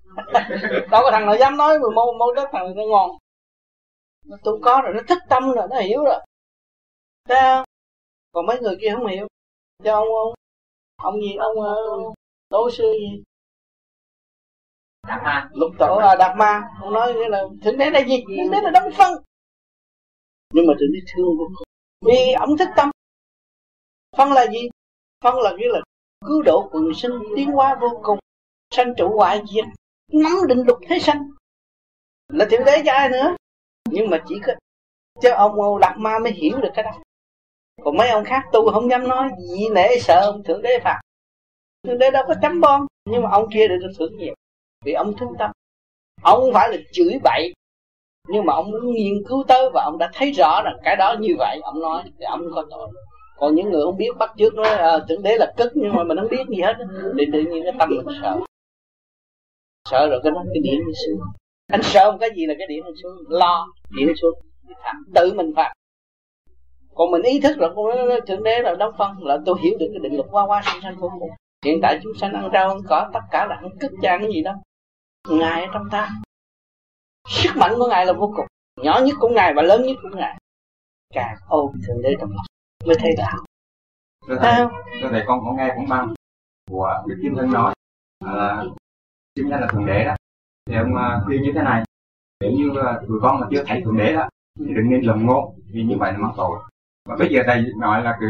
[0.90, 3.10] đâu có thằng nào dám nói mười một tết thằng nó ngon
[4.24, 6.20] nó tu có rồi nó thức tâm rồi nó hiểu rồi.
[7.28, 7.64] Thấy không?
[8.32, 9.26] còn mấy người kia không hiểu.
[9.84, 10.34] Cho ông ông
[10.96, 12.14] ông gì ông uh,
[12.48, 13.22] tổ sư gì?
[15.08, 15.48] Đạt Ma.
[15.52, 16.62] lục tổ à, đạt ma.
[16.82, 19.12] Ông nói nghĩa là thượng đế là gì thượng đế là đấng phân.
[20.54, 21.66] Nhưng mà thượng đế thương vô cùng.
[22.06, 22.90] Vì ông thức tâm.
[24.16, 24.68] Phân là gì?
[25.24, 25.80] Phân là nghĩa là
[26.26, 28.18] cứu độ quần sinh tiến hóa vô cùng
[28.70, 29.64] sanh trụ hoại diệt
[30.12, 31.30] nắm định luật thế sanh.
[32.28, 33.36] Là thượng đế cho ai nữa
[33.94, 34.52] nhưng mà chỉ có
[35.22, 36.90] chứ ông ông lạc Ma mới hiểu được cái đó.
[37.84, 41.00] Còn mấy ông khác tu không dám nói gì nể sợ ông thượng đế phạt
[41.84, 44.34] thượng đế đâu có chấm bon nhưng mà ông kia được thưởng nhiều
[44.84, 45.50] vì ông thương tâm.
[46.22, 47.52] Ông không phải là chửi bậy
[48.28, 51.16] nhưng mà ông muốn nghiên cứu tới và ông đã thấy rõ rằng cái đó
[51.20, 52.88] như vậy ông nói thì ông có tội.
[53.36, 56.04] Còn những người không biết bắt trước nói à, thượng đế là cất nhưng mà
[56.04, 56.74] mình không biết gì hết.
[57.18, 58.40] Thì tự nhiên cái tâm mình sợ.
[59.90, 61.20] Sợ rồi cái nó cái điểm đi xuống
[61.72, 63.16] anh sợ một cái gì là cái điện đi xuống.
[63.28, 64.34] Lo điện xuống.
[65.14, 65.72] Tự mình phạt.
[66.94, 67.96] Còn mình ý thức rồi con
[68.26, 70.82] thượng đế là đóng phân là tôi hiểu được cái định luật qua qua sinh
[70.82, 71.30] sanh vô cùng
[71.64, 74.20] hiện tại chúng sanh ăn rau ăn cỏ tất cả là ăn cứt chứ ăn
[74.20, 74.54] cái gì đâu
[75.28, 76.10] ngài ở trong ta.
[77.28, 78.46] Sức mạnh của ngài là vô cùng.
[78.82, 80.38] Nhỏ nhất của ngài và lớn nhất của ngài.
[81.14, 82.46] Càng ôm thượng đế trong lòng.
[82.86, 83.38] Mới thấy đạo.
[84.28, 84.66] Thưa thầy,
[85.02, 86.14] thưa thầy con có nghe cũng băng
[86.70, 87.74] của Đức Kim Thân nói
[88.24, 88.64] là
[89.34, 90.14] chính là thượng đế đó.
[90.66, 91.82] Thì ông à, khuyên như thế này,
[92.40, 94.28] nếu như à, tụi con mà chưa thấy thượng đế đó,
[94.58, 96.58] thì đừng nên lầm ngôn, vì như vậy là mắc tội.
[97.08, 98.26] Và bây giờ thầy nói là cứ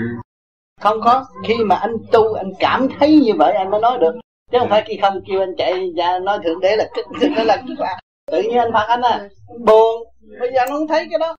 [0.80, 4.14] không có khi mà anh tu anh cảm thấy như vậy anh mới nói được.
[4.52, 7.34] Chứ không phải khi không kêu anh chạy ra nói thượng đế là cứt thượng
[7.34, 9.28] đế là cứt là tự nhiên anh phạt anh à
[9.66, 10.12] buồn.
[10.40, 11.36] Bây giờ anh không thấy cái đó.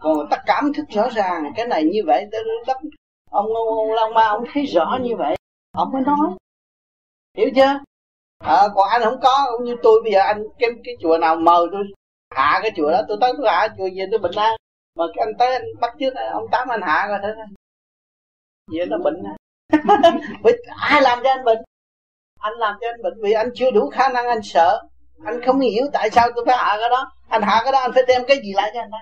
[0.00, 2.84] Còn ta cảm thức rõ ràng cái này như vậy đất ông,
[3.30, 5.36] ông, ông Long Ma ông thấy rõ như vậy.
[5.72, 6.30] Ông mới nói.
[7.36, 7.80] Hiểu chưa
[8.44, 11.36] à, còn anh không có cũng như tôi bây giờ anh cái cái chùa nào
[11.36, 11.84] mời tôi
[12.30, 14.56] hạ cái chùa đó tôi tới tôi hạ chùa về tôi bệnh an.
[14.98, 17.28] Mà cái anh tới anh bắt trước ông tám anh hạ rồi thế
[18.72, 19.22] vậy nó bệnh
[20.44, 20.52] vì
[20.90, 21.58] ai làm cho anh bệnh?
[22.40, 24.82] Anh làm cho anh bệnh vì anh chưa đủ khả năng anh sợ.
[25.24, 27.10] Anh không hiểu tại sao tôi phải hạ cái đó.
[27.28, 28.98] Anh hạ cái đó anh phải đem cái gì lại cho anh ta?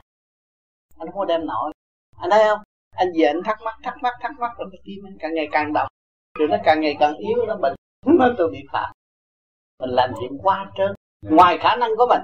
[0.98, 1.72] Anh không có đem nổi.
[2.20, 2.58] Anh thấy không?
[2.96, 5.48] Anh về anh thắc mắc thắc mắc thắc mắc rồi cái tim anh càng ngày
[5.52, 5.88] càng đau.
[6.38, 7.74] Rồi nó càng ngày càng yếu nó bệnh.
[8.06, 8.92] Nó tôi bị phạt
[9.82, 10.94] mình làm chuyện quá trớn.
[11.22, 12.22] Ngoài khả năng của mình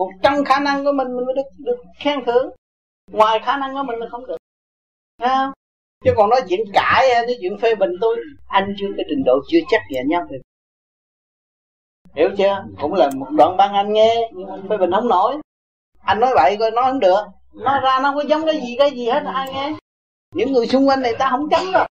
[0.00, 2.50] còn trong khả năng của mình mình mới được được khen thưởng.
[3.12, 4.36] Ngoài khả năng của mình là không được.
[5.18, 5.52] Thấy không?
[6.04, 8.16] Chứ còn nói chuyện cãi hay nói chuyện phê bình tôi,
[8.48, 10.40] anh chưa cái trình độ chưa chắc về nhau được.
[12.14, 12.64] Hiểu chưa?
[12.80, 15.36] Cũng là một đoạn băng anh nghe, nhưng anh phê bình không nổi.
[16.02, 17.24] Anh nói vậy coi, nói không được.
[17.52, 19.72] Nói ra nó không có giống cái gì cái gì hết, ai nghe.
[20.34, 21.86] Những người xung quanh này ta không chấm đâu.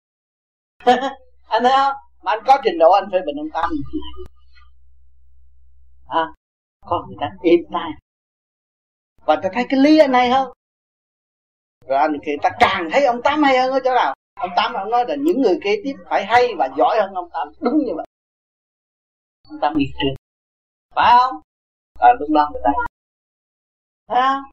[1.47, 1.93] Anh thấy không?
[2.23, 3.67] Mà anh có trình độ anh phê bình ông ta?
[6.07, 6.25] À
[6.85, 7.91] con người ta im tay.
[9.25, 10.51] Và ta thấy cái lý anh này hơn
[11.87, 14.13] rồi anh thì ta càng thấy ông tám hay hơn ở chỗ nào.
[14.39, 17.29] Ông tám ông nói là những người kế tiếp phải hay và giỏi hơn ông
[17.33, 17.47] tám.
[17.61, 18.05] Đúng như vậy.
[19.49, 20.15] Ông tám đi trước.
[20.95, 21.41] Phải không?
[21.99, 22.71] À, lúc đó người ta
[24.07, 24.43] phải không?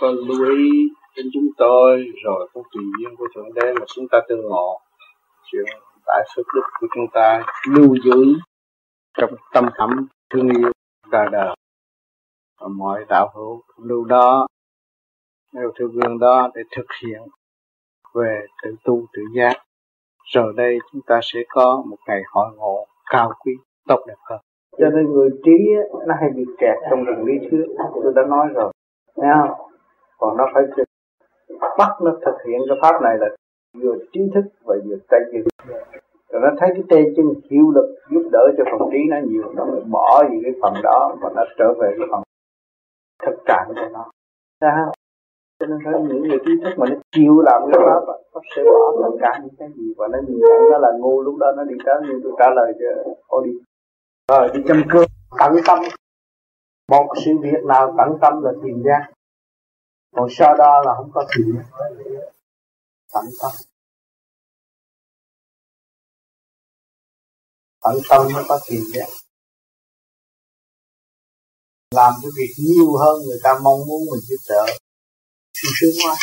[0.00, 4.06] Con lưu ý đến chúng tôi rồi con tùy duyên của thượng đế mà chúng
[4.10, 4.80] ta tương ngộ.
[5.52, 5.66] Chuyện
[6.06, 8.34] tại phước đức của chúng ta, lưu giữ
[9.18, 10.72] trong tâm khảm thương yêu
[11.10, 11.56] đời đời.
[12.60, 14.46] Và mọi đạo hữu lưu đó,
[15.52, 17.22] nêu theo gương đó để thực hiện
[18.14, 19.52] về tự tu tự giác.
[20.34, 23.52] Rồi đây chúng ta sẽ có một ngày hội ngộ cao quý,
[23.88, 24.40] tốt đẹp hơn.
[24.78, 25.52] Cho nên người trí
[26.06, 27.66] nó hay bị kẹt trong đường lý thuyết.
[28.02, 28.72] Tôi đã nói rồi
[29.16, 29.70] nghe không?
[30.18, 30.62] Còn nó phải
[31.78, 33.26] bắt nó thực hiện cái pháp này là
[33.82, 35.42] vừa trí thức và vừa tay chân
[36.28, 39.52] rồi nó thấy cái tay chân hiệu lực giúp đỡ cho phần trí nó nhiều,
[39.56, 42.22] nó mới bỏ những cái phần đó và nó trở về cái phần
[43.26, 44.10] thực trạng của nó.
[44.60, 44.86] Ra
[45.60, 48.00] cho nên thấy những người trí thức mà nó chịu làm cái pháp
[48.34, 51.22] nó sẽ bỏ tất cả những cái gì và nó nhìn nhận nó là ngu.
[51.22, 53.50] Lúc đó nó đi tới như tôi trả lời cho ô đi.
[54.28, 55.04] Rồi, đi chăm cơm
[55.38, 55.78] tận tâm.
[56.90, 59.08] Một sự việc nào tận tâm là tìm ra.
[60.16, 61.56] Còn sau đó là không có tìm
[63.16, 63.52] tận tâm
[67.82, 69.08] tận tâm mới có tìm giác
[71.90, 74.64] làm cái việc nhiều hơn người ta mong muốn mình giúp đỡ.
[75.58, 76.14] Sung sướng quá.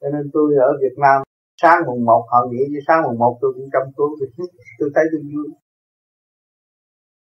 [0.00, 1.18] Cho nên tôi ở Việt Nam
[1.62, 4.28] sáng mùng một họ nghĩ chứ sáng mùng một tôi cũng chăm chú tôi,
[4.78, 5.48] tôi thấy tôi vui.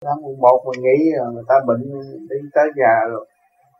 [0.04, 0.98] Sáng mùng một mình nghĩ
[1.34, 1.82] người ta bệnh
[2.30, 3.24] đi tới nhà rồi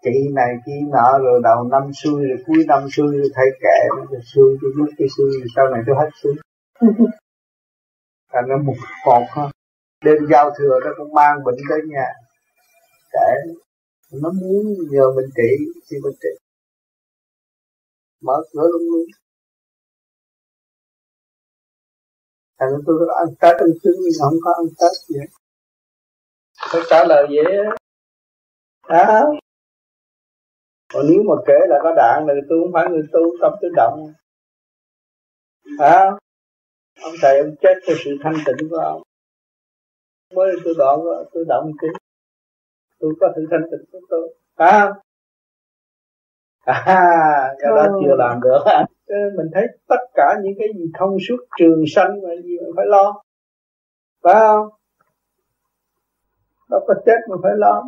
[0.03, 3.89] chị này chị nọ rồi đầu năm xuôi rồi cuối năm xuôi rồi thay kệ
[4.11, 6.35] rồi xuôi tôi biết cái xuôi sau này tôi hết xuôi
[8.33, 9.43] thành nó một cột ha
[10.05, 12.07] đêm giao thừa nó cũng mang bệnh tới nhà
[13.13, 13.53] kệ
[14.13, 16.29] nó muốn nhờ mình trị thì mình trị.
[18.21, 19.07] Mở cửa luôn luôn.
[22.59, 25.27] Thành tôi ăn tết ăn trứng nhưng không có ăn tết gì hết.
[26.73, 27.45] Tôi trả lời dễ
[28.83, 29.23] à,
[30.93, 33.71] còn nếu mà kể là có đạn là tôi không phải người tu tâm tôi
[33.77, 34.13] động.
[35.79, 36.11] À,
[37.03, 39.03] ông thầy ông chết cho sự thanh tịnh của ông.
[40.35, 41.01] Mới tôi đoạn
[41.33, 41.91] tôi động cái
[43.01, 44.35] tôi có sự thanh tịnh của tôi.
[44.57, 44.95] À,
[46.65, 48.63] à cái đó chưa làm được.
[49.37, 52.87] Mình thấy tất cả những cái gì thông suốt trường sanh mà gì mình phải
[52.87, 53.23] lo.
[54.23, 54.69] Phải không?
[56.71, 57.83] Đâu có chết mà phải lo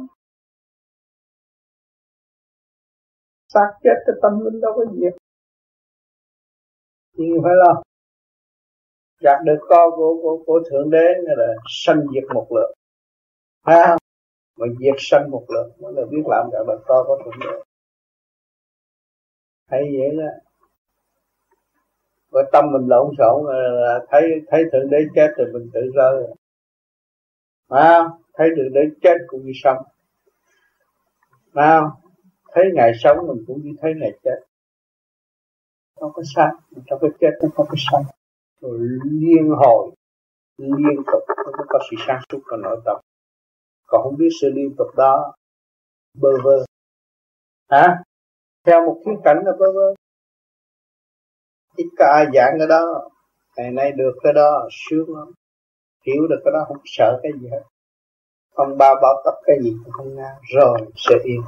[3.54, 5.14] xác chết cái tâm linh đâu có diệt
[7.16, 7.82] nhưng phải lo.
[9.20, 12.74] Gạt được co của, của, của thượng đế là sanh diệt một lượt
[13.64, 13.98] phải không?
[14.56, 17.62] Mà diệt sanh một lượt mới là biết làm gạt được co của thượng đế.
[19.66, 20.30] Hay vậy đó.
[22.30, 26.26] Và tâm mình lộn xộn là thấy thấy thượng đế chết rồi mình tự rơi
[27.68, 28.22] phải không?
[28.34, 29.82] Thấy thượng đế chết cũng như sống.
[31.54, 32.03] Phải không?
[32.54, 34.40] Thấy ngày sống mình cũng như thấy ngày chết.
[36.00, 36.48] Không có sai
[36.86, 38.02] trong cái chết nó không có sai
[38.60, 39.90] rồi liên hồi,
[40.58, 42.96] liên tục, nó có sự sáng suốt và nội tâm.
[43.86, 45.34] Còn không biết sự liên tục đó,
[46.20, 46.64] bơ vơ.
[47.70, 48.02] Hả?
[48.66, 49.94] Theo một khía cảnh là bơ vơ.
[51.76, 53.10] Ít có ai dạng cái đó.
[53.56, 55.32] Ngày nay được cái đó, sướng lắm.
[56.06, 57.62] Hiểu được cái đó, không sợ cái gì hết.
[58.54, 61.40] Không bao bao tập cái gì cũng không nghe rồi, sẽ yên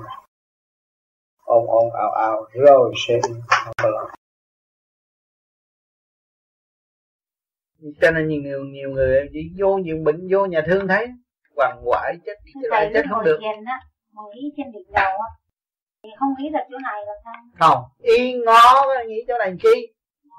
[1.46, 4.08] ồn ồn ào ào rồi sẽ yên không có lo
[8.00, 11.06] cho nên nhiều nhiều nhiều người chỉ vô nhiều bệnh vô nhà thương thấy
[11.56, 12.32] hoàng hoại chết
[12.70, 13.40] thầy chết không được.
[13.66, 13.80] á,
[14.34, 15.28] nghĩ trên đỉnh đầu á,
[16.02, 17.34] thì không nghĩ là chỗ này là sao?
[17.58, 19.94] không y ngó nghĩ chỗ này chi?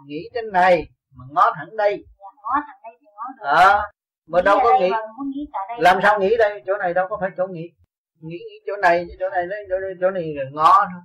[0.07, 2.05] Nghĩ trên này mà ngó thẳng đây.
[2.19, 3.45] Dạ, ngó thẳng đây thì ngó được.
[3.45, 3.81] À,
[4.27, 4.89] mà đâu có nghĩ.
[5.35, 6.63] nghĩ đây làm sao nghĩ đây?
[6.67, 7.69] Chỗ này đâu có phải chỗ nghĩ
[8.19, 11.01] nghĩ, nghĩ chỗ này chỗ này đấy chỗ này chỗ này là ngó thôi.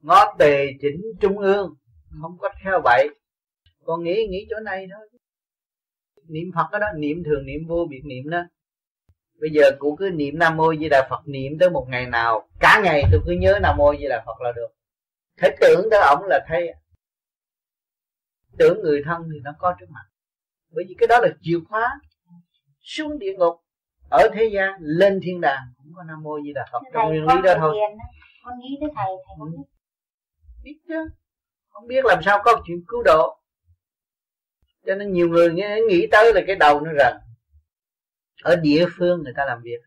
[0.00, 1.74] Ngó tề chỉnh trung ương
[2.20, 3.08] không có theo vậy
[3.86, 5.08] còn nghĩ nghĩ chỗ này thôi.
[6.28, 8.42] Niệm phật đó, đó niệm thường niệm vô biệt niệm đó.
[9.40, 12.48] Bây giờ cụ cứ niệm nam mô di đà phật niệm tới một ngày nào
[12.60, 14.68] cả ngày tôi cứ nhớ nam mô di đà phật là được.
[15.36, 16.72] Thấy tưởng tới ổng là thấy.
[18.58, 20.04] Tưởng người thân thì nó có trước mặt.
[20.74, 22.00] Bởi vì cái đó là chìa khóa
[22.80, 23.54] xuống địa ngục
[24.10, 27.26] ở thế gian lên thiên đàng cũng có nam mô di đà phật trong nguyên
[27.26, 27.76] lý đó thôi.
[28.44, 29.68] con nghĩ tới thầy thầy không biết.
[30.62, 31.08] Biết chứ.
[31.68, 33.38] Không biết làm sao có chuyện cứu độ.
[34.86, 35.50] Cho nên nhiều người
[35.88, 37.16] nghĩ tới là cái đầu nó rần.
[38.42, 39.80] Ở địa phương người ta làm việc.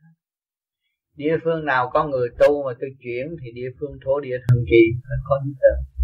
[1.15, 4.57] Địa phương nào có người tu mà tôi chuyển thì địa phương thổ địa thần
[4.69, 5.99] kỳ phải có như thế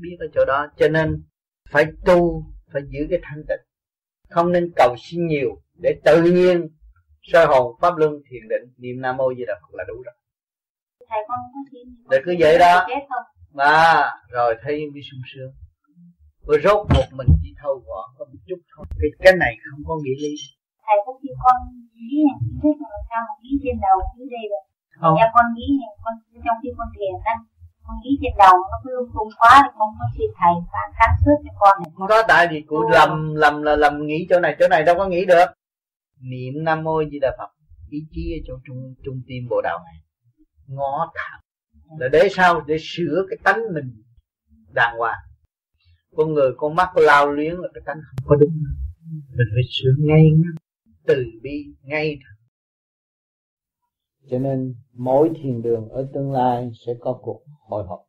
[0.00, 0.66] biết ở chỗ đó.
[0.76, 1.22] Cho nên
[1.70, 3.60] phải tu phải giữ cái thanh tịnh.
[4.30, 6.68] Không nên cầu xin nhiều để tự nhiên
[7.22, 10.14] soi hồn pháp luân thiền định niệm nam mô di đà phật là đủ rồi.
[11.08, 11.38] Thầy con
[12.10, 12.86] để cứ vậy đó.
[13.52, 13.72] Mà
[14.28, 15.52] rồi thấy mới sung sướng
[16.46, 18.84] rồi rốt cuộc mình chỉ thâu gọn có một chút thôi.
[19.00, 20.34] Cái cái này không có nghĩa lý.
[20.86, 21.56] Thầy có khi con
[21.96, 22.12] nghĩ
[22.62, 24.44] thế là sao mà nghĩ trên đầu nghĩ đây?
[24.52, 24.62] Rồi
[25.00, 25.14] không.
[25.18, 25.66] Dạ con nghĩ
[26.04, 26.14] con
[26.44, 27.34] trong khi con thiền á
[27.86, 30.88] con nghĩ trên đầu nó cứ lung tung quá thì con có xin thầy phản
[30.96, 31.90] kháng trước cho con này.
[31.96, 34.94] Không có tại vì cụ lầm lầm là lầm nghĩ chỗ này chỗ này đâu
[34.98, 35.48] có nghĩ được
[36.30, 37.50] niệm nam mô di đà phật,
[37.90, 39.94] ý chí ở chỗ trung trung tim bộ đạo này
[40.66, 41.40] ngó thẳng.
[41.98, 42.60] Là để sao?
[42.66, 44.02] Để sửa cái tánh mình
[44.74, 45.18] đàng hoàng.
[46.16, 48.50] Con người con mắt lao luyến là cái tánh không có đúng.
[49.10, 50.54] Mình phải sửa ngay ngắn.
[51.06, 52.18] Từ bi ngay
[54.30, 58.00] cho nên mỗi thiền đường ở tương lai sẽ có cuộc hội họp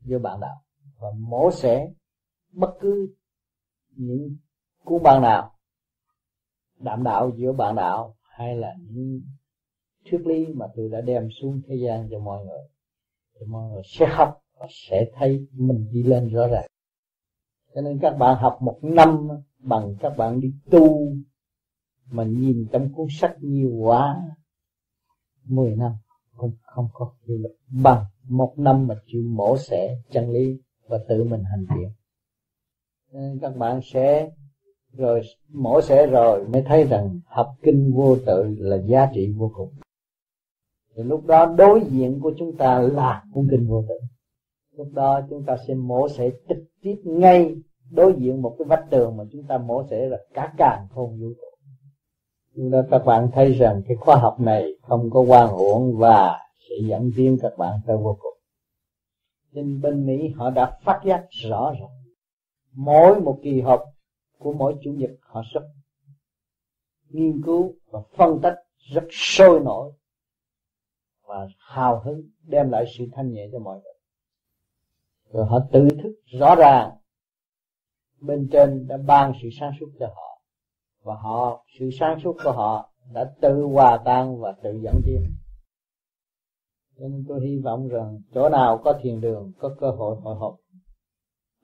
[0.00, 0.62] với bạn đạo
[1.00, 1.88] và mỗi sẽ
[2.52, 3.14] bất cứ
[3.90, 4.36] những
[4.84, 5.52] cuốn bạn nào
[6.80, 9.22] đảm đạo giữa bạn đạo hay là những
[10.10, 12.68] thuyết lý mà tôi đã đem xuống thế gian cho mọi người
[13.34, 16.66] thì mọi người sẽ học và sẽ thấy mình đi lên rõ ràng.
[17.74, 19.28] Cho nên các bạn học một năm
[19.58, 21.12] bằng các bạn đi tu
[22.10, 24.22] mà nhìn trong cuốn sách nhiều quá
[25.44, 25.92] 10 năm
[26.32, 27.56] không, không có hiệu lực.
[27.82, 31.90] Bằng một năm mà chịu mổ xẻ chân lý và tự mình hành thiện.
[33.12, 34.30] Nên các bạn sẽ
[34.92, 39.50] rồi mổ xẻ rồi mới thấy rằng học kinh vô tự là giá trị vô
[39.54, 39.68] cùng
[40.96, 43.94] thì lúc đó đối diện của chúng ta là cuốn kinh vô tự
[44.76, 47.54] lúc đó chúng ta sẽ mổ xẻ trực tiếp ngay
[47.90, 51.20] đối diện một cái vách tường mà chúng ta mổ xẻ là cả càng không
[51.20, 51.50] vũ trụ
[52.54, 56.74] nên các bạn thấy rằng cái khoa học này không có quan uổng và sẽ
[56.88, 58.38] dẫn tiến các bạn tới vô cùng.
[59.54, 61.88] trên bên Mỹ họ đã phát giác rõ rồi.
[62.72, 63.82] Mỗi một kỳ họp
[64.40, 65.62] của mỗi chủ nhật họ rất
[67.08, 68.54] nghiên cứu và phân tích,
[68.94, 69.92] rất sôi nổi
[71.22, 73.94] và hào hứng đem lại sự thanh nhẹ cho mọi người.
[75.32, 76.90] Rồi họ tự thức rõ ràng
[78.20, 80.42] bên trên đã ban sự sáng suốt cho họ
[81.02, 85.36] và họ, sự sáng suốt của họ đã tự hòa tan và tự dẫn tiến
[87.00, 90.36] cho nên tôi hy vọng rằng chỗ nào có thiền đường, có cơ hội hội
[90.36, 90.56] họp,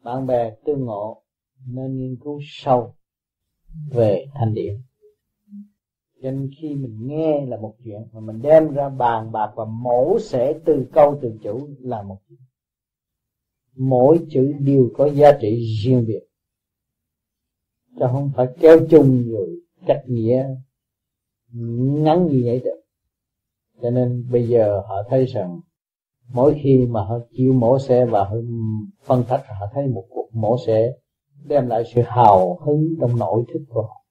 [0.03, 1.23] bạn bè tương ngộ
[1.67, 2.95] nên nghiên cứu sâu
[3.91, 4.75] về thanh điển.
[6.23, 9.65] Cho nên khi mình nghe là một chuyện mà mình đem ra bàn bạc và
[9.65, 12.39] mổ xẻ từ câu từ chữ là một chuyện.
[13.77, 16.27] Mỗi chữ đều có giá trị riêng biệt.
[17.99, 20.57] Chứ không phải kéo chung rồi cách nghĩa,
[22.03, 22.81] ngắn như vậy được.
[23.83, 25.61] Cho nên bây giờ họ thấy rằng
[26.29, 28.37] mỗi khi mà họ chịu mổ xe và họ
[29.05, 30.93] phân tích họ thấy một cuộc mổ xe
[31.45, 34.05] đem lại sự hào hứng trong nội thức của họ.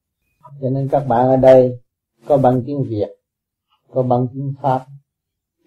[0.62, 1.80] Cho nên các bạn ở đây
[2.28, 3.10] có bằng tiếng Việt,
[3.92, 4.86] có bằng tiếng Pháp.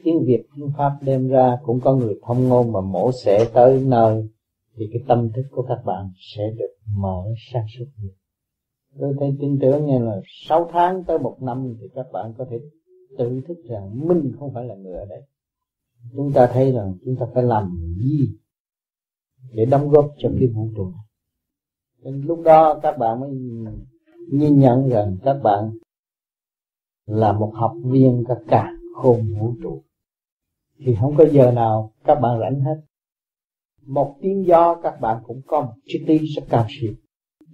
[0.05, 3.81] Tiếng Việt, tiếng Pháp đem ra cũng có người thông ngôn mà mổ xẻ tới
[3.81, 4.29] nơi
[4.77, 8.13] thì cái tâm thức của các bạn sẽ được mở sáng suốt nhiều.
[9.01, 12.47] Tôi thấy tin tưởng như là 6 tháng tới một năm thì các bạn có
[12.51, 12.59] thể
[13.19, 15.23] tự thức rằng mình không phải là người ở đây.
[16.17, 18.29] Chúng ta thấy rằng chúng ta phải làm gì
[19.53, 21.08] để đóng góp cho cái vũ trụ này?
[22.03, 23.31] Lúc đó các bạn mới
[24.33, 25.71] nhìn nhận rằng các bạn
[27.07, 29.83] là một học viên cả cả khôn vũ trụ.
[30.79, 32.81] Thì không có giờ nào các bạn rảnh hết.
[33.87, 36.93] Một tiếng gió các bạn cũng có một chiếc ly rất cao siêu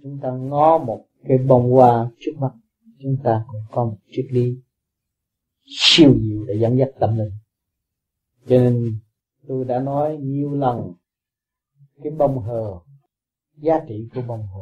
[0.05, 2.51] chúng ta ngó một cái bông hoa trước mắt.
[2.99, 4.55] Chúng ta cũng có một chiếc lý
[5.65, 7.31] siêu diệu để dẫn dắt tâm linh.
[8.47, 8.99] Cho nên
[9.47, 10.93] tôi đã nói nhiều lần,
[12.03, 12.79] cái bông hờ
[13.57, 14.61] giá trị của bông hờ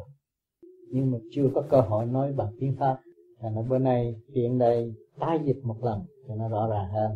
[0.92, 2.98] nhưng mà chưa có cơ hội nói bằng tiếng pháp
[3.42, 7.12] thành ra bữa nay tiện đây tái dịch một lần cho nó rõ ràng hơn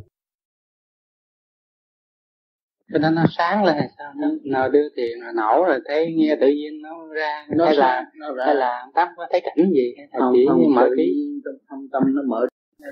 [2.93, 6.13] cho nên nó sáng lên hay sao nó, nó đưa tiền rồi nổ rồi thấy
[6.15, 8.45] nghe tự nhiên nó ra nó hay sáng, là nó ra.
[8.45, 11.55] hay là tắt có thấy cảnh gì hay là không, chỉ không, mở nhiên trong
[11.69, 12.47] thâm tâm nó mở
[12.79, 12.91] ra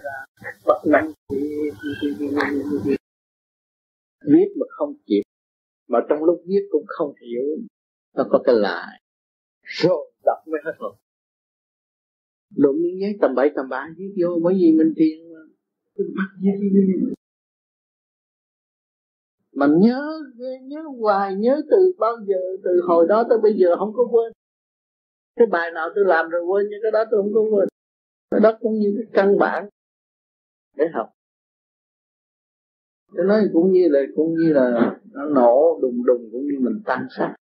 [0.66, 1.12] bất năng
[4.26, 5.22] viết mà không chịu
[5.88, 7.44] mà trong lúc viết cũng không hiểu
[8.16, 9.02] nó có cái lại
[9.62, 10.96] rồi đọc mới hết hồn.
[12.58, 15.40] Đụng những giấy tầm bậy tầm bạ viết vô, bởi vì mình tiền mà.
[15.98, 16.52] Mình bắt viết
[19.56, 20.20] mà nhớ
[20.62, 24.34] nhớ hoài, nhớ từ bao giờ, từ hồi đó tới bây giờ không có quên.
[25.36, 27.68] Cái bài nào tôi làm rồi quên, nhưng cái đó tôi không có quên.
[28.32, 29.70] Cái đó cũng như cái căn bản
[30.78, 31.10] để học.
[33.16, 36.82] Tôi nói cũng như là, cũng như là nó nổ đùng đùng, cũng như mình
[36.86, 37.36] tan xác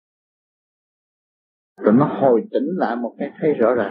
[1.76, 3.90] rồi nó hồi tỉnh lại một cái thấy rõ ràng.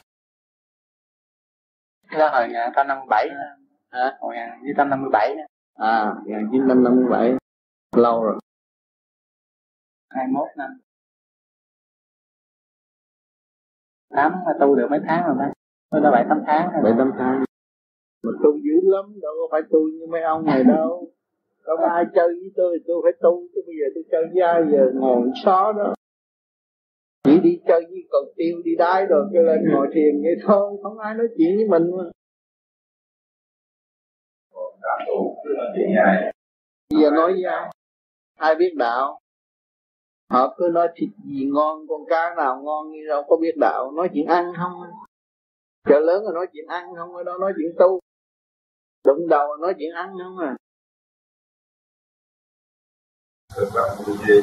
[2.20, 4.16] Đó hồi 1957 hả?
[4.20, 5.36] Hồi 1957
[5.76, 7.34] à 1957
[7.96, 8.40] lâu rồi.
[10.10, 10.70] 21 năm.
[14.10, 15.52] Tám là tu được mấy tháng rồi bác
[15.90, 17.44] tôi đã bảy tám tháng rồi bảy tám tháng.
[18.24, 21.12] Mà tu dữ lắm đâu có phải tu như mấy ông này đâu
[21.64, 24.64] có ai chơi với tôi tôi phải tu chứ bây giờ tôi chơi với ai
[24.72, 25.94] giờ ngồi xó đó
[27.24, 30.78] chỉ đi chơi với còn tiêu, đi đái rồi cứ lên ngồi thiền vậy thôi,
[30.84, 32.04] không ai nói chuyện với mình mà.
[36.90, 37.72] Bây giờ nói với ai?
[38.38, 39.20] Ai biết đạo?
[40.30, 43.92] Họ cứ nói thịt gì ngon, con cá nào ngon như đâu có biết đạo,
[43.92, 44.74] nói chuyện ăn không?
[45.90, 48.00] Chợ lớn là nói chuyện ăn không, ở đó nói chuyện tu.
[49.06, 50.56] Đụng đầu nói chuyện ăn không à?
[53.56, 54.42] thực ra cũng về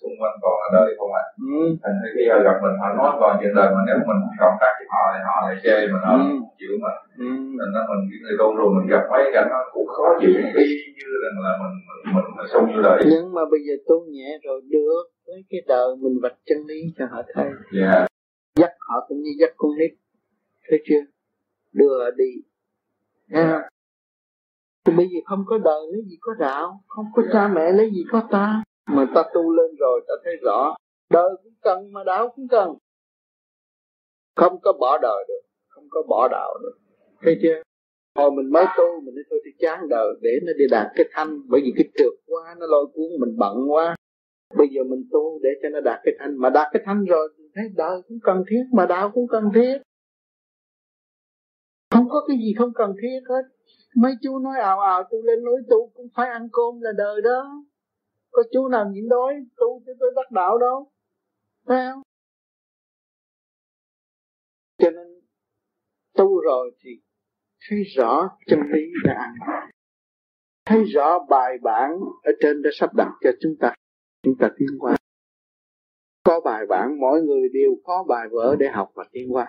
[0.00, 1.32] xung quanh còn ở đời không ạ à.
[1.54, 1.60] ừ.
[1.82, 4.72] thành khi họ gặp mình họ nói còn chuyện đời mà nếu mình cộng tác
[4.78, 6.28] với họ thì họ lại chê mình họ ừ.
[6.58, 6.92] chịu mà
[7.24, 7.30] ừ.
[7.58, 10.34] thành ra mình cái người tu rồi mình gặp mấy cảnh nó cũng khó chịu
[10.64, 13.74] y như là, là mình mình mình, mình sống như đời nhưng mà bây giờ
[13.88, 17.48] tu nhẹ rồi được với cái đời mình vạch chân lý cho họ thấy
[17.80, 18.06] yeah.
[18.60, 19.92] dắt họ cũng như dắt con nít
[20.68, 21.02] thấy chưa
[21.72, 22.30] đưa họ đi
[23.32, 23.62] yeah.
[24.86, 27.90] Thì bây giờ không có đời lấy gì có đạo Không có cha mẹ lấy
[27.90, 30.76] gì có ta mà ta tu lên rồi, ta thấy rõ,
[31.10, 32.74] Đời cũng cần mà đạo cũng cần.
[34.36, 36.78] Không có bỏ đời được, Không có bỏ đạo được.
[37.22, 37.62] Thấy chưa?
[38.14, 41.06] Hồi mình mới tu, mình nói thôi thì chán đời, Để nó đi đạt cái
[41.12, 41.40] thanh.
[41.48, 43.96] Bởi vì cái trượt quá, nó lôi cuốn, mình bận quá.
[44.58, 46.36] Bây giờ mình tu để cho nó đạt cái thanh.
[46.38, 49.44] Mà đạt cái thanh rồi, mình thấy đời cũng cần thiết, Mà đạo cũng cần
[49.54, 49.78] thiết.
[51.94, 53.42] Không có cái gì không cần thiết hết.
[53.96, 57.22] Mấy chú nói ào ào, tôi lên núi tu cũng phải ăn cơm là đời
[57.22, 57.64] đó
[58.30, 60.92] có chú nào nhịn đói, tu cho tôi đắc đạo đâu.
[61.66, 62.02] Phải không?
[64.78, 65.06] Cho nên,
[66.14, 66.90] tu rồi thì
[67.68, 69.34] thấy rõ chân lý đã ăn.
[70.64, 71.90] Thấy rõ bài bản
[72.22, 73.74] ở trên đã sắp đặt cho chúng ta.
[74.22, 74.96] Chúng ta tiến qua.
[76.24, 79.48] Có bài bản, mỗi người đều có bài vở để học và tiến qua.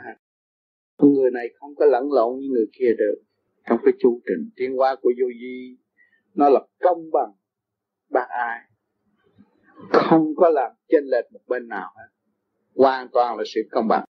[1.01, 3.23] Người này không có lẫn lộn như người kia được.
[3.69, 4.49] Trong cái chu trình.
[4.55, 5.77] Tiến hóa của vô vi,
[6.33, 7.31] nó là công bằng.
[8.09, 8.66] Bác ai
[9.91, 12.07] không có làm chênh lệch một bên nào hết.
[12.75, 14.05] Hoàn toàn là sự công bằng.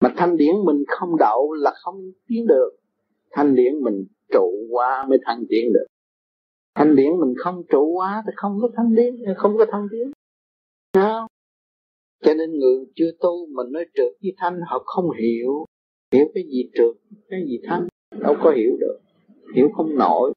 [0.00, 2.70] Mà thanh điển mình không đậu là không tiến được.
[3.30, 5.86] Thanh điển mình trụ quá mới thăng tiến được.
[6.74, 10.12] Thanh điển mình không trụ quá thì không có thanh điển, không có thăng tiến.
[10.94, 11.28] Sao
[12.22, 15.64] cho nên người chưa tu mình nói trượt với thanh, họ không hiểu.
[16.12, 17.86] Hiểu cái gì trượt, cái gì thanh
[18.20, 18.98] đâu có hiểu được.
[19.54, 20.32] Hiểu không nổi.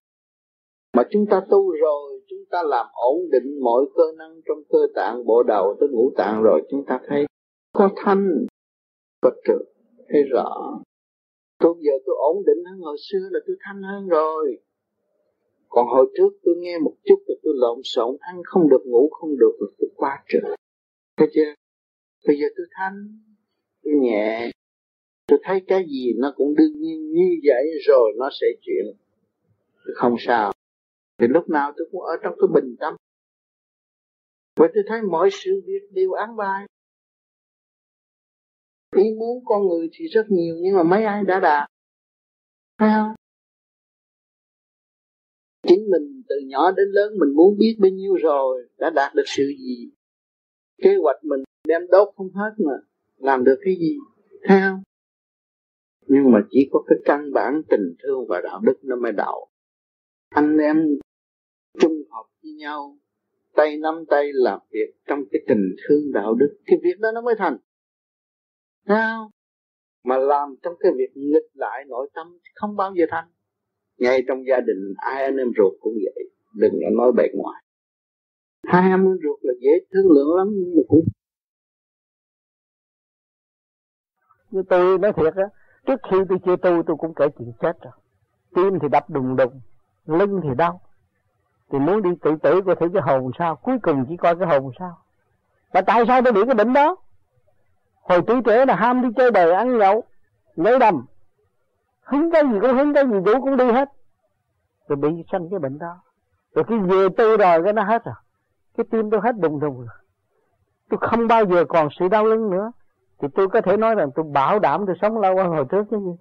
[0.93, 2.10] Mà chúng ta tu rồi
[2.51, 6.41] ta làm ổn định mọi cơ năng trong cơ tạng, bộ đầu tới ngũ tạng
[6.43, 7.25] rồi, chúng ta thấy
[7.73, 8.45] có thanh.
[9.21, 9.61] Có trực
[10.09, 10.49] thấy rõ.
[11.59, 14.57] Tôi giờ tôi ổn định hơn hồi xưa là tôi thanh hơn rồi.
[15.69, 19.09] Còn hồi trước tôi nghe một chút là tôi lộn xộn, ăn không được, ngủ
[19.11, 20.55] không được, là tôi quá trời.
[21.17, 21.53] Thấy chưa?
[22.27, 23.19] Bây giờ tôi thanh,
[23.83, 24.51] tôi nhẹ.
[25.27, 28.85] Tôi thấy cái gì nó cũng đương nhiên như vậy rồi, nó sẽ chuyển.
[29.95, 30.51] Không sao
[31.21, 32.95] thì lúc nào tôi cũng ở trong cái bình tâm.
[34.59, 36.65] Bởi tôi thấy mọi sự việc đều án bài
[38.95, 41.69] ý muốn con người thì rất nhiều, nhưng mà mấy ai đã đạt?
[42.79, 43.15] Phải không?
[45.67, 49.23] Chính mình từ nhỏ đến lớn mình muốn biết bao nhiêu rồi đã đạt được
[49.25, 49.91] sự gì.
[50.77, 52.73] Kế hoạch mình đem đốt không hết mà
[53.17, 53.97] làm được cái gì.
[54.43, 54.83] Thấy không?
[56.07, 59.47] Nhưng mà chỉ có cái căn bản tình thương và đạo đức nó mới đạo.
[60.29, 60.77] Anh em
[62.61, 62.97] nhau.
[63.55, 66.57] Tay nắm tay làm việc trong cái tình thương đạo đức.
[66.65, 67.57] Cái việc đó nó mới thành.
[68.87, 69.31] Sao?
[70.03, 73.27] Mà làm trong cái việc nghịch lại nội tâm không bao giờ thành.
[73.97, 76.29] Ngay trong gia đình ai anh em ruột cũng vậy.
[76.55, 77.63] Đừng có nói bề ngoài.
[78.63, 81.05] Hai anh em ruột là dễ thương lượng lắm nhưng mà cũng
[84.51, 85.43] như tôi nói thiệt á
[85.87, 87.93] trước khi tôi chưa tu tôi cũng kể chuyện chết rồi.
[88.55, 89.61] Tim thì đập đùng đùng
[90.05, 90.81] lưng thì đau
[91.71, 93.55] thì muốn đi tự tử coi thử cái hồn sao?
[93.55, 94.97] Cuối cùng chỉ coi cái hồn sao?
[95.73, 96.95] Mà tại sao tôi bị cái bệnh đó?
[98.01, 100.03] Hồi tuổi trẻ là ham đi chơi bời, ăn nhậu,
[100.55, 101.05] nhảy đầm.
[102.03, 103.89] Hứng cái gì cũng hứng, cái gì đủ cũng đi hết.
[104.87, 105.97] Rồi bị sanh cái bệnh đó.
[106.55, 108.15] Rồi khi về tư rồi, cái nó hết rồi.
[108.77, 109.95] Cái tim tôi hết đùng đùng rồi.
[110.89, 112.71] Tôi không bao giờ còn sự đau lưng nữa.
[113.19, 115.83] Thì tôi có thể nói rằng tôi bảo đảm tôi sống lâu hơn hồi trước
[115.91, 115.97] chứ.
[115.99, 116.17] Gì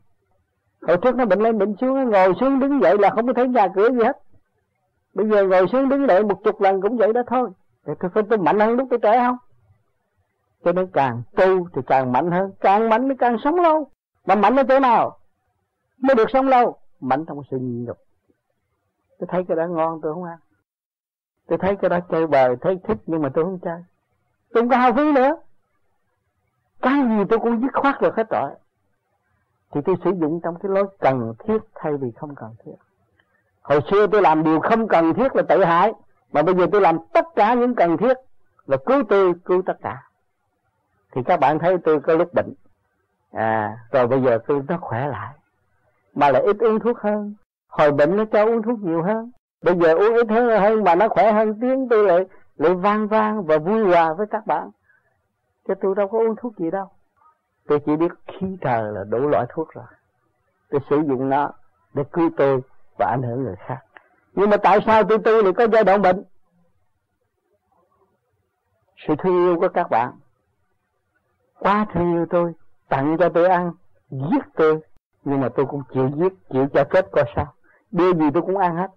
[0.86, 3.48] hồi trước nó bệnh lên, bệnh xuống ngồi xuống đứng dậy là không có thấy
[3.48, 4.18] nhà cửa gì hết
[5.14, 7.50] bây giờ ngồi xuống đứng dậy một chục lần cũng vậy đó thôi.
[7.86, 9.36] Thì tôi phải tôi mạnh hơn lúc tôi trẻ không?
[10.64, 12.52] Cho nên càng tu thì càng mạnh hơn.
[12.60, 13.90] Càng mạnh thì càng sống lâu.
[14.26, 15.18] Mà mạnh ở chỗ nào?
[15.98, 16.76] Mới được sống lâu.
[17.00, 17.96] Mạnh trong sự nhịn nhục
[19.20, 20.38] tôi thấy cái đó ngon, tôi không ăn.
[21.46, 23.82] Tôi thấy cái đó chơi bời thấy thích nhưng mà tôi không chơi.
[24.52, 25.36] Tôi không có hao phí nữa.
[26.82, 28.50] Cái gì tôi cũng dứt khoát được hết rồi.
[29.70, 32.72] Thì tôi sử dụng trong cái lối cần thiết thay vì không cần thiết
[33.70, 35.92] hồi xưa tôi làm điều không cần thiết là tự hại,
[36.32, 38.16] mà bây giờ tôi làm tất cả những cần thiết
[38.66, 40.02] là cứu tôi, cứu tất cả.
[41.12, 42.54] Thì các bạn thấy tôi có lúc bệnh.
[43.32, 45.34] À rồi bây giờ tôi nó khỏe lại.
[46.14, 47.34] Mà lại ít uống thuốc hơn.
[47.68, 49.30] Hồi bệnh nó cho uống thuốc nhiều hơn.
[49.62, 52.26] Bây giờ uống ít hơn hơn mà nó khỏe hơn, tiếng tôi lại
[52.56, 54.70] lại vang vang và vui hòa với các bạn.
[55.68, 56.90] Chứ tôi đâu có uống thuốc gì đâu.
[57.68, 59.84] Tôi chỉ biết khí trời là đủ loại thuốc rồi.
[60.70, 61.52] Tôi sử dụng nó
[61.94, 62.60] để cứu tôi
[63.00, 63.78] và ảnh hưởng người khác.
[64.32, 66.24] Nhưng mà tại sao tôi tu lại có giai đoạn bệnh?
[68.96, 70.12] Sự thương yêu của các bạn.
[71.58, 72.52] Quá thương yêu tôi,
[72.88, 73.72] tặng cho tôi ăn,
[74.10, 74.80] giết tôi.
[75.24, 77.54] Nhưng mà tôi cũng chịu giết, chịu cho chết coi sao.
[77.90, 78.90] Đưa gì tôi cũng ăn hết.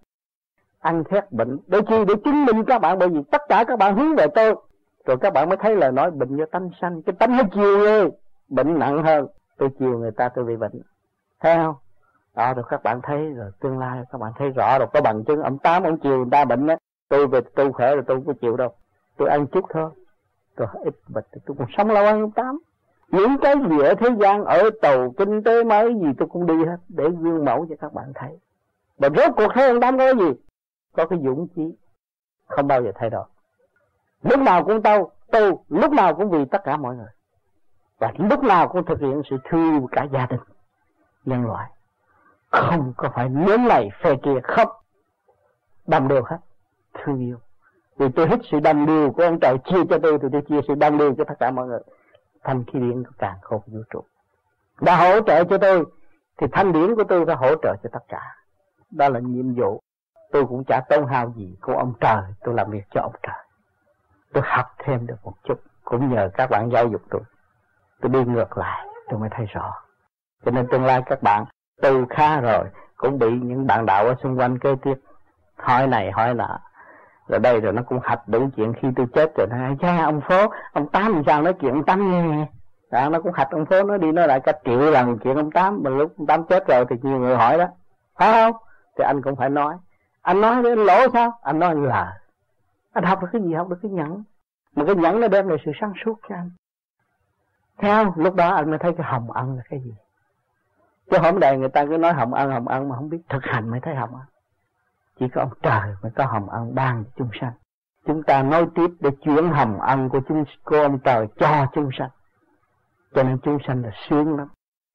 [0.79, 1.59] Ăn thét bệnh.
[1.67, 1.95] Để chi?
[2.07, 4.55] Để chứng minh các bạn, bởi vì tất cả các bạn hướng về tôi.
[5.05, 7.01] Rồi các bạn mới thấy lời nói, bệnh do tánh sanh.
[7.01, 8.09] Cái tánh nó chiều ghê
[8.49, 9.27] bệnh nặng hơn.
[9.57, 10.81] Tôi chiều người ta, tôi bị bệnh.
[11.39, 11.75] Thấy không?
[12.35, 14.87] Đó rồi các bạn thấy rồi, tương lai các bạn thấy rõ rồi.
[14.93, 16.75] Có bằng chứng, ông tám, ông chiều người ta bệnh đó
[17.09, 18.73] tôi về tôi khỏe rồi, tôi không có chịu đâu.
[19.17, 19.91] Tôi ăn chút thôi.
[20.55, 22.59] Tôi ít bệnh, tôi cũng sống lâu hơn ông tám?
[23.09, 26.65] Những cái gì ở thế gian ở tàu kinh tế mới gì tôi cũng đi
[26.65, 28.39] hết, để gương mẫu cho các bạn thấy.
[28.99, 30.33] Mà rốt cuộc thấy ông tám có cái gì?
[30.95, 31.75] Có cái dũng chí.
[32.47, 33.25] Không bao giờ thay đổi.
[34.23, 37.11] Lúc nào cũng tâu tu, lúc nào cũng vì tất cả mọi người.
[37.99, 40.39] Và lúc nào cũng thực hiện sự thương cả gia đình,
[41.25, 41.69] nhân loại
[42.53, 44.69] không có phải nhóm này phe kia không
[45.87, 46.37] đồng đều hết
[46.93, 47.37] thương yêu.
[47.97, 50.59] Vì tôi hít sự đồng đều của ông trời chia cho tôi, thì tôi chia
[50.67, 51.79] sự đồng đều cho tất cả mọi người.
[52.43, 54.03] Thanh khí điển của càng không vũ trụ.
[54.81, 55.85] Đã hỗ trợ cho tôi,
[56.37, 58.35] thì thanh điển của tôi đã hỗ trợ cho tất cả.
[58.91, 59.81] Đó là nhiệm vụ.
[60.31, 63.45] Tôi cũng chả tốn hao gì của ông trời, tôi làm việc cho ông trời.
[64.33, 67.21] Tôi học thêm được một chút, cũng nhờ các bạn giáo dục tôi.
[68.01, 69.73] Tôi đi ngược lại, tôi mới thấy rõ.
[70.45, 71.45] Cho nên tương lai các bạn
[71.81, 72.65] tu khá rồi
[72.97, 74.93] cũng bị những bạn đạo ở xung quanh kế tiếp
[75.55, 76.59] hỏi này hỏi nọ.
[77.27, 80.21] Rồi đây rồi nó cũng hạch đủ chuyện khi tôi chết rồi nó cha ông
[80.21, 82.47] phố ông tám làm sao nói chuyện ông tám nghe?
[82.91, 85.51] Đó, nó cũng hạch ông phố nó đi nói lại cả triệu lần chuyện ông
[85.51, 85.83] tám.
[85.83, 87.67] Mà lúc ông tám chết rồi thì nhiều người hỏi đó
[88.19, 88.61] phải không?
[88.97, 89.75] Thì anh cũng phải nói
[90.21, 91.39] anh nói đến lỗ sao?
[91.41, 92.19] Anh nói là
[92.93, 94.23] anh học được cái gì học được cái nhẫn.
[94.75, 96.51] Mà cái nhẫn nó đem lại sự sáng suốt cho anh.
[97.77, 99.93] Theo lúc đó anh mới thấy cái hồng ân là cái gì?
[101.11, 103.43] Chứ hôm đề người ta cứ nói hồng ân hồng ân mà không biết thực
[103.43, 104.23] hành mới thấy hồng ân.
[105.19, 107.53] Chỉ có ông trời mới có hồng ân ban chúng sanh.
[108.05, 111.89] Chúng ta nói tiếp để chuyển hồng ân của chúng, của ông trời cho chúng
[111.99, 112.09] sanh.
[113.15, 114.47] Cho nên chúng sanh là sướng lắm.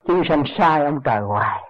[0.07, 1.63] Chúng sanh sai, ông trời hoài.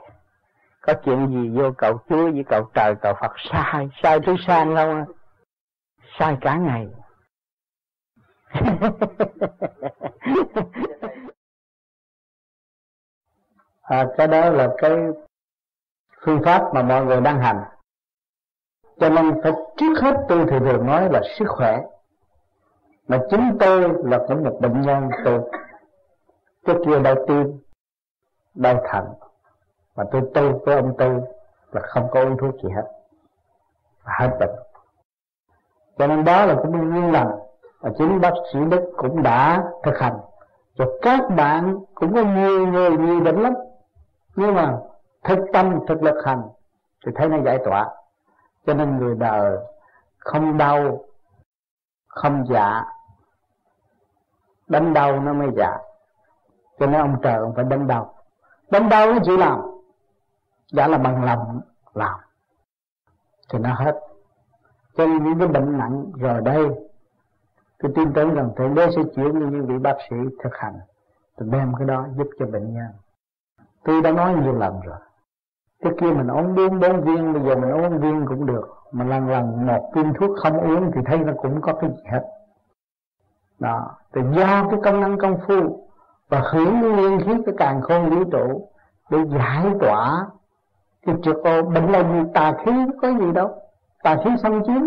[0.82, 3.88] Có chuyện gì vô cầu chúa với cầu trời, cầu phật sai?
[4.02, 4.98] Sai thứ sang không?
[4.98, 5.04] À
[6.18, 6.88] sai cả ngày.
[13.88, 14.90] à, cái đó là cái
[16.20, 17.64] phương pháp mà mọi người đang hành.
[19.00, 21.82] Cho nên phải trước hết tôi thì thường nói là sức khỏe.
[23.08, 25.40] Mà chính tôi là cũng một bệnh nhân tôi
[26.66, 27.58] cái kia đau tim
[28.54, 29.04] đau thận.
[29.96, 31.20] Mà tôi tu với ông tư
[31.72, 32.84] là không có uống thuốc gì hết.
[34.04, 34.50] Và hết bệnh.
[35.98, 37.28] Cho nên đó là cũng nguyên lần
[37.80, 40.18] và chính bác sĩ Đức cũng đã thực hành.
[40.76, 43.52] Rồi các bạn cũng có nhiều người nhiều bệnh lắm
[44.38, 44.78] nếu mà
[45.24, 46.42] thực tâm, thực lực hành
[47.06, 47.88] thì thấy nó giải tỏa.
[48.66, 49.58] Cho nên người đời
[50.18, 51.04] không đau,
[52.06, 52.84] không dạ
[54.68, 55.78] đánh đau nó mới dạ
[56.78, 58.14] cho nên ông trời ông phải đánh đau.
[58.70, 59.60] Đánh đau nó chịu làm,
[60.72, 61.60] giả là bằng lòng
[61.94, 62.20] làm.
[63.52, 64.00] Thì nó hết.
[64.96, 66.68] Cho nên những cái bệnh nặng rồi đây,
[67.78, 70.80] tôi tin tưởng rằng thượng đế sẽ chuyển như những vị bác sĩ thực hành,
[71.36, 72.92] tôi đem cái đó giúp cho bệnh nhân
[73.88, 74.96] tôi đã nói nhiều lần rồi
[75.84, 79.04] trước kia mình uống bốn bốn viên, bây giờ mình uống viên cũng được, mà
[79.04, 82.22] lần lần một viên thuốc không uống thì thấy nó cũng có cái gì hết.
[83.58, 85.88] Đó, thì do cái công năng công phu
[86.28, 88.68] và hưởng nguyên khí cái càng khôn vũ trụ
[89.10, 90.26] để giải tỏa
[91.06, 92.30] thì trực ô bệnh là gì?
[92.34, 93.62] Tà khí có gì đâu,
[94.02, 94.82] tà khí xâm chiếm.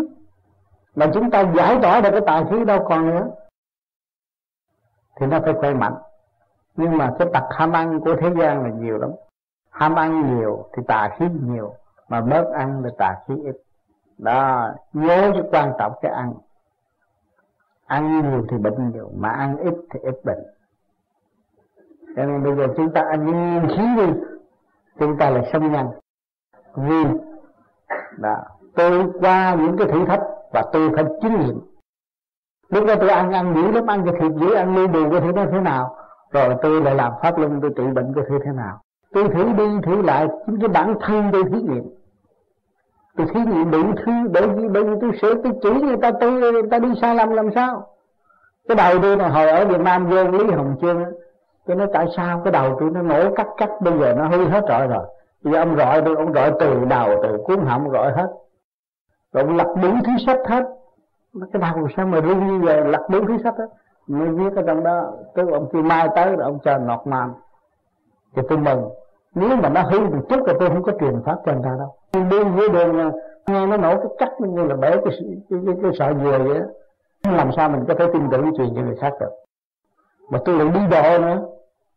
[0.94, 3.26] Mà chúng ta giải tỏa được cái tà khí đâu còn nữa,
[5.16, 5.94] thì nó phải khỏe mạnh
[6.76, 9.10] nhưng mà cái tật ham ăn của thế gian là nhiều lắm.
[9.70, 11.74] Ham ăn nhiều thì tà khí nhiều,
[12.08, 13.56] mà bớt ăn thì tà khí ít.
[14.18, 16.34] Đó, nhớ cái quan trọng cái ăn.
[17.86, 20.44] Ăn nhiều thì bệnh nhiều, mà ăn ít thì ít bệnh.
[22.16, 24.12] Cho nên bây giờ chúng ta ăn nhiên khí đi,
[24.98, 25.90] chúng ta là sống nhanh.
[26.74, 27.04] Vì,
[28.18, 28.36] đó,
[28.74, 30.22] tôi qua những cái thử thách
[30.52, 31.60] và tôi phải chứng nghiệm.
[32.68, 35.20] Lúc đó tôi ăn ăn dữ lắm, ăn cái thịt dữ, ăn lưu đồ cái
[35.20, 35.96] thứ nó thế nào?
[36.32, 38.80] Rồi tôi lại làm pháp luân, tôi trị bệnh tôi thử thế nào.
[39.12, 41.84] Tôi thử đi, thử lại, chính cái bản thân tôi thí nghiệm.
[43.16, 46.10] Tôi thí nghiệm đủ thứ, bởi vì bởi vì tôi sửa tôi chỉ người ta,
[46.20, 47.86] tôi, người ta đi sai lầm làm sao?
[48.68, 51.04] Cái đầu tôi này hồi ở Việt Nam vô Lý Hồng Chương
[51.66, 54.44] tôi nói, tại sao cái đầu tôi nó nổ cắt cắt, bây giờ nó hư
[54.48, 55.06] hết rồi rồi.
[55.44, 58.26] Bây giờ ông gọi tôi, ông gọi từ đầu, từ cuốn họng gọi hết.
[59.32, 60.64] Rồi ông lật đủ thứ sách hết.
[61.52, 63.66] Cái đầu sao mà rung như vậy, lật đủ thứ sách hết
[64.06, 67.32] mới viết ở trong đó tức ông kêu mai tới rồi ông chờ nọt màn
[68.36, 68.88] thì tôi mừng.
[69.34, 71.76] Nếu mà nó hư một chút thì tôi không có truyền pháp cho người ta
[71.78, 71.94] đâu.
[72.12, 73.12] Đi đi dưới đường
[73.46, 75.14] nghe nó nổ cái cắt như là bể cái cái,
[75.50, 76.66] cái, cái, cái sợi dừa vậy đó.
[77.32, 79.30] Làm sao mình có thể tin tưởng truyền cho người khác được?
[80.30, 81.42] Mà tôi lại đi bộ nữa.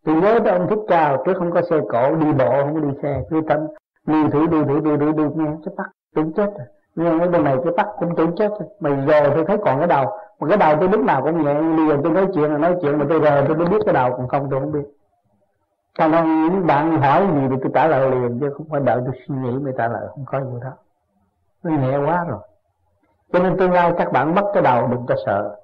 [0.05, 2.79] Tôi nhớ tới ông thích ca trước không có xe cổ đi bộ không có
[2.79, 3.21] đi xe.
[3.29, 3.59] Cứ tâm
[4.07, 6.67] đi thử đi thử đi thử đi nghe cái tắt tưởng chết rồi.
[6.95, 8.69] Nghe ở bên này cái tắt cũng tưởng chết rồi.
[8.79, 10.05] Mà giờ tôi thấy còn cái đầu
[10.39, 12.75] mà cái đầu tôi lúc nào cũng nhẹ, bây giờ tôi nói chuyện là nói
[12.81, 14.85] chuyện, mà tôi rờ tôi mới biết cái đầu còn không, tôi không biết.
[15.93, 19.01] Cho nên những bạn hỏi gì thì tôi trả lời liền, chứ không phải đợi
[19.05, 20.71] tôi suy nghĩ mới trả lời, không có gì đó
[21.63, 22.39] nó nhẹ quá rồi.
[23.33, 25.55] Cho nên tương lai các bạn mất cái đầu đừng có sợ.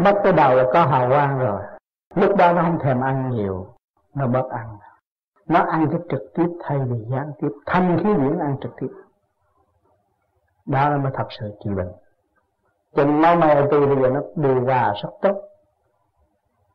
[0.00, 1.62] Mất cái đầu là có hào quang rồi.
[2.14, 3.66] Lúc đó nó không thèm ăn nhiều,
[4.14, 4.76] nó bớt ăn.
[5.46, 7.48] Nó ăn cái trực tiếp thay vì gián tiếp.
[7.66, 8.90] Thanh khí điển ăn trực tiếp.
[10.66, 11.92] Đó là mới thật sự trị bệnh
[12.94, 15.40] cho nên máu me tôi bây giờ nó điều hòa rất tốt.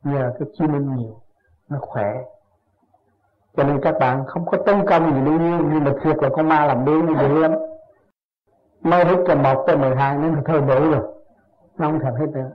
[0.03, 1.21] Nhờ cái chi minh nhiều,
[1.69, 2.13] nó khỏe.
[3.55, 6.29] Cho nên các bạn không có tấn công gì đương nhiêu nhưng mà thiệt là
[6.29, 7.51] con ma làm đứa nó dữ lắm.
[8.81, 11.01] Mới hít từ một tới mười hai nó thôi đủ rồi,
[11.77, 12.51] nó không thèm hết nữa.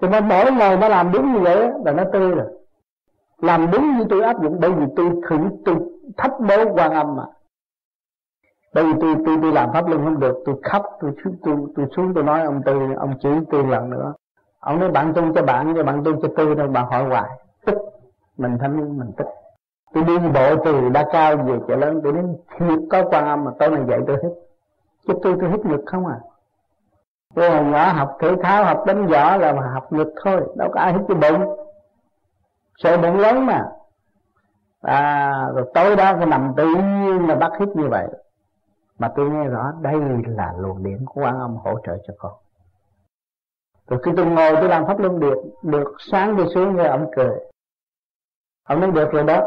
[0.00, 2.46] Thì nó mỗi ngày nó làm đúng như vậy là nó tươi rồi.
[3.38, 5.76] Làm đúng như tôi áp dụng, bởi vì tôi thử tôi
[6.16, 7.24] thách đố quan âm mà
[8.74, 11.56] bởi vì tôi tôi tôi làm pháp luân không được, tôi khóc, tôi xuống tôi
[11.76, 14.14] tôi xuống, tôi nói ông tư, ông chỉ tôi lần nữa.
[14.60, 17.30] Ông nói bạn tu cho bạn cho bạn tu cho tôi đâu bạn hỏi hoài.
[17.66, 17.74] Tức,
[18.36, 19.26] mình thanh mình tức.
[19.94, 23.44] Tôi đi bộ từ đa cao về chợ lớn, tôi đến thiệt có quan âm
[23.44, 24.32] mà tối nay dậy tôi hít
[25.06, 26.18] chứ tôi tôi hít ngực không à?
[27.34, 30.68] Tôi hồi nhỏ học thể thao, học đánh võ là mà học ngực thôi, đâu
[30.72, 31.56] có ai hít cái bụng.
[32.78, 33.64] Sợ bụng lớn mà.
[34.82, 38.06] À rồi tối đó cái nằm tự nhiên là bắt hít như vậy
[38.98, 39.94] mà tôi nghe rõ đây
[40.26, 42.32] là luồng điện của quan âm hỗ trợ cho con.
[43.86, 47.10] Rồi khi tôi ngồi tôi làm pháp luân được được sáng đi xuống nghe ông
[47.16, 47.34] cười.
[48.64, 49.40] Ông nói được rồi đó.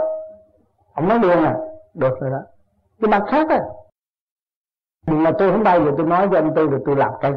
[0.94, 1.56] Ông nói luôn à
[1.94, 2.42] được rồi đó.
[3.02, 3.62] Cái mặt khác à.
[5.08, 7.34] Nhưng mà tôi không bao giờ tôi nói với ông tôi được tôi làm cái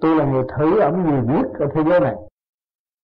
[0.00, 2.14] tôi là người thử ông nhiều biết ở thế giới này.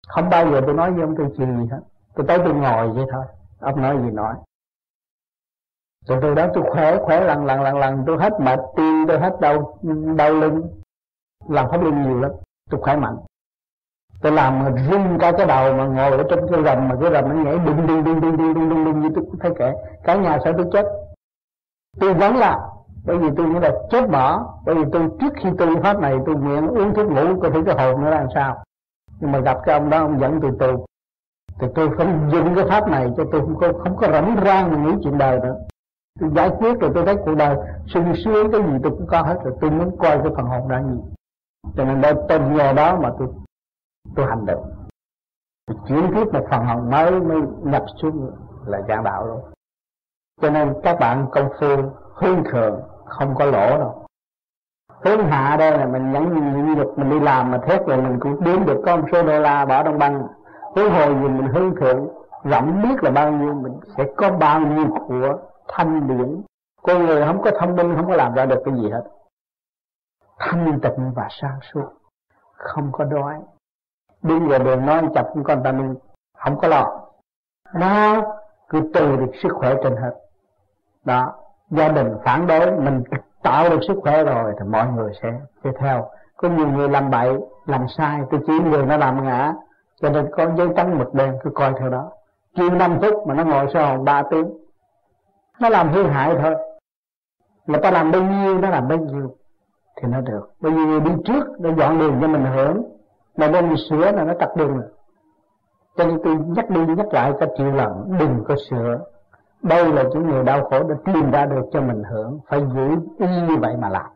[0.09, 1.81] Không bao giờ tôi nói với ông tôi chuyện gì hết.
[2.15, 3.25] Tôi tới tôi ngồi vậy thôi.
[3.61, 4.35] Ông nói gì nói
[6.07, 9.19] rồi từ đó tôi khỏe khỏe lần lần lần lần tôi hết mệt, tim tôi
[9.19, 9.79] hết đau
[10.17, 10.63] đau lưng.
[11.49, 12.31] Làm pháp luân nhiều lắm,
[12.71, 13.17] tôi khỏe mạnh.
[14.23, 17.11] Tôi làm mà rung cả cái đầu mà ngồi ở trong cái rầm mà cái
[17.13, 19.53] rầm nó nhảy đùng đùng đùng đùng đùng đùng đùng đùng như tôi cũng thấy
[19.59, 19.73] kể
[20.05, 20.87] cả nhà sợ tôi chết.
[22.01, 22.69] Tôi vẫn là
[23.07, 24.55] bởi vì tôi nghĩ là chết bỏ.
[24.67, 27.63] Bởi vì tôi trước khi tôi pháp này, tôi nguyện uống thuốc ngủ coi thử
[27.67, 28.63] cái hồn nó làm sao.
[29.21, 30.85] Nhưng mà gặp cái ông đó, ông dẫn tôi tu.
[31.59, 34.73] Thì tôi không dùng cái pháp này cho tôi không có không có rảnh rang
[34.73, 35.55] mà nghĩ chuyện đời nữa
[36.21, 37.57] tôi giải quyết rồi tôi thấy cuộc đời
[37.87, 39.55] sung sướng cái gì tôi cũng có hết rồi.
[39.61, 41.01] Tôi muốn coi cái phần hồn ra gì
[41.77, 43.29] cho nên đây tôi nhờ đó mà tôi
[44.17, 44.73] tôi hành động.
[45.67, 48.31] Tôi chuyển tiếp một phần hồn mới mới nhập xuống
[48.67, 49.41] là giảng đạo luôn
[50.41, 51.77] cho nên các bạn công phu
[52.15, 54.07] hướng thường, không có lỗ đâu.
[55.05, 58.21] Hướng hạ đây là mình nhẫn nhịn được mình đi làm mà thét rồi mình
[58.21, 60.27] cũng đếm được có một số đô la bỏ trong băng.
[60.77, 62.09] Hướng hồi gì mình hướng thượng
[62.45, 65.39] rộng biết là bao nhiêu, mình sẽ có bao nhiêu của
[65.73, 66.43] thanh điển.
[66.83, 69.05] Con người không có thông minh, không có làm ra được cái gì hết.
[70.39, 71.89] Thanh tịnh và sáng suốt.
[72.53, 73.35] Không có đói.
[74.23, 75.95] Đi vào đường nói chập con ta mình
[76.39, 77.01] không có lo.
[77.75, 78.23] Nó
[78.69, 80.15] cứ từ được sức khỏe trên hết.
[81.05, 81.35] Đó.
[81.71, 83.03] Gia đình phản đối, mình
[83.43, 86.11] tạo được sức khỏe rồi thì mọi người sẽ sẽ theo.
[86.37, 89.55] Có nhiều người làm bậy, làm sai, tôi chỉ người nó làm ngã.
[90.01, 92.11] Cho nên có giấy trắng mực đen cứ coi theo đó.
[92.55, 94.62] Chuyên năm phút mà nó ngồi sau ba tiếng
[95.61, 96.55] nó làm hư hại thôi.
[97.67, 99.37] Người ta làm bao nhiêu, nó làm bấy nhiêu
[99.97, 100.53] thì nó được.
[100.61, 102.83] Bởi vì đi trước nó dọn đường cho mình hưởng,
[103.37, 104.77] mà đem đi sửa là nó tắt đường.
[104.77, 104.89] Rồi
[105.97, 108.99] cho nên tôi nhắc đi nhắc lại cả triệu lần đừng có sửa.
[109.63, 112.89] Đây là những người đau khổ đã tìm ra được cho mình hưởng, phải giữ
[113.19, 114.07] y như vậy mà làm.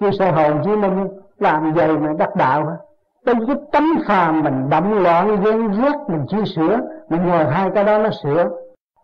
[0.00, 1.08] Như sơ hồn chứ mình
[1.38, 2.66] làm vậy mà đắc đạo.
[2.66, 2.76] Hả
[3.24, 7.70] Tại cái tánh phàm mình đậm loạn, ghen ghét, mình chưa sửa, Mình nhờ hai
[7.74, 8.50] cái đó nó sửa.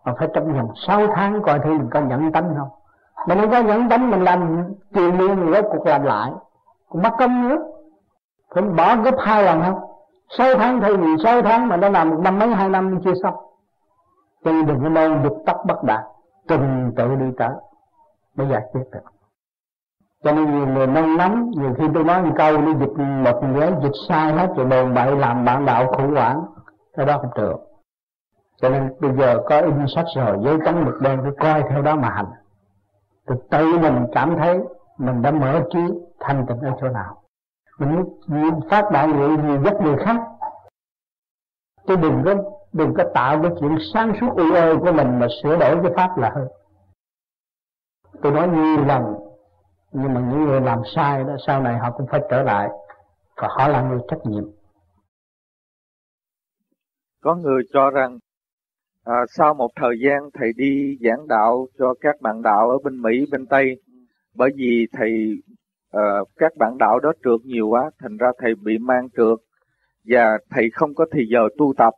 [0.05, 2.69] Mà phải trong vòng 6 tháng coi thử mình có nhận tâm không?
[3.27, 4.63] Mình không có nhận tâm mình làm
[4.93, 6.31] chuyện liên mình rốt cuộc làm lại,
[6.89, 7.57] Cũng mất công nữa.
[8.53, 9.79] Phải bỏ gấp hai lần không?
[10.37, 13.13] Sáu tháng thay vì sáu tháng mà nó làm một năm mấy, hai năm chưa
[13.23, 13.35] xong.
[14.43, 16.03] Cho nên đừng có mong dục tóc bất đạt
[16.47, 17.51] trình tự đi tới.
[18.35, 18.99] Mới giải quyết được
[20.25, 23.43] cho nên nhiều người nông nóng, nhiều khi tôi nói một câu, đi dịch một
[23.43, 26.41] người dịch sai hết, rồi đồn bậy làm bạn đạo khủng hoảng,
[26.97, 27.57] cái đó không được
[28.61, 31.81] cho nên bây giờ có in sách rồi, giấy trắng mực đen, cứ coi theo
[31.81, 32.31] đó mà hành.
[33.25, 34.59] Từ tự mình cảm thấy
[34.97, 35.79] mình đã mở trí,
[36.19, 37.21] thanh tịnh ở chỗ nào.
[38.27, 40.15] Mình phát đại nguyện gì giúp người khác.
[41.87, 42.35] Chứ đừng có
[42.73, 45.91] đừng có tạo cái chuyện sáng suốt u ơ của mình mà sửa đổi cái
[45.95, 46.47] pháp là hơn.
[48.21, 49.03] Tôi nói nhiều lần,
[49.91, 52.69] nhưng mà những người làm sai đó, sau này họ cũng phải trở lại
[53.35, 54.43] và họ là người trách nhiệm.
[57.23, 58.17] Có người cho rằng
[59.05, 63.01] à, sau một thời gian thầy đi giảng đạo cho các bạn đạo ở bên
[63.01, 63.81] Mỹ bên Tây.
[64.35, 65.11] Bởi vì thầy
[65.91, 66.01] à,
[66.35, 69.37] các bạn đạo đó trượt nhiều quá thành ra thầy bị mang trượt.
[70.05, 71.93] Và thầy không có thì giờ tu tập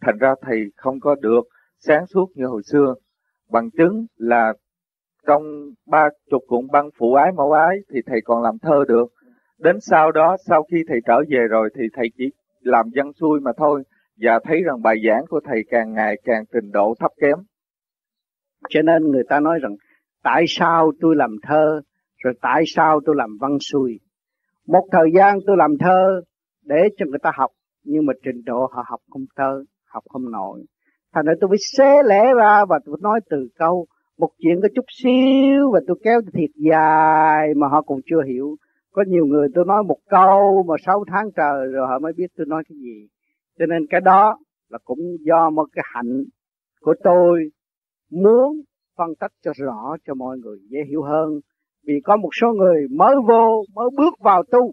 [0.00, 1.44] thành ra thầy không có được
[1.78, 2.94] sáng suốt như hồi xưa.
[3.50, 4.52] Bằng chứng là
[5.26, 5.42] trong
[5.86, 9.06] ba chục cuộn băng phụ ái mẫu ái thì thầy còn làm thơ được.
[9.58, 12.24] Đến sau đó sau khi thầy trở về rồi thì thầy chỉ
[12.60, 13.82] làm văn xuôi mà thôi
[14.20, 17.36] và thấy rằng bài giảng của thầy càng ngày càng trình độ thấp kém.
[18.68, 19.76] Cho nên người ta nói rằng,
[20.22, 21.80] tại sao tôi làm thơ,
[22.24, 24.00] rồi tại sao tôi làm văn xuôi?
[24.66, 26.22] Một thời gian tôi làm thơ
[26.64, 27.50] để cho người ta học,
[27.84, 30.64] nhưng mà trình độ họ học không thơ, học không nổi.
[31.14, 33.86] Thành ra tôi phải xé lẻ ra và tôi nói từ câu,
[34.18, 38.56] một chuyện có chút xíu và tôi kéo thiệt dài mà họ còn chưa hiểu.
[38.92, 42.26] Có nhiều người tôi nói một câu mà sáu tháng trời rồi họ mới biết
[42.36, 43.08] tôi nói cái gì
[43.60, 44.38] cho nên cái đó
[44.68, 46.24] là cũng do một cái hạnh
[46.80, 47.50] của tôi
[48.10, 48.60] muốn
[48.96, 51.40] phân tích cho rõ cho mọi người dễ hiểu hơn.
[51.86, 54.72] Vì có một số người mới vô, mới bước vào tu,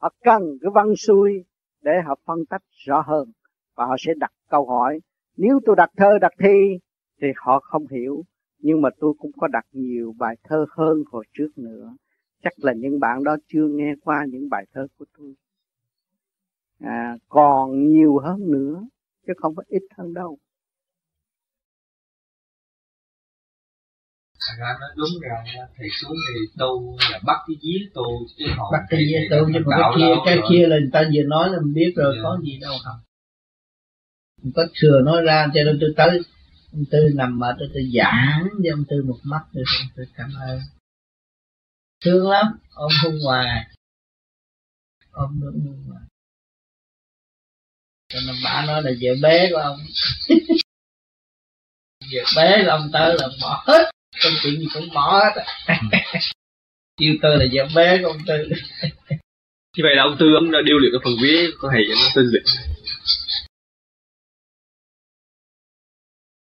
[0.00, 1.44] họ cần cái văn xuôi
[1.82, 3.32] để họ phân tích rõ hơn.
[3.76, 5.00] Và họ sẽ đặt câu hỏi,
[5.36, 6.78] nếu tôi đặt thơ, đặt thi
[7.20, 8.22] thì họ không hiểu,
[8.58, 11.96] nhưng mà tôi cũng có đặt nhiều bài thơ hơn hồi trước nữa.
[12.42, 15.34] Chắc là những bạn đó chưa nghe qua những bài thơ của tôi
[16.80, 18.82] à, còn nhiều hơn nữa
[19.26, 20.38] chứ không phải ít hơn đâu.
[24.48, 28.04] Thật ra nó đúng rồi thầy xuống thì tu là bắt cái vía tu
[28.38, 31.02] chứ không bắt cái vía tu nhưng mà cái kia cái kia là người ta
[31.14, 32.24] vừa nói là mình biết rồi yeah.
[32.24, 33.00] có gì đâu không
[34.54, 36.20] có thừa nói ra cho nên tôi tới
[36.72, 39.64] ông tư nằm ở tôi tôi giảng cho ông tư một mắt tôi
[39.96, 40.60] tôi cảm ơn.
[42.04, 43.66] Thương lắm ông hung hoài.
[45.10, 46.02] Ông đúng hung hoài
[48.08, 49.78] cho nên bà nói là vợ bé của ông.
[52.12, 53.90] Vợ bé của ông tới là bỏ hết.
[54.20, 55.44] Trong chuyện gì cũng bỏ hết.
[57.00, 58.48] Yêu tôi là vợ bé của ông tư
[59.76, 62.08] như vậy là ông tư ông đã điêu luyện cái phần vía có thầy nó
[62.14, 62.44] tinh luyện.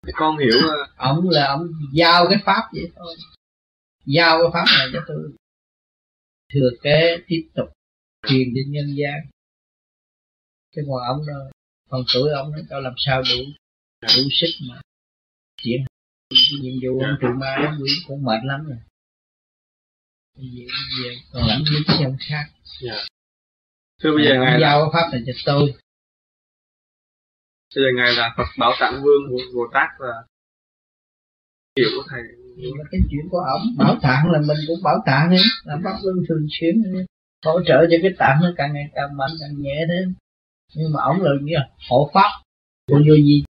[0.06, 0.58] Thì con hiểu
[0.96, 3.14] ông là ông giao cái pháp vậy thôi.
[4.06, 5.32] Giao cái pháp này cho tôi
[6.54, 7.66] thừa kế tiếp tục
[8.28, 9.31] truyền cho nhân gian
[10.76, 11.34] chứ ngoài ông đó
[11.90, 13.42] còn tuổi ông nó cho làm sao đủ
[14.02, 14.80] đủ sức mà
[15.56, 15.80] chuyện
[16.60, 18.78] nhiệm vụ ông trừ ma ông quỷ cũng mệt lắm rồi.
[20.36, 20.64] Bây giờ
[21.32, 22.44] còn lý cho ông khác.
[22.82, 22.98] Yeah.
[24.02, 25.74] Thưa bây giờ ngài giao pháp này cho tôi.
[27.74, 29.22] Bây giờ ngài là Phật Bảo Tạng Vương
[29.54, 30.12] Bồ Tát và
[31.76, 32.22] hiểu của thầy.
[32.56, 33.62] Là cái chuyện của ông.
[33.78, 35.42] Bảo tạng là mình cũng bảo tạng ấy.
[35.64, 37.06] Làm pháp luân thường xuyên
[37.44, 40.14] hỗ trợ cho cái tạng nó càng ngày càng mạnh càng nhẹ thêm
[40.74, 41.54] nhưng mà ông là như
[41.90, 42.42] hộ pháp.
[42.86, 43.44] Của vô gì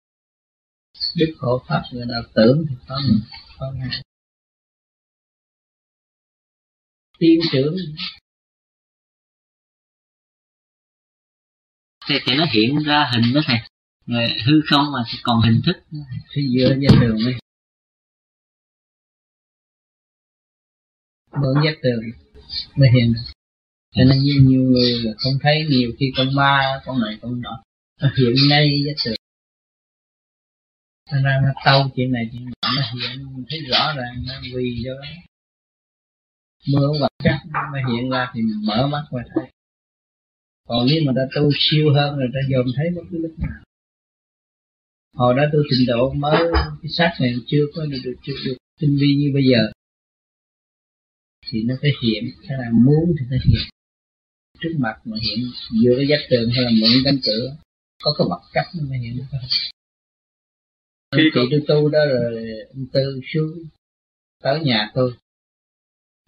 [1.16, 3.20] đức hộ pháp người nào tưởng thì có mình
[3.58, 4.02] có ngài.
[7.18, 7.76] Tiên trưởng.
[12.08, 13.58] Thì, thì nó hiện ra hình đó thầy.
[14.06, 15.76] Rồi hư không mà còn hình thức.
[16.34, 17.32] Thì dựa ra đường đi.
[21.32, 22.02] Mượn giác tường
[22.76, 23.14] mới hiện
[23.94, 27.62] cho nên như nhiều người không thấy nhiều khi con ma con này con nọ
[28.00, 29.14] nó hiện ngay giác sự.
[31.10, 34.82] Thành ra nó tâu chuyện này chuyện nọ nó hiện thấy rõ ràng nó vì
[34.84, 35.08] cho đó.
[36.72, 39.50] Mưa vật chất nó hiện ra thì mình mở mắt mà thấy.
[40.68, 43.62] Còn nếu mà ta tu siêu hơn rồi ta dòm thấy bất cứ lúc nào.
[45.14, 46.38] Hồi đó tôi trình độ mới
[46.82, 49.72] cái xác này chưa có được, được chưa được tinh vi như bây giờ.
[51.50, 53.71] Thì nó phải hiện cái là muốn thì nó hiện
[54.62, 55.38] trước mặt mà hiện
[55.82, 57.56] vừa cái vách tường hay là mượn cánh cửa
[58.02, 59.38] có cái vật chất nó mới hiện được
[61.16, 62.44] khi chị tôi tu đó rồi
[62.74, 63.68] ông tư xuống
[64.42, 65.12] tới nhà tôi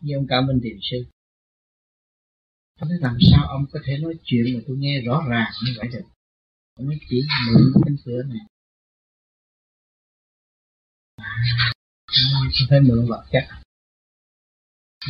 [0.03, 1.07] với ông cao minh thiền sư.
[2.81, 5.73] Tôi nói làm sao ông có thể nói chuyện mà tôi nghe rõ ràng như
[5.77, 6.05] vậy được?
[6.75, 8.47] Ông nói chỉ mượn cánh cửa này.
[11.17, 11.73] À,
[12.07, 13.45] tôi phải mượn vật chất.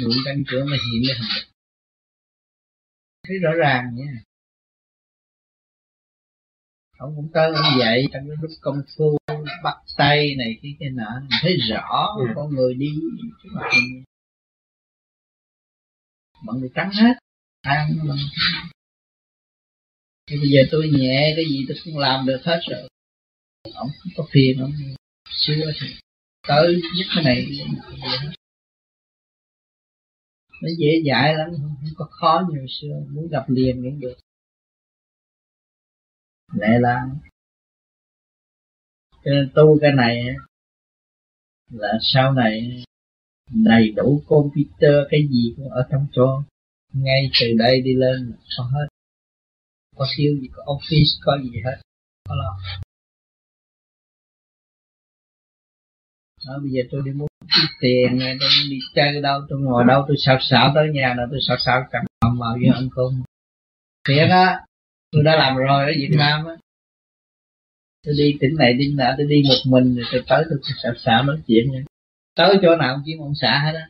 [0.01, 1.53] Mượn cánh cửa mà hiện lên hình
[3.24, 4.22] thấy rõ ràng nha
[6.98, 9.18] ông cũng tới ông dạy trong cái lúc công phu
[9.64, 12.26] bắt tay này cái cái nọ mình thấy rõ ừ.
[12.34, 12.88] con người đi
[16.44, 17.14] mọi người trắng hết.
[17.60, 18.16] Ăn mình
[20.26, 22.88] thì bây giờ tôi nhẹ cái gì tôi cũng làm được hết rồi.
[23.74, 24.72] Ông có phiền ông
[25.30, 25.86] xưa thì.
[26.48, 27.46] Tới nhất cái này
[30.65, 34.16] nó dễ dãi lắm không có khó như xưa muốn gặp liền cũng được.
[36.55, 37.07] Lệ là
[39.11, 40.24] cho nên tu cái này
[41.70, 42.85] là sau này
[43.49, 46.43] đầy đủ computer cái gì cũng ở trong chỗ.
[46.93, 48.86] Ngay từ đây đi lên có hết.
[49.97, 51.77] Có thiếu gì có office có gì hết.
[52.28, 52.81] Có lo.
[56.47, 57.27] Đó, bây giờ tôi đi mua
[57.81, 61.23] tiền này, tôi đi chơi đâu, tôi ngồi đâu, tôi xạo xạo tới nhà là
[61.31, 63.23] tôi xạo xạo cầm hòm vào với ông cung
[64.09, 64.61] thiệt á,
[65.12, 66.55] tôi đã làm rồi ở Việt Nam á.
[68.07, 70.93] Tôi đi tỉnh này, tỉnh nọ, tôi đi một mình, rồi tôi tới tôi xạo
[71.05, 71.81] xạo nói chuyện nha.
[72.37, 73.89] Tới chỗ nào cũng kiếm ông xã hết á.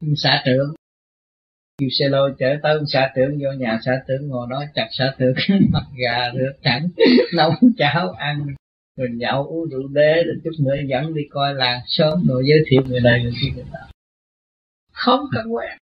[0.00, 0.74] Ông xã trưởng.
[1.78, 4.88] Kêu xe lô chở tới ông xã trưởng, vô nhà xã trưởng ngồi nói chặt
[4.90, 5.34] xã trưởng,
[5.72, 6.88] mặt gà rửa chẳng
[7.34, 8.46] nấu cháo ăn
[8.96, 12.58] rồi nhậu, uống rượu đế, rồi chút nữa dẫn đi coi làng sớm rồi giới
[12.70, 13.48] thiệu người này người kia.
[13.54, 13.78] Người ta
[14.92, 15.78] không cần quen.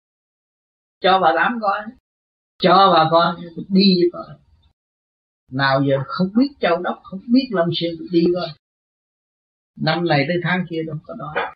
[1.00, 1.80] Cho bà tám coi.
[2.58, 3.36] Cho bà con
[3.68, 4.36] đi với coi
[5.52, 8.48] nào giờ không biết châu đốc, không biết lâm xuyên đi coi.
[9.76, 11.52] Năm này tới tháng kia đâu có đó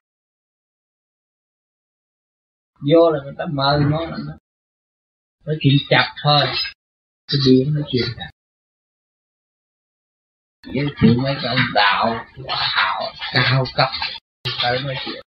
[2.92, 4.36] vô là người ta mời nó là nó.
[5.44, 6.40] Nói chuyện chặt thôi.
[7.26, 8.30] Cái điện nói chuyện chặt
[10.66, 13.88] giới thiệu mấy cái ông đạo hảo cao cấp.
[14.62, 15.22] Tới nói chuyện.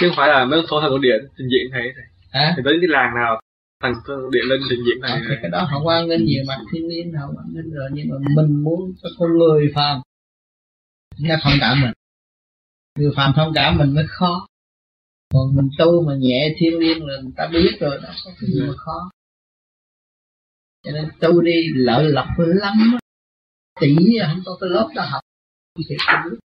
[0.00, 2.06] Chứ không phải là mấy số thằng điện trình diễn thế này.
[2.30, 2.54] À?
[2.56, 3.40] thì tới cái làng nào
[3.82, 3.94] thằng
[4.32, 7.12] điện lên trình diễn này, à, cái đó họ quan nghênh nhiều mặt thiên liên
[7.14, 10.00] họ quan nghênh rồi nhưng mà mình muốn cho con người phàm
[11.20, 11.92] nó thông cảm mình.
[12.98, 14.46] Người phàm thông cảm mình mới khó.
[15.34, 18.50] Còn mình tu mà nhẹ thiên liêng là người ta biết rồi đó có cái
[18.50, 19.10] gì mà khó.
[20.84, 22.98] Cho nên tu đi lợi lộc lắm
[23.80, 23.96] tỷ
[24.26, 25.20] không có cái lớp đó học
[25.88, 26.38] thì không biết.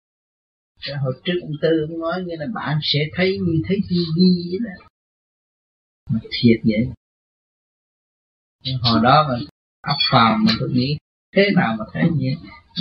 [0.81, 4.49] Rồi hồi trước ông tư ông nói như là bạn sẽ thấy như thấy tivi
[4.51, 4.87] vậy đó.
[6.11, 6.89] Mà thiệt vậy.
[8.65, 9.35] Nhưng hồi đó mà
[9.81, 10.97] ấp vào mà tôi nghĩ
[11.37, 12.37] thế nào mà thấy vậy?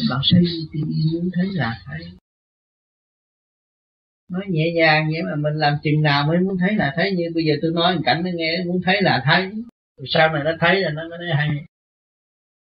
[0.10, 0.38] Bạn sẽ
[0.74, 2.12] tivi muốn thấy là thấy.
[4.30, 7.12] Nói nhẹ nhàng vậy mà mình làm chừng nào mới muốn thấy là thấy.
[7.12, 9.52] Như bây giờ tôi nói cảnh nó nghe, muốn thấy là thấy.
[9.98, 11.66] Rồi sau này nó thấy là nó mới thấy hay.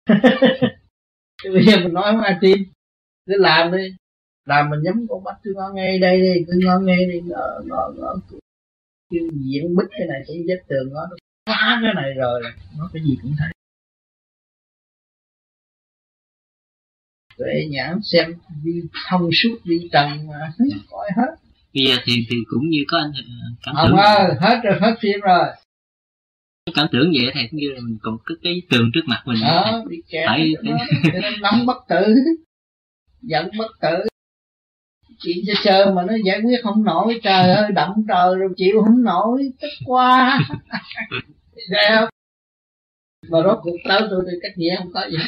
[1.45, 2.59] bây giờ mình nói không ai tin
[3.27, 3.97] cứ làm đi.
[4.47, 7.47] Làm mình nhắm con mắt tôi ngó ngay đây đi cứ ngó ngay đi ngó
[7.65, 8.15] ngó ngó.
[9.11, 11.17] Cứ diễn bích cái này cũng vết tường ngó nó
[11.47, 12.43] phá cái này rồi.
[12.79, 13.49] Nó cái gì cũng thấy.
[17.39, 18.35] Tuệ nhãn xem
[18.65, 18.73] đi
[19.09, 20.53] thông suốt đi trần mà
[20.91, 21.35] coi hết.
[21.75, 23.23] Bây giờ thì thì cũng như có anh ờ,
[23.63, 23.97] cảm tưởng.
[23.97, 25.49] Ông ơi hết rồi hết phim rồi
[26.75, 29.41] cảm tưởng vậy thầy cũng như là mình còn cái, cái tường trước mặt mình
[29.43, 32.15] đó bị kẹt phải nó nóng bất tử.
[33.23, 34.09] Giận bất tử.
[35.19, 38.83] Chuyện sơ sơ mà nó giải quyết không nổi trời ơi đậm trời rồi chịu
[38.85, 40.39] không nổi tức quá.
[41.71, 42.09] Thấy không
[43.31, 45.19] mà rốt cuộc tới tôi tôi cách nghĩa không có gì.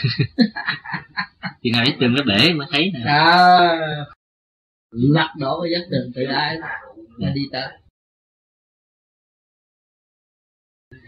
[1.63, 3.01] Thì từng cái bể mà thấy nè.
[3.05, 3.81] À,
[4.91, 6.57] lật đổ cái giấc đường từ ai
[7.19, 7.69] là đi tới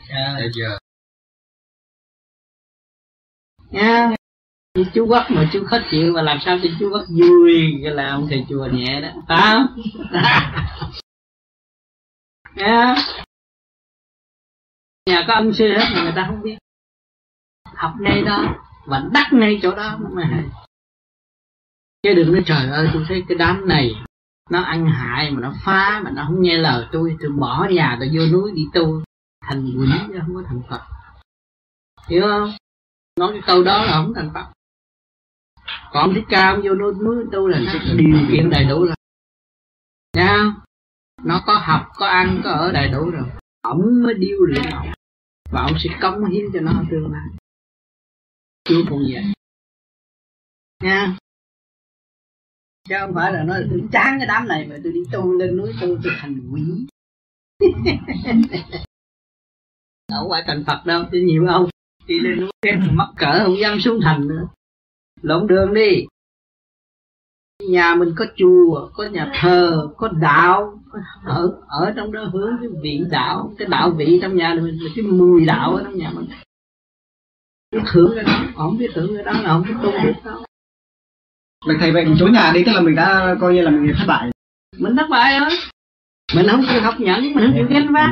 [0.08, 0.38] à.
[0.54, 0.78] giờ
[3.70, 4.10] nha
[4.74, 7.80] thì chú quắc mà chú khó chịu và làm sao cho chú quắc vui?
[7.82, 9.08] Cái là ông thầy chùa nhẹ đó.
[9.28, 9.66] Phải không?
[12.54, 12.94] Nha
[15.06, 16.56] nhà có ông sư hết mà người ta không biết.
[17.74, 18.54] Học ngay đó
[18.86, 20.44] và đắc ngay chỗ đó mà
[22.02, 23.94] chứ đừng nói trời ơi tôi thấy cái đám này
[24.50, 27.96] nó ăn hại mà nó phá mà nó không nghe lời tôi tôi bỏ nhà
[28.00, 29.02] tôi vô núi đi tu
[29.42, 30.80] thành quỷ chứ không có thành phật.
[32.08, 32.50] Hiểu không?
[33.20, 34.52] Nói cái câu đó là không thành phật.
[35.92, 38.94] Còn thích ca vô núi núi tu là nó điều kiện đầy đủ rồi.
[40.16, 40.54] Nha
[41.24, 43.28] nó có học có ăn có ở đầy đủ rồi.
[43.62, 44.92] Ổng mới điêu luyện ổng
[45.50, 47.26] và ông sẽ cống hiến cho nó tương lai.
[48.64, 49.24] Chúa cũng vậy.
[50.82, 51.16] Nha
[52.88, 55.56] chứ không phải là nói tôi chán cái đám này mà tôi đi tu lên
[55.56, 56.86] núi tu tôi thành quỷ
[60.14, 61.68] ở ngoài thành Phật đâu chứ nhiều ông
[62.06, 64.48] đi lên núi phép mắc cỡ không dám xuống thành nữa.
[65.22, 66.06] Lộn đường đi.
[67.68, 70.78] Nhà mình có chùa có nhà thờ có đạo
[71.24, 75.04] ở ở trong đó hướng cái vị đạo cái đạo vị trong nhà mình cái
[75.04, 76.26] mùi đạo ở trong nhà mình.
[77.72, 80.44] Biết thưởng cái đó không biết thưởng cái đó là không biết tu được đâu
[81.66, 84.04] Vậy thầy vậy chối nhà đi tức là mình đã coi như là mình thất
[84.08, 84.30] bại.
[84.78, 85.50] Mình thất bại rồi.
[86.34, 88.10] Mình không chịu học nhẫn mình không chịu gánh vác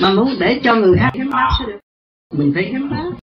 [0.00, 1.78] mà muốn để cho người khác gánh vác sẽ được.
[2.34, 3.24] Mình phải gánh vác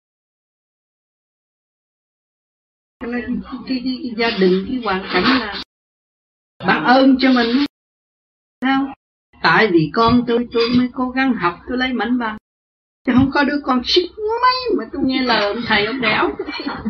[2.99, 3.21] cái, cái,
[3.67, 5.63] cái, cái, gia đình cái hoàn cảnh là
[6.67, 7.65] bạn ơn cho mình.
[8.61, 8.93] Sao?
[9.41, 12.37] Tại vì con tôi tôi mới cố gắng học tôi lấy mảnh bằng.
[13.05, 16.29] Chứ không có đứa con xích mấy mà tôi nghe lời ông thầy ông đẻo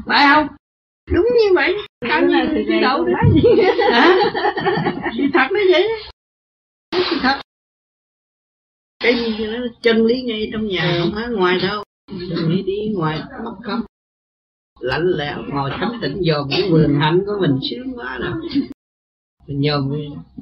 [0.05, 0.47] phải không?
[1.11, 1.75] Đúng như vậy.
[2.09, 3.15] Cái gì thì đâu đấy
[3.91, 4.15] hả?
[5.33, 5.89] Thật nó vậy.
[7.21, 7.41] Thật
[9.05, 11.83] cái gì nó chân lý ngay trong nhà không phải ngoài đâu
[12.29, 13.81] đừng nghĩ đi ngoài mất công
[14.79, 18.33] lạnh lẽo ngồi thánh tịnh dòm cái vườn hạnh của mình sướng quá rồi
[19.47, 19.91] mình nhòm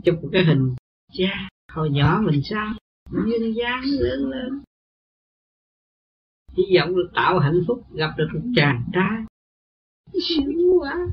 [0.04, 0.76] chụp một cái hình
[1.14, 2.74] cha hồi nhỏ mình sao?
[3.12, 4.62] Duyên dáng lớn lên.
[6.58, 9.24] Hy vọng được tạo hạnh phúc gặp được một chàng trai.
[10.22, 11.08] Sướng quá.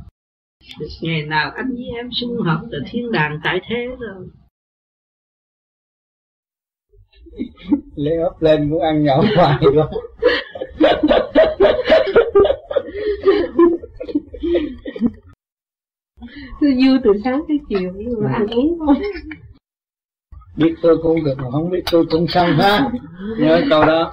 [0.81, 4.29] Được ngày nào anh với em xung hợp là thiên đàng tại thế rồi
[7.95, 9.89] lê ấp lên muốn ăn nhậu hoài quá
[16.61, 18.97] tôi vui từ sáng tới chiều nhưng mà ăn uống thôi.
[20.57, 22.91] Biết tôi cũng được mà không biết tôi cũng xong ha.
[23.39, 24.13] Nhớ câu đó.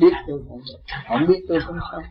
[0.00, 0.78] Biết tôi cũng được
[1.08, 2.02] không biết tôi cũng xong.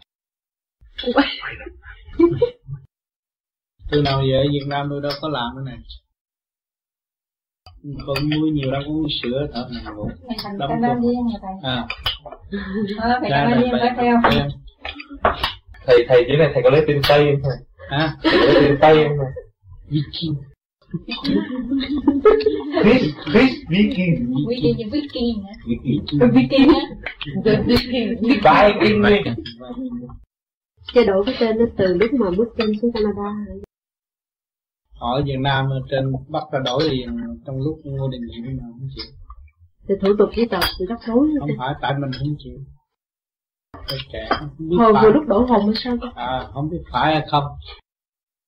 [3.91, 5.83] Từ nào giờ ở Việt Nam tôi đâu có làm cái này
[7.83, 10.09] con muối nhiều đâu có uống sữa thở này ngủ
[10.59, 10.69] đâm
[11.63, 11.87] à.
[13.29, 14.49] Ra đây phải
[15.85, 17.51] thầy thầy dưới này thầy có lấy tên tây không
[18.23, 19.31] thầy có lấy tên tây không thầy
[19.91, 20.35] Viking.
[22.83, 24.15] Chris Chris Viking.
[24.47, 25.91] Viking Viking Viking.
[26.33, 26.83] Viking á
[27.65, 27.81] Viking.
[27.81, 28.21] Viking.
[28.21, 28.39] Đi
[30.93, 33.35] Chế độ cái tên nó từ lúc mà bước chân xuống Canada
[35.01, 37.09] ở Việt Nam trên Bắc ra đổi liền
[37.45, 39.05] trong lúc ngô đình diệm mà không chịu.
[39.87, 42.59] Thì thủ tục giấy tờ thì rắc rối không phải tại mình không chịu.
[44.11, 44.29] Trẻ
[44.77, 45.03] hồi phải.
[45.03, 47.43] vừa lúc đổ hồn hay sao à không biết phải hay không.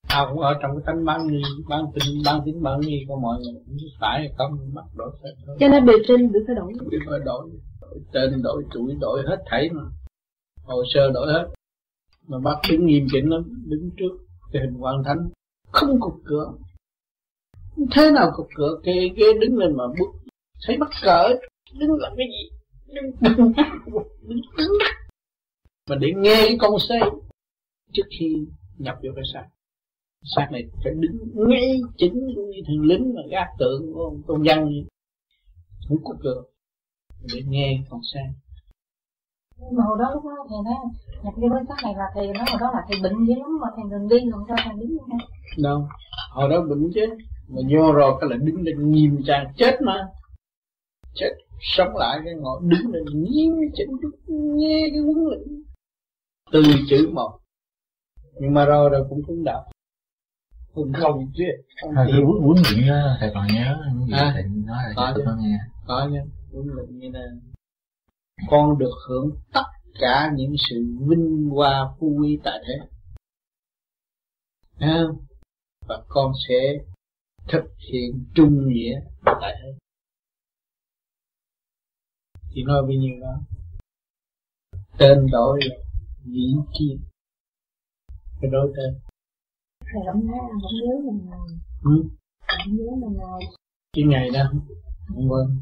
[0.10, 3.20] Tao cũng ở trong cái tánh bán nghi bán tin bán tín bán nghi của
[3.20, 5.58] mọi người không biết phải hay không bắt đổi hết thôi.
[5.60, 6.74] Cho nên bề trên bị phải đổi.
[6.92, 7.50] Biết phải đổi.
[7.82, 9.84] Đổi tên đổi tuổi đổi hết thảy mà.
[10.64, 11.48] Hồ sơ đổi hết.
[12.28, 14.14] Mà bác đứng nghiêm chỉnh lắm đứng trước
[14.52, 15.30] cái hình quan thánh
[15.74, 16.54] không cục cửa.
[17.92, 18.80] Thế nào cục cửa.
[18.84, 20.32] Cái ghê đứng lên mà bước.
[20.68, 21.30] Thấy mắc cỡ
[21.74, 22.58] đứng làm cái gì?
[22.88, 23.54] Đứng đứng
[24.22, 24.72] đứng đứng
[25.90, 27.00] mà để nghe cái con xe.
[27.94, 28.36] Trước khi
[28.78, 29.48] nhập vô cái xác
[30.36, 34.44] xác này phải đứng ngay chính như thằng lính mà gác tượng của ông tôn
[34.46, 34.86] văn vậy.
[35.90, 36.44] Không cục cửa.
[37.34, 38.20] Để nghe con xe
[39.72, 40.76] mà hồi đó lúc đó thầy nói
[41.24, 43.60] nhập vô cái xác này là thầy nói hồi đó là thầy bệnh dữ lắm
[43.62, 45.18] mà thầy đừng đi không cho thầy đứng nha
[45.64, 45.88] đâu?
[46.32, 47.06] Hồi đó bệnh chứ.
[47.50, 50.08] Mà vô rồi cái là đứng lên nhìn chàng chết mà.
[51.16, 51.32] Chết
[51.62, 53.90] sống lại cái ngồi đứng lên nghiêm chỉnh
[54.28, 55.64] nghe cái huấn luyện.
[56.52, 57.40] Từ chữ một.
[58.40, 59.64] Nhưng mà rồi rồi cũng cũng đạo
[60.76, 61.44] không không chứ
[61.82, 62.16] không Thầy chịu.
[62.16, 65.14] cái huấn luyện đó thầy còn nhớ những gì À, thầy nói là có cho
[65.18, 65.24] chứ.
[65.26, 65.58] tôi nghe.
[65.88, 66.22] Có nha
[66.54, 67.24] huấn luyện như này
[68.50, 69.66] con được hưởng tất
[70.00, 72.88] cả những sự vinh hoa phú quý tại thế.
[74.80, 75.26] Không?
[75.88, 76.54] và con sẽ
[77.48, 79.78] thực hiện trung nghĩa tại thế.
[82.54, 83.42] Chỉ nói bao nhiêu đó?
[84.98, 85.76] Tên đổi là
[86.26, 86.98] vĩ kim
[88.42, 89.00] cái đổi tên.
[89.80, 91.48] Thầy không nói không nhớ mình nào
[91.84, 92.04] ừ.
[92.48, 93.40] không nhớ mình nào
[93.94, 94.52] cái ngày đó
[95.08, 95.60] không quên.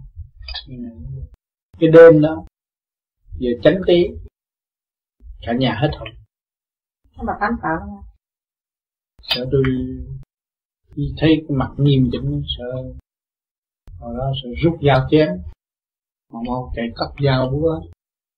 [1.79, 2.45] Cái đêm đó
[3.41, 4.07] giờ tránh tí.
[5.41, 6.07] Cả nhà hết hồn.
[7.17, 8.03] Nó bà tám tạo
[9.23, 9.63] sợ tôi
[10.95, 12.83] đi thấy cái mặt nghiêm chỉnh sợ
[13.99, 15.29] hồi đó sợ rút dao chém.
[16.33, 17.81] Mà mau chạy cắt dao búa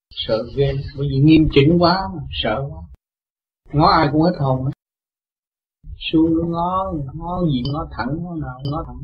[0.09, 2.81] sợ ghê bởi vì nghiêm chỉnh quá mà sợ quá.
[3.73, 4.71] Ngó ai cũng hết hồn hết.
[5.97, 9.03] Xuống nó ngó ngó gì ngó thẳng ngó nào ngó thẳng.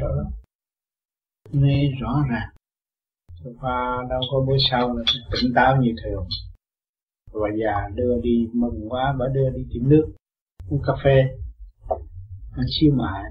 [0.00, 0.26] Sợ lắm.
[1.52, 2.53] Nghe rõ ràng
[3.60, 6.26] và đâu có bữa sau là tỉnh táo như thường.
[7.32, 10.12] Và già đưa đi mừng quá bà đưa đi tìm nước
[10.70, 11.22] uống cà phê.
[12.56, 13.22] Ăn xíu mại.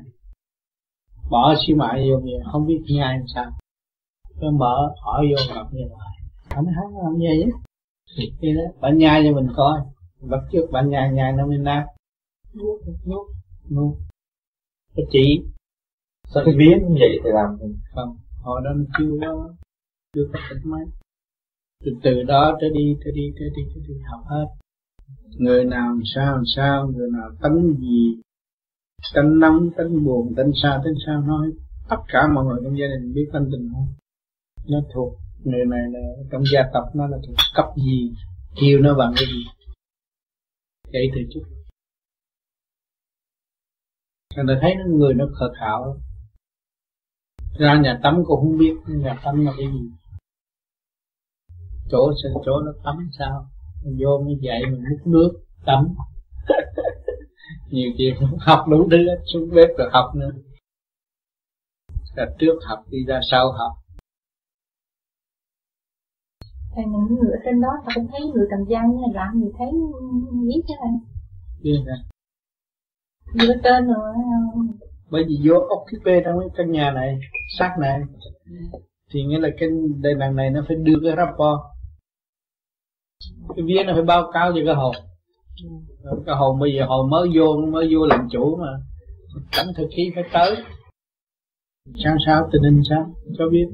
[1.29, 3.51] Bỏ xíu mại vô vậy không biết nghe làm sao.
[4.41, 6.07] Tôi mở hỏi vô gặp như vậy.
[6.49, 7.51] Anh hắn làm gì vậy?
[8.41, 9.79] Thì đó bạn nhai cho mình coi.
[10.21, 11.85] Bắt trước bạn nhai nhai nó mới nát.
[12.55, 13.27] Nuốt nuốt
[13.71, 13.97] nuốt
[14.95, 15.43] có chỉ.
[16.33, 17.57] Sao cái biến vậy thì làm
[17.95, 19.53] không hồi đó nó chưa có
[20.15, 20.85] được có tỉnh mấy
[21.85, 24.45] từ từ đó tới đi tới đi tới đi trở đi học hết.
[25.37, 28.21] Người nào làm sao làm sao, người nào tánh gì,
[29.13, 31.51] tánh nóng, tánh buồn, tánh sao tánh sao nói,
[31.89, 33.87] tất cả mọi người trong gia đình biết tánh tình không
[34.67, 35.13] nó thuộc,
[35.43, 35.99] người này là,
[36.31, 38.13] trong gia tộc nó là thuộc cấp gì,
[38.61, 39.43] kêu nó bằng cái gì.
[40.93, 41.43] Vậy từ chút
[44.35, 45.97] Thành ta thấy nó, người nó khờ khảo
[47.59, 49.89] ra nhà tắm cũng không biết, nhà tắm là cái gì
[51.93, 52.13] chỗ
[52.45, 53.45] chỗ nó tắm sao?
[53.83, 55.31] Mình vô mới dậy mình múc nước
[55.65, 55.87] tắm.
[57.69, 58.97] Nhiều chuyện học đủ thứ
[59.33, 60.31] xuống bếp rồi học nữa.
[62.15, 63.71] Là trước học đi ra sau học.
[66.75, 69.41] Thầy những người ở trên đó ta cũng thấy người cầm dao như này làm
[69.41, 69.71] gì thấy
[70.47, 70.93] biết thế này
[71.61, 71.79] biết
[73.33, 74.13] người ở trên rồi
[75.09, 77.19] bởi vì vô ốc cái bê trong cái căn nhà này
[77.57, 78.01] sát này.
[79.11, 79.69] Thì nghĩa là cái
[80.01, 81.72] đây đằng này nó phải đưa cái rapport
[83.55, 84.95] cái vía nó phải báo cáo cho cái hồn.
[86.25, 88.71] Cái hồn bây giờ hồn mới vô mới vô làm chủ mà.
[89.51, 90.55] Cảnh thực khí phải tới.
[92.03, 92.49] Sao sao?
[92.51, 93.15] Tình hình sao?
[93.37, 93.65] Cho biết.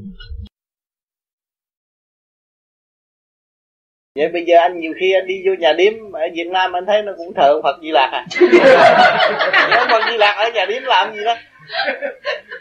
[4.16, 6.86] Vậy bây giờ anh nhiều khi anh đi vô nhà điếm ở Việt Nam anh
[6.88, 8.26] thấy nó cũng thờ Phật Di Lặc à?
[9.92, 11.36] Phật Di Lặc ở nhà điếm làm gì đó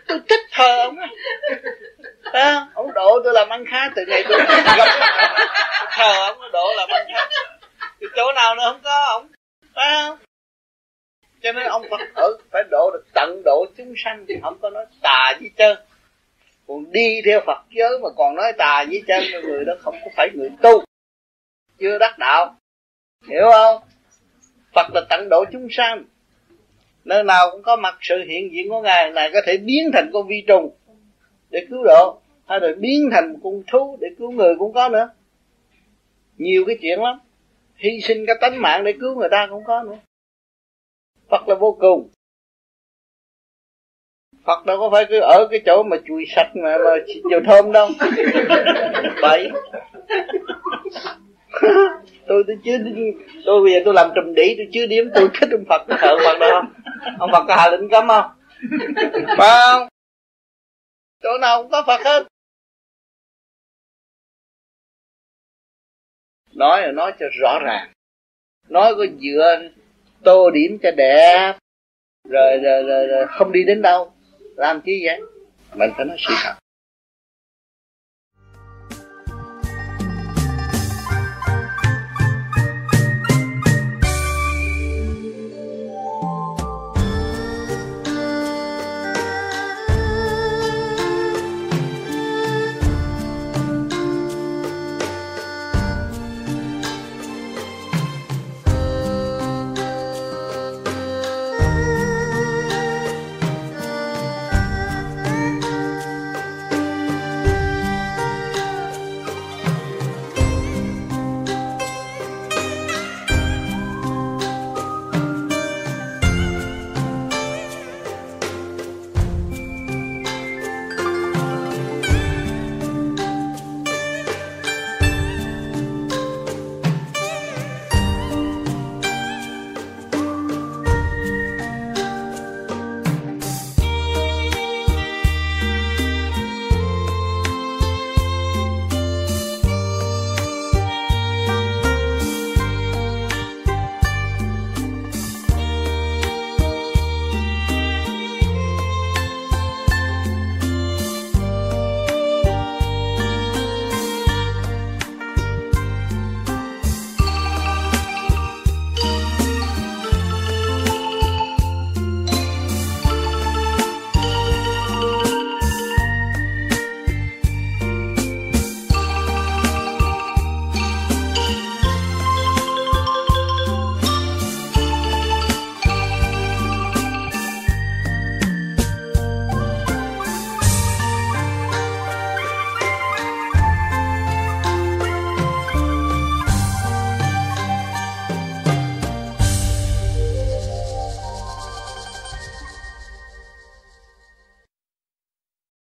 [0.06, 1.08] tôi thích thờ ông á
[2.32, 4.38] à, ông độ tôi làm ăn khá từ ngày tôi
[4.76, 4.88] gặp.
[5.90, 7.28] Thờ ông độ làm ăn khá
[8.00, 9.28] thì chỗ nào nó không có ông.
[9.74, 10.18] Phải không?
[11.42, 14.70] Cho nên ông Phật ở phải độ được tận độ chúng sanh thì không có
[14.70, 15.76] nói tà gì trơn.
[16.68, 20.10] Còn đi theo Phật giới mà còn nói tà với chân người đó không có
[20.16, 20.84] phải người tu.
[21.78, 22.56] Chưa đắc đạo.
[23.28, 23.82] Hiểu không?
[24.74, 26.04] Phật là tận độ chúng sanh
[27.08, 30.10] nơi nào cũng có mặt sự hiện diện của ngài này có thể biến thành
[30.12, 30.70] con vi trùng
[31.50, 34.88] để cứu độ hay là biến thành một con thú để cứu người cũng có
[34.88, 35.08] nữa.
[36.36, 37.18] Nhiều cái chuyện lắm.
[37.76, 39.98] Hy sinh cái tánh mạng để cứu người ta cũng có nữa.
[41.30, 42.08] Phật là vô cùng.
[44.44, 46.90] Phật đâu có phải cứ ở cái chỗ mà chùi sạch mà, mà
[47.30, 47.88] dầu thơm đâu.
[49.22, 49.50] Bậy
[52.26, 52.78] tôi tôi chưa
[53.44, 56.08] tôi bây giờ tôi làm trùm đĩ tôi chưa điếm tôi thích ông Phật thợ
[56.08, 56.50] ông Phật đâu.
[56.50, 56.72] Không
[57.18, 58.30] ông Phật có hạ lệnh cấm không?
[59.38, 59.88] Phải không.
[61.22, 62.26] Chỗ nào cũng có Phật hết.
[66.54, 67.92] Nói là nói cho rõ ràng.
[68.68, 69.68] Nói có dựa
[70.24, 71.58] tô điểm cho đẹp.
[72.28, 74.12] Rồi, rồi, rồi, rồi không đi đến đâu.
[74.56, 75.20] Làm chi vậy?
[75.74, 76.54] Mình phải nói sự thật